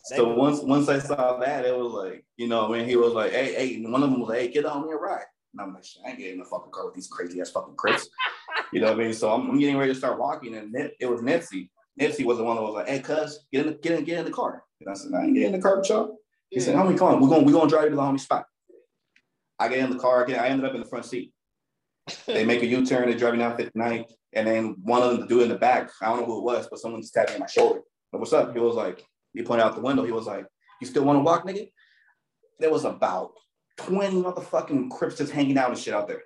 [0.05, 3.33] So once once I saw that, it was like, you know, when he was like,
[3.33, 5.25] hey, hey, one of them was like, hey, get on me a ride.
[5.53, 7.77] And I'm like, I ain't getting in the fucking car with these crazy ass fucking
[7.77, 8.09] crips.
[8.73, 9.13] you know what I mean?
[9.13, 11.69] So I'm, I'm getting ready to start walking, and it, it was Nipsey.
[12.01, 14.19] Nipsey was the one that was like, "Hey, cuz, get in, the, get in, get
[14.19, 16.17] in the car." And I said, "I ain't getting in the car, y'all."
[16.49, 16.67] He yeah.
[16.67, 18.47] said, "Homie, come on, we're gonna we're gonna drive you to the homie spot."
[19.59, 20.25] I get in the car.
[20.25, 21.33] I, get, I ended up in the front seat.
[22.27, 23.11] they make a U-turn.
[23.11, 25.91] They drive me down 59th, and then one of them do in the back.
[26.01, 27.81] I don't know who it was, but someone just tapped me on my shoulder.
[28.13, 28.55] But what's up?
[28.55, 29.05] He was like,
[29.35, 30.05] he pointed out the window.
[30.05, 30.47] He was like,
[30.81, 31.71] "You still want to walk, nigga?"
[32.59, 33.33] There was about
[33.79, 36.23] 20 motherfucking crips just hanging out and shit out there.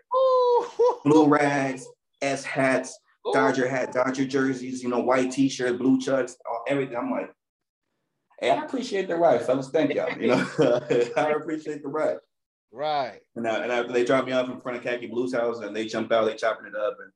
[1.05, 1.87] Blue rags,
[2.23, 2.99] S hats,
[3.33, 6.97] Dodger hat, Dodger jerseys, you know, white t-shirt, blue chucks, everything.
[6.97, 7.31] I'm like,
[8.41, 9.71] hey, I appreciate the ride, fellas.
[9.71, 10.11] Thank y'all.
[10.19, 10.47] You know,
[11.17, 12.17] I appreciate the ride.
[12.73, 13.21] Right.
[13.37, 15.77] And, uh, and after they dropped me off in front of Khaki Blues house and
[15.77, 16.97] they jumped out, they chopping it up.
[17.01, 17.13] And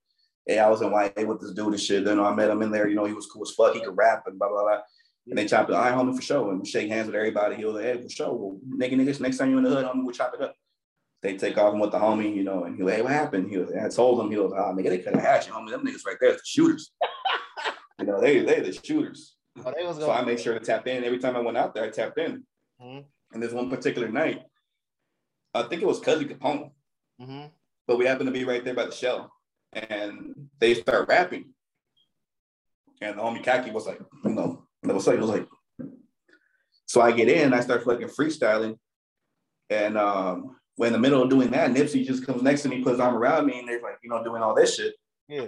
[0.47, 2.05] hey, I was in white with this dude and shit.
[2.05, 3.75] Then I met him in there, you know, he was cool as fuck.
[3.75, 4.80] He could rap and blah, blah, blah.
[5.29, 5.76] And they chopped it.
[5.76, 6.50] I homie for sure.
[6.53, 7.57] And we shake hands with everybody.
[7.57, 8.33] He was like, hey, for sure.
[8.33, 10.54] Well, nigga, niggas, next time you in the hood, homie, we'll chop it up
[11.26, 13.50] they take off with the homie, you know, and he was like, hey, what happened?
[13.50, 15.70] He was, I told him, he was, ah, oh, nigga, they couldn't hatch you, homie.
[15.70, 16.92] Them niggas right there, the shooters.
[17.99, 19.34] you know, they they the shooters.
[19.64, 21.03] Oh, so I make sure to tap in.
[21.03, 22.45] Every time I went out there, I tapped in.
[22.80, 23.00] Mm-hmm.
[23.33, 24.42] And this one particular night,
[25.54, 26.70] I think it was Cuzzy Capone.
[27.20, 27.46] Mm-hmm.
[27.87, 29.33] But we happened to be right there by the shell.
[29.72, 31.53] And they start rapping.
[33.01, 35.14] And the homie Khaki was like, you know, what's up?
[35.14, 35.47] He was like,
[36.87, 38.79] so I get in, I start fucking freestyling.
[39.68, 42.83] And um, when in the middle of doing that, Nipsey just comes next to me,
[42.83, 44.95] puts arm around me, and they're like, you know, doing all this shit.
[45.29, 45.47] Yeah.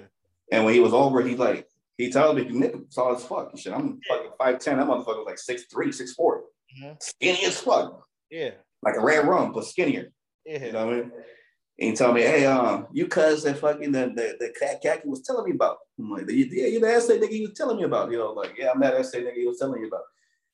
[0.50, 1.66] And when he was over, he's like,
[1.96, 3.72] he tells me, Nick, tall as fuck and shit.
[3.72, 4.64] I'm fucking 5'10.
[4.64, 6.16] That motherfucker was like 6'3, 6'4.
[6.18, 6.92] Mm-hmm.
[7.00, 8.04] Skinny as fuck.
[8.30, 8.50] Yeah.
[8.82, 10.12] Like a red rum, but skinnier.
[10.44, 10.66] Yeah.
[10.66, 11.12] You know what I mean?
[11.80, 15.08] And he told me, hey, um, you cuz that fucking the the, the cat khaki
[15.08, 15.78] was telling me about.
[15.98, 18.10] I'm like, yeah, you the essay nigga he was telling me about.
[18.10, 20.02] You know, like, yeah, I'm that essay nigga he was telling me about.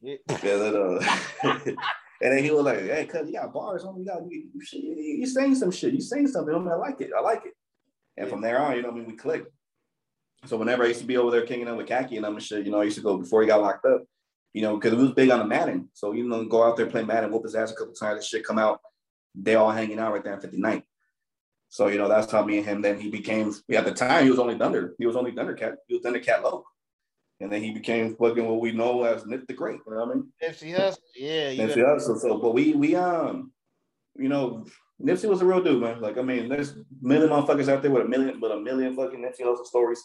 [0.03, 0.17] Yeah.
[0.43, 1.59] yeah uh,
[2.23, 3.99] And then he was like, "Hey, cuz you got bars, homie.
[4.01, 5.93] You got you, you, you saying some shit.
[5.93, 6.73] You saying something, I, homie.
[6.73, 7.11] I like it.
[7.17, 7.55] I like it."
[8.17, 9.53] And from there on, you know, I mean, we clicked.
[10.47, 12.65] So whenever I used to be over there kicking up with Khaki and I'm shit,
[12.67, 14.05] you know, I used to go before he got locked up,
[14.53, 15.89] you know, because we was big on the Madden.
[15.95, 18.29] So you know, go out there play Madden, whoop his ass a couple times, this
[18.29, 18.81] shit come out.
[19.35, 20.83] They all hanging out right there on 59.
[21.75, 22.83] So you know, that's how me and him.
[22.83, 23.53] Then he became.
[23.75, 24.95] At the time, he was only Thunder.
[24.97, 25.75] He was only Thundercat.
[25.89, 26.65] He was Thundercat low.
[27.41, 29.81] and then he became fucking what we know as Nip the Great.
[29.85, 30.33] You know what I mean?
[30.41, 31.51] Nipsey Hussle, yeah.
[31.51, 32.17] Nipsey Hussle.
[32.21, 33.51] So, but we we um,
[34.15, 34.65] you know,
[35.03, 36.01] Nipsey was a real dude, man.
[36.01, 39.19] Like I mean, there's million motherfuckers out there with a million, with a million fucking
[39.19, 40.01] Nipsey Hussle stories.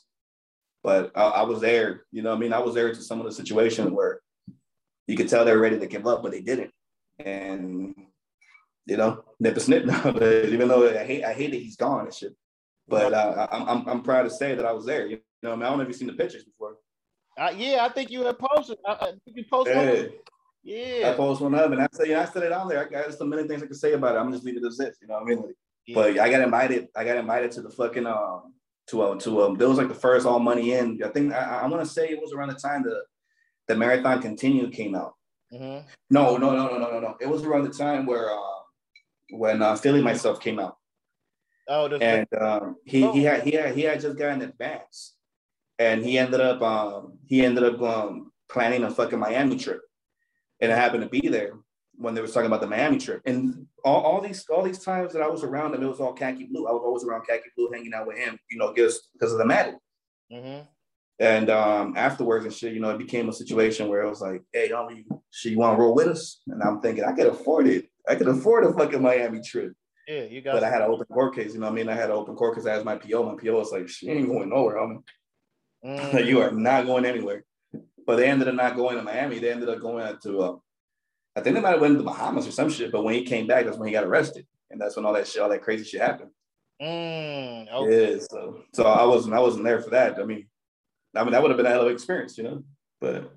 [0.81, 2.33] But I, I was there, you know.
[2.33, 4.21] I mean, I was there to some of the situations where
[5.05, 6.71] you could tell they were ready to give up, but they didn't.
[7.19, 7.93] And
[8.89, 10.09] you know, nip a snip now.
[10.09, 12.35] even though I hate, I hate that he's gone and shit.
[12.87, 15.05] But uh, I'm, I'm, I'm proud to say that I was there.
[15.05, 16.77] You know, I, mean, I don't know if you've seen the pictures before.
[17.37, 18.77] Uh, yeah, I think you had posted.
[18.85, 20.11] I, I think you posted.
[20.63, 20.99] Yeah.
[21.01, 21.11] Yeah.
[21.11, 22.85] I posted one up, and I said, you know, I said it on there.
[22.85, 24.19] I got so many things I can say about it.
[24.19, 24.97] I'm just leave it as this.
[25.01, 25.37] You know what I mean?
[25.37, 25.55] Like,
[25.85, 25.95] yeah.
[25.95, 26.87] But I got invited.
[26.95, 28.53] I got invited to the fucking um
[28.87, 29.57] to um to um.
[29.57, 31.01] There was like the first all money in.
[31.03, 33.03] I think I, I want to say it was around the time the
[33.67, 35.13] the marathon continued came out.
[35.53, 35.87] Mm-hmm.
[36.09, 37.17] No, no, no, no, no, no, no.
[37.19, 38.58] It was around the time where uh,
[39.31, 40.77] when uh, Feeling Myself came out.
[41.67, 43.13] Oh, and um, he oh.
[43.13, 45.15] he had he had he had just gotten advance,
[45.77, 49.81] and he ended up um, he ended up um, planning a fucking Miami trip,
[50.59, 51.53] and I happened to be there
[51.99, 53.21] when they were talking about the Miami trip.
[53.25, 56.13] And all, all these all these times that I was around him, it was all
[56.13, 56.67] khaki blue.
[56.67, 59.37] I was always around khaki blue, hanging out with him, you know, just because of
[59.37, 59.77] the Madden.
[60.31, 60.65] Mm-hmm.
[61.19, 64.41] And um, afterwards and shit, you know, it became a situation where it was like,
[64.53, 66.41] hey, homie, she you want to roll with us?
[66.47, 67.89] And I'm thinking, I could afford it.
[68.09, 69.73] I could afford a fucking Miami trip.
[70.07, 70.53] Yeah, you got.
[70.53, 71.53] But I had an open court case.
[71.53, 71.89] You know what I mean?
[71.89, 73.23] I had an open court because I was my PO.
[73.23, 75.03] My PO was like, she ain't going nowhere, homie.
[75.85, 76.25] Mm.
[76.25, 77.45] you are not going anywhere.
[78.05, 79.39] But they ended up not going to Miami.
[79.39, 80.55] They ended up going to, uh,
[81.37, 82.91] I think they might have went to the Bahamas or some shit.
[82.91, 85.25] But when he came back, that's when he got arrested, and that's when all that
[85.25, 86.31] shit, all that crazy shit happened.
[86.81, 88.13] Mm, okay.
[88.13, 90.19] Yeah, so so I wasn't I wasn't there for that.
[90.19, 90.47] I mean,
[91.15, 92.63] I mean that would have been a hell of an experience, you know.
[92.99, 93.31] But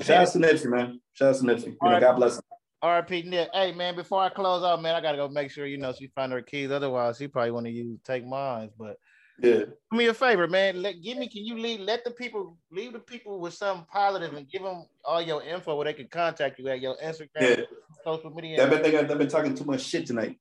[0.00, 1.00] shout out to Nipsey, man.
[1.12, 1.76] Shout out to Nipsey.
[1.80, 2.00] You know.
[2.00, 2.42] God bless him.
[2.84, 3.48] RP Nip.
[3.54, 6.08] Hey man, before I close out, man, I gotta go make sure you know she
[6.08, 6.70] find her keys.
[6.70, 8.70] Otherwise, she probably want to use take mine.
[8.78, 8.98] But
[9.40, 10.82] yeah, do me a favor, man.
[10.82, 11.28] Let give me.
[11.28, 11.80] Can you leave?
[11.80, 15.76] Let the people leave the people with something positive and give them all your info
[15.76, 17.56] where they can contact you at your Instagram, yeah.
[18.04, 18.62] social media.
[18.62, 20.38] I've been I've been talking too much shit tonight.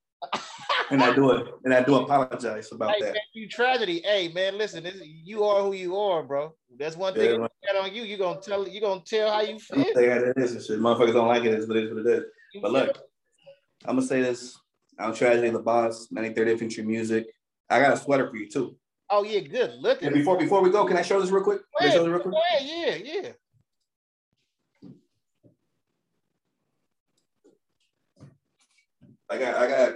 [0.91, 3.13] And I do it, and I do apologize about hey, that.
[3.13, 4.01] Man, you tragedy.
[4.03, 6.53] Hey man, listen, this, you are who you are, bro.
[6.77, 8.03] That's one thing yeah, got on you.
[8.03, 9.79] You gonna tell you gonna tell how you feel.
[9.79, 10.79] It is and shit.
[10.79, 11.53] Motherfuckers don't like it.
[11.53, 11.93] It's what it is.
[11.93, 12.23] What it is.
[12.61, 12.97] But look,
[13.85, 14.57] I'm gonna say this.
[14.99, 17.25] I'm Tragedy Da Boss, 93rd Infantry Music.
[17.69, 18.75] I got a sweater for you too.
[19.09, 19.75] Oh yeah, good.
[19.79, 21.61] Look at before before we go, can I show this real quick?
[21.79, 22.35] Can ahead, real quick?
[22.35, 23.31] Ahead, yeah, yeah.
[29.29, 29.93] I got I got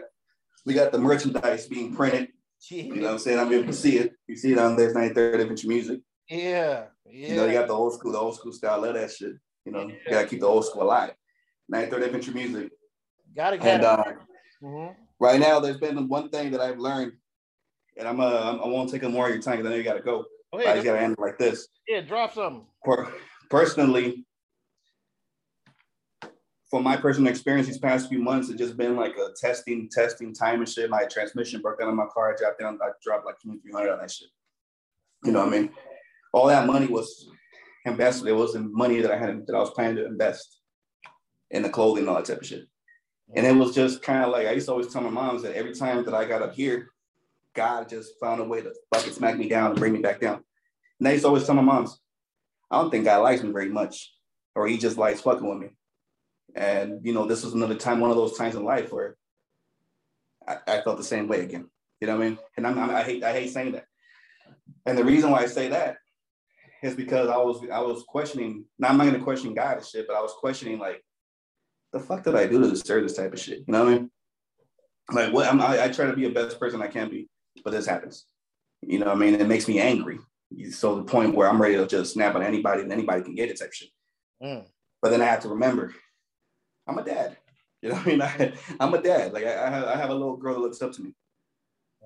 [0.68, 2.28] we got the merchandise being printed.
[2.70, 2.84] Yeah.
[2.84, 3.40] You know what I'm saying?
[3.40, 4.12] I'm able to see it.
[4.28, 6.02] You see it on there, 93rd Infantry Music.
[6.30, 6.86] Yeah.
[7.06, 7.30] Yeah.
[7.30, 8.74] You know, you got the old school, the old school style.
[8.74, 9.32] I love that shit.
[9.64, 9.96] You know, yeah.
[10.06, 11.14] you gotta keep the old school alive.
[11.74, 12.70] 93rd Infantry Music.
[13.34, 13.62] Got it.
[13.62, 14.04] And uh,
[14.62, 14.94] mm-hmm.
[15.22, 17.14] right now, there's been one thing that I've learned,
[17.98, 19.84] and I'm uh, I won't take up more of your time because I know you
[19.84, 20.26] got to go.
[20.54, 21.70] I just got to end it like this.
[21.88, 22.66] Yeah, drop something.
[23.50, 24.26] Personally,
[26.70, 30.34] for my personal experience these past few months, it's just been like a testing, testing
[30.34, 30.90] time and shit.
[30.90, 32.34] My transmission broke down on my car.
[32.34, 34.28] I dropped down, I dropped like 2300 on that shit.
[35.24, 35.70] You know what I mean?
[36.34, 37.30] All that money was
[37.86, 38.28] invested.
[38.28, 40.60] It wasn't money that I had that I was planning to invest
[41.52, 42.66] in the clothing and all that type of shit.
[43.36, 45.56] And it was just kind of like I used to always tell my moms that
[45.56, 46.90] every time that I got up here,
[47.54, 50.44] God just found a way to fucking smack me down and bring me back down.
[51.00, 52.00] And I used to always tell my moms,
[52.70, 54.14] I don't think God likes me very much,
[54.56, 55.70] or he just likes fucking with me.
[56.56, 59.16] And you know, this was another time, one of those times in life where
[60.48, 61.70] I, I felt the same way again.
[62.00, 62.40] You know what I mean?
[62.56, 63.86] And I'm, I'm, i hate I hate saying that.
[64.86, 65.98] And the reason why I say that
[66.84, 68.66] is because I was I was questioning.
[68.80, 71.04] Now I'm not gonna question God and shit, but I was questioning like
[71.94, 73.60] the fuck did I do to deserve this type of shit?
[73.60, 74.12] You know what I mean?
[75.12, 77.30] Like what I'm, I, I try to be the best person I can be,
[77.64, 78.26] but this happens.
[78.82, 79.36] You know what I mean?
[79.36, 80.20] It makes me angry.
[80.72, 83.50] So the point where I'm ready to just snap on anybody and anybody can get
[83.50, 83.90] it type shit.
[84.42, 84.66] Mm.
[85.02, 85.94] But then I have to remember,
[86.88, 87.38] I'm a dad.
[87.82, 88.22] You know what I mean?
[88.22, 89.34] I, am a dad.
[89.34, 91.14] Like I, I, have, I have a little girl that looks up to me.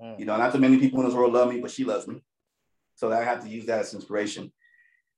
[0.02, 0.18] Mm.
[0.18, 2.22] You know, not too many people in this world love me, but she loves me.
[2.94, 4.52] So I have to use that as inspiration.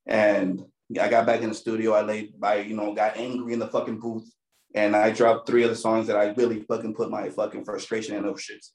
[0.05, 0.63] And
[0.99, 1.93] I got back in the studio.
[1.93, 4.31] I laid by, you know, got angry in the fucking booth
[4.75, 8.15] and I dropped three of the songs that I really fucking put my fucking frustration
[8.15, 8.71] in those shits.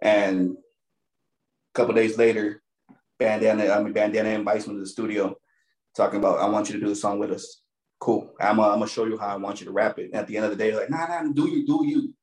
[0.00, 2.62] And a couple days later,
[3.18, 5.36] Bandana, I mean Bandana invites me to the studio,
[5.94, 7.60] talking about I want you to do the song with us.
[7.98, 8.34] Cool.
[8.40, 10.06] I'm, uh, I'm gonna show you how I want you to rap it.
[10.06, 12.14] And at the end of the day, like, nah, nah, do you, do you.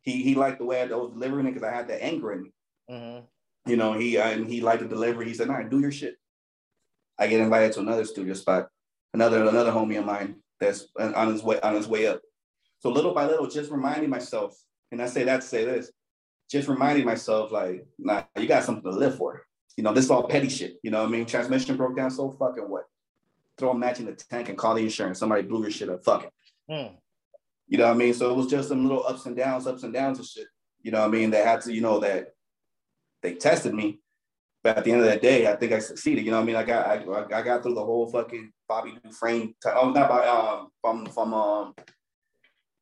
[0.00, 2.42] He he liked the way I was delivering it because I had that anger in
[2.44, 2.52] me.
[2.90, 3.70] Mm-hmm.
[3.70, 5.26] You know, he and he liked the delivery.
[5.26, 6.16] He said, nah, do your shit.
[7.18, 8.68] I get invited to another studio spot.
[9.12, 12.22] Another another homie of mine that's on his way on his way up.
[12.80, 14.56] So little by little, just reminding myself,
[14.92, 15.90] and I say that to say this,
[16.50, 19.42] just reminding myself, like, nah, you got something to live for.
[19.76, 20.76] You know, this is all petty shit.
[20.82, 21.26] You know I mean?
[21.26, 22.84] Transmission broke down, so fucking what?
[23.58, 25.18] Throw a match in the tank and call the insurance.
[25.18, 26.04] Somebody blew your shit up.
[26.04, 26.32] Fuck it.
[26.70, 26.92] Mm.
[27.66, 28.14] You know what I mean?
[28.14, 30.46] So it was just some little ups and downs, ups and downs and shit.
[30.82, 31.30] You know what I mean?
[31.30, 32.28] They had to, you know, that
[33.22, 34.00] they tested me.
[34.62, 36.24] But at the end of that day, I think I succeeded.
[36.24, 36.56] You know what I mean?
[36.56, 39.48] I got I, I got through the whole fucking Bobby Dufresne.
[39.62, 41.74] T- oh, not by um from from um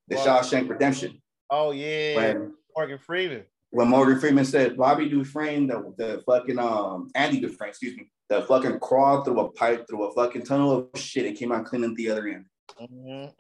[0.09, 1.21] the Well- Shawshank Redemption.
[1.51, 3.45] Oh yeah, When Morgan Freeman.
[3.71, 8.43] when Morgan Freeman said Bobby Dufresne, the, the fucking um Andy Dufresne, excuse me, the
[8.43, 11.85] fucking crawled through a pipe through a fucking tunnel of shit and came out clean
[11.85, 12.47] at the other end.
[12.81, 13.33] Mhm.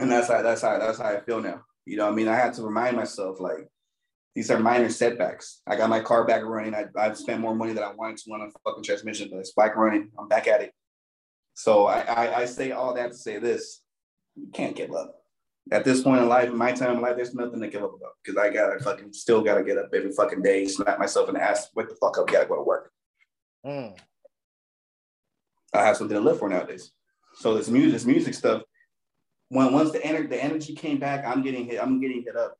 [0.00, 1.62] And that's how that's how that's how I feel now.
[1.86, 3.68] You know, what I mean, I had to remind myself like
[4.34, 5.62] these are minor setbacks.
[5.66, 6.74] I got my car back running.
[6.74, 9.52] I I've spent more money than I wanted to on a fucking transmission, but it's
[9.52, 10.10] back running.
[10.18, 10.72] I'm back at it.
[11.54, 13.82] So I, I I say all that to say this:
[14.34, 15.20] you can't give up.
[15.70, 17.94] At this point in life, in my time in life, there's nothing to give up
[17.94, 21.36] about because I gotta fucking still gotta get up every fucking day, slap myself in
[21.36, 22.90] the ass, wake the fuck up, gotta go to work.
[23.64, 23.96] Mm.
[25.74, 26.92] I have something to live for nowadays.
[27.34, 28.62] So this music, this music stuff,
[29.48, 31.82] when once the energy, the energy came back, I'm getting hit.
[31.82, 32.56] I'm getting hit up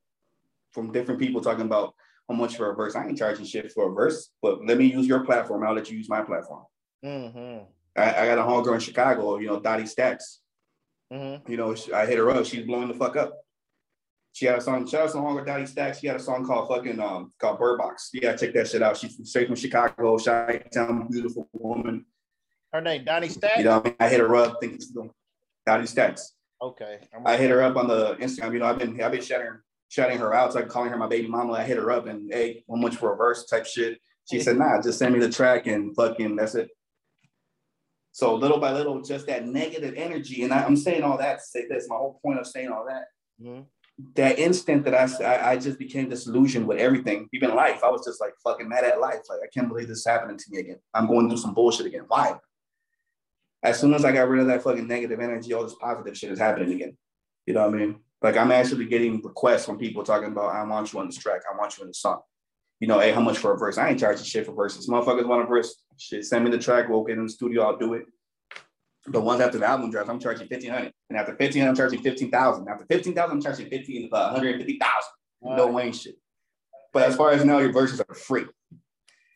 [0.72, 1.94] from different people talking about
[2.28, 2.96] how much for a verse.
[2.96, 5.64] I ain't charging shit for a verse, but let me use your platform.
[5.64, 6.64] I'll let you use my platform.
[7.04, 7.64] Mm-hmm.
[7.96, 10.40] I, I got a homegirl in Chicago, you know, Dottie Stacks.
[11.12, 11.50] Mm-hmm.
[11.50, 12.44] You know, I hit her up.
[12.44, 13.34] She's blowing the fuck up.
[14.32, 14.86] She had a song.
[14.88, 16.00] Shout out to homegirl Dottie Stacks.
[16.00, 18.10] She had a song called fucking um called Bird Box.
[18.12, 18.96] You gotta check that shit out.
[18.96, 20.18] She's straight from Chicago.
[20.18, 22.04] Shy town, beautiful woman.
[22.74, 23.59] Her name Donnie Stack.
[23.59, 23.94] You know, I, mean?
[24.01, 24.56] I hit her up.
[24.60, 24.92] Think it's
[25.64, 26.32] Dottie Stacks.
[26.60, 26.98] Okay.
[27.24, 28.52] I hit her up on the Instagram.
[28.52, 30.52] You know, I've been I've been shouting shouting her out.
[30.52, 31.52] So I'm calling her my baby mama.
[31.52, 34.01] I hit her up and hey, how much for a verse type shit.
[34.28, 36.68] She said, nah, just send me the track and fucking that's it.
[38.10, 40.42] So little by little, just that negative energy.
[40.42, 41.86] And I, I'm saying all that to say this.
[41.88, 43.05] My whole point of saying all that,
[43.40, 43.66] Mhm.
[44.16, 47.84] that instant that I, I I just became disillusioned with everything, even life.
[47.84, 49.20] I was just like fucking mad at life.
[49.28, 50.78] Like I can't believe this is happening to me again.
[50.92, 52.06] I'm going through some bullshit again.
[52.09, 52.36] Why?
[53.64, 56.30] As soon as I got rid of that fucking negative energy, all this positive shit
[56.30, 56.96] is happening again.
[57.46, 57.96] You know what I mean?
[58.22, 61.40] Like I'm actually getting requests from people talking about, I want you on this track.
[61.50, 62.20] I want you in the song.
[62.80, 63.78] You know, hey, how much for a verse?
[63.78, 64.88] I ain't charging shit for verses.
[64.88, 65.82] Motherfuckers want a verse.
[65.96, 66.88] Shit, send me the track.
[66.88, 67.62] We'll get in the studio.
[67.62, 68.04] I'll do it.
[69.06, 72.02] But once after the album drops, I'm charging fifteen hundred, and after fifteen, I'm charging
[72.02, 72.68] fifteen thousand.
[72.68, 75.56] After fifteen thousand, I'm charging fifteen, uh, one hundred fifty thousand.
[75.56, 76.16] No Wayne shit.
[76.92, 78.46] But as far as now, your verses are free.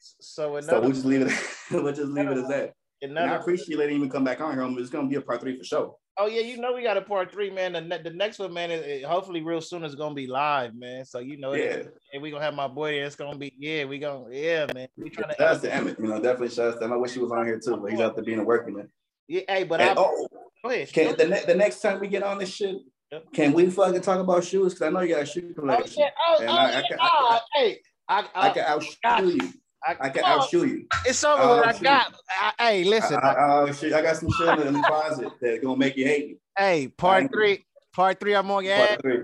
[0.00, 1.32] So So we'll just leave it.
[1.70, 2.72] we'll just leave it as that.
[3.00, 4.78] And I another appreciate you letting me come back on here.
[4.80, 5.94] It's gonna be a part three for sure.
[6.20, 7.72] Oh yeah, you know we got a part three, man.
[7.74, 11.04] The, the next one, man, is, hopefully real soon is gonna be live, man.
[11.04, 11.82] So you know, Yeah.
[12.12, 13.04] and we gonna have my boy there.
[13.04, 14.88] It's gonna be, yeah, we gonna, yeah, man.
[14.96, 15.98] We trying to, out to Emmett.
[16.00, 16.92] You know, definitely shout out to him.
[16.92, 18.88] I wish he was on here too, but he's out there being a working man.
[19.28, 20.26] yeah, hey, but And, I, oh,
[20.64, 20.92] go ahead.
[20.92, 22.76] can the, ne- the next time we get on this shit,
[23.12, 23.32] Yep.
[23.32, 24.74] can we fucking talk about shoes?
[24.74, 26.02] Because I know you got a shoe Oh collection.
[26.28, 26.82] oh, And oh, I- I yeah.
[26.88, 29.52] can- I oh, hey, I, I I, can outshoe got you.
[29.86, 30.86] I, can I can oh, outshoe you.
[31.06, 31.60] It's over.
[31.60, 31.76] With.
[31.76, 32.14] I got.
[32.40, 33.16] I, hey, I, listen.
[33.22, 36.28] I, I, shit, I got some shit in the closet that gonna make you hate
[36.28, 36.36] me.
[36.56, 37.64] hey, part three.
[37.92, 38.34] Part three.
[38.34, 38.88] I'm on your ass.
[38.88, 39.18] Part three.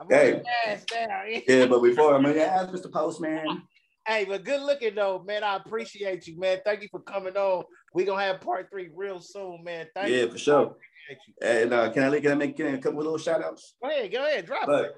[0.00, 0.32] I'm Hey.
[0.32, 1.22] on your ass now.
[1.46, 2.90] Yeah, but before I'm gonna ask Mr.
[2.90, 3.62] Postman.
[4.06, 5.44] Hey, but good looking though, man.
[5.44, 6.58] I appreciate you, man.
[6.64, 7.64] Thank you for coming on.
[7.92, 9.86] We're gonna have part three real soon, man.
[9.94, 10.30] Thank Yeah, you.
[10.30, 10.76] for sure.
[11.42, 13.74] And uh, can I can I make can I- a couple of little shout outs?
[13.82, 14.96] Go ahead, go ahead, drop it.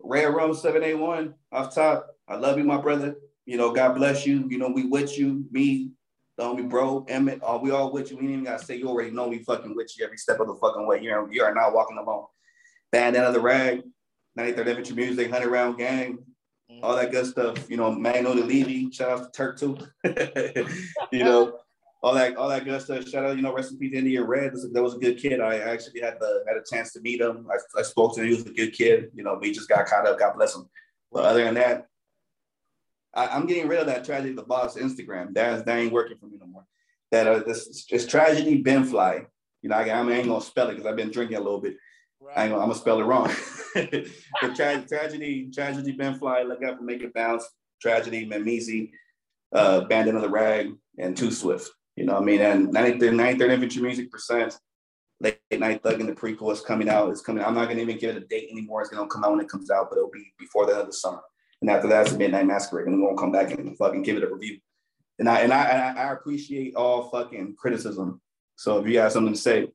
[0.00, 2.08] Red Rose 781 off top.
[2.28, 3.14] I love you, my brother.
[3.46, 4.46] You know, God bless you.
[4.48, 5.90] You know, we with you, me,
[6.36, 8.16] the homie bro, Emmett, all we all with you.
[8.16, 10.48] We ain't even gotta say you already know we fucking with you every step of
[10.48, 11.00] the fucking way.
[11.00, 12.24] You're you are not walking alone.
[12.90, 13.82] Bandana the rag,
[14.38, 16.18] 93rd Infantry Music, 100 round gang,
[16.70, 16.84] mm-hmm.
[16.84, 17.70] all that good stuff.
[17.70, 19.78] You know, Magnolia Levy, shout out to Turk too.
[21.12, 21.58] you know,
[22.02, 23.08] all that all that good stuff.
[23.08, 24.52] Shout out, you know, rest in peace, India Red.
[24.72, 25.40] That was a good kid.
[25.40, 27.46] I actually had the had a chance to meet him.
[27.50, 28.28] I, I spoke to him.
[28.28, 29.10] He was a good kid.
[29.14, 30.18] You know, we just got caught up.
[30.18, 30.68] God bless him.
[31.12, 31.86] But other than that,
[33.14, 35.34] I, I'm getting rid of that tragedy of the boss Instagram.
[35.34, 36.66] That, that ain't working for me no more.
[37.10, 39.26] That uh, this, this tragedy Ben Fly.
[39.62, 41.76] You know, I, I ain't gonna spell it because I've been drinking a little bit.
[42.34, 43.30] I ain't gonna, I'm gonna spell it wrong.
[44.54, 47.48] tra- tragedy, tragedy, Ben Fly, look for Make It Bounce,
[47.80, 48.90] tragedy, Memizi,
[49.54, 51.70] uh, Bandit of the Rag, and Too Swift.
[51.96, 52.40] You know what I mean?
[52.40, 54.58] And 93rd, 93rd Infantry Music Percent,
[55.20, 57.10] Late Night Thuggin the prequel is coming out.
[57.10, 57.44] It's coming.
[57.44, 58.80] I'm not gonna even give it a date anymore.
[58.80, 60.86] It's gonna come out when it comes out, but it'll be before the end of
[60.88, 61.22] the summer.
[61.64, 64.22] And after that, it's Midnight Masquerade, and we're gonna come back and fucking give it
[64.22, 64.58] a review.
[65.18, 68.20] And I and I and I appreciate all fucking criticism.
[68.56, 69.68] So if you have something to say,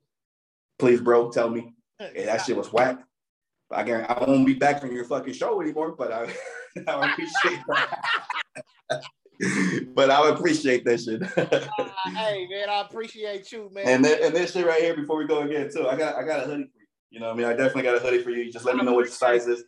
[0.77, 1.73] please, bro, tell me.
[1.97, 2.99] Hey, that shit was whack.
[3.71, 6.31] I guarantee I won't be back on your fucking show anymore, but I,
[6.87, 9.03] I appreciate that.
[9.95, 11.23] but I appreciate that shit.
[11.23, 13.87] Uh, hey man, I appreciate you, man.
[13.87, 15.87] and then, and this shit right here before we go again too.
[15.87, 16.85] I got I got a hoodie for you.
[17.09, 17.47] You know what I mean?
[17.47, 18.51] I definitely got a hoodie for you.
[18.51, 19.63] Just let me know what your size is.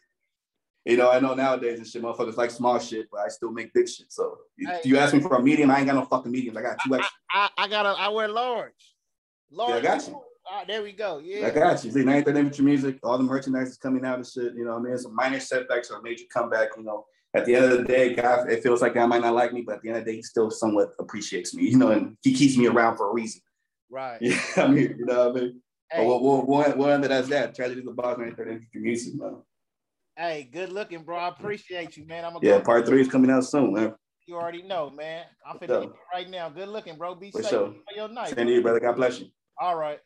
[0.85, 3.73] You know, I know nowadays this shit motherfuckers like small shit, but I still make
[3.73, 4.11] big shit.
[4.11, 4.77] So Hey.
[4.79, 6.57] if you ask me for a medium, I ain't got no fucking mediums.
[6.57, 7.11] I got two extra.
[7.31, 8.95] I, I gotta I wear large.
[9.51, 10.21] Lord, Yeah, I got you.
[10.67, 11.19] There we go.
[11.19, 11.47] Yeah.
[11.47, 11.91] I got you.
[11.91, 14.53] See, 93rd Infantry music, all the merchandise is coming out and shit.
[14.55, 16.69] You know, what I mean, some minor setbacks or a major comeback.
[16.75, 19.33] You know, at the end of the day, God, it feels like God might not
[19.33, 21.69] like me, but at the end of the day, he still somewhat appreciates me.
[21.69, 23.41] You know, and he keeps me around for a reason.
[23.89, 24.17] Right.
[24.21, 25.61] Yeah, I mean, you know what I mean.
[25.91, 27.53] Hey, But we'll, we'll, we'll end it as that.
[27.55, 29.37] Tragedy of the boss, 93rd Infantry music, man.
[30.17, 31.17] Hey, good looking, bro.
[31.17, 32.25] I appreciate you, man.
[32.25, 32.63] I'm gonna Yeah, go.
[32.63, 33.95] part three is coming out soon, man.
[34.27, 35.25] You already know, man.
[35.45, 36.49] I'm finna you right now.
[36.49, 37.15] Good looking, bro.
[37.15, 37.67] Be safe sure.
[37.69, 38.35] for your night.
[38.35, 38.79] Same to you, brother.
[38.79, 39.27] God bless you.
[39.59, 39.99] All right.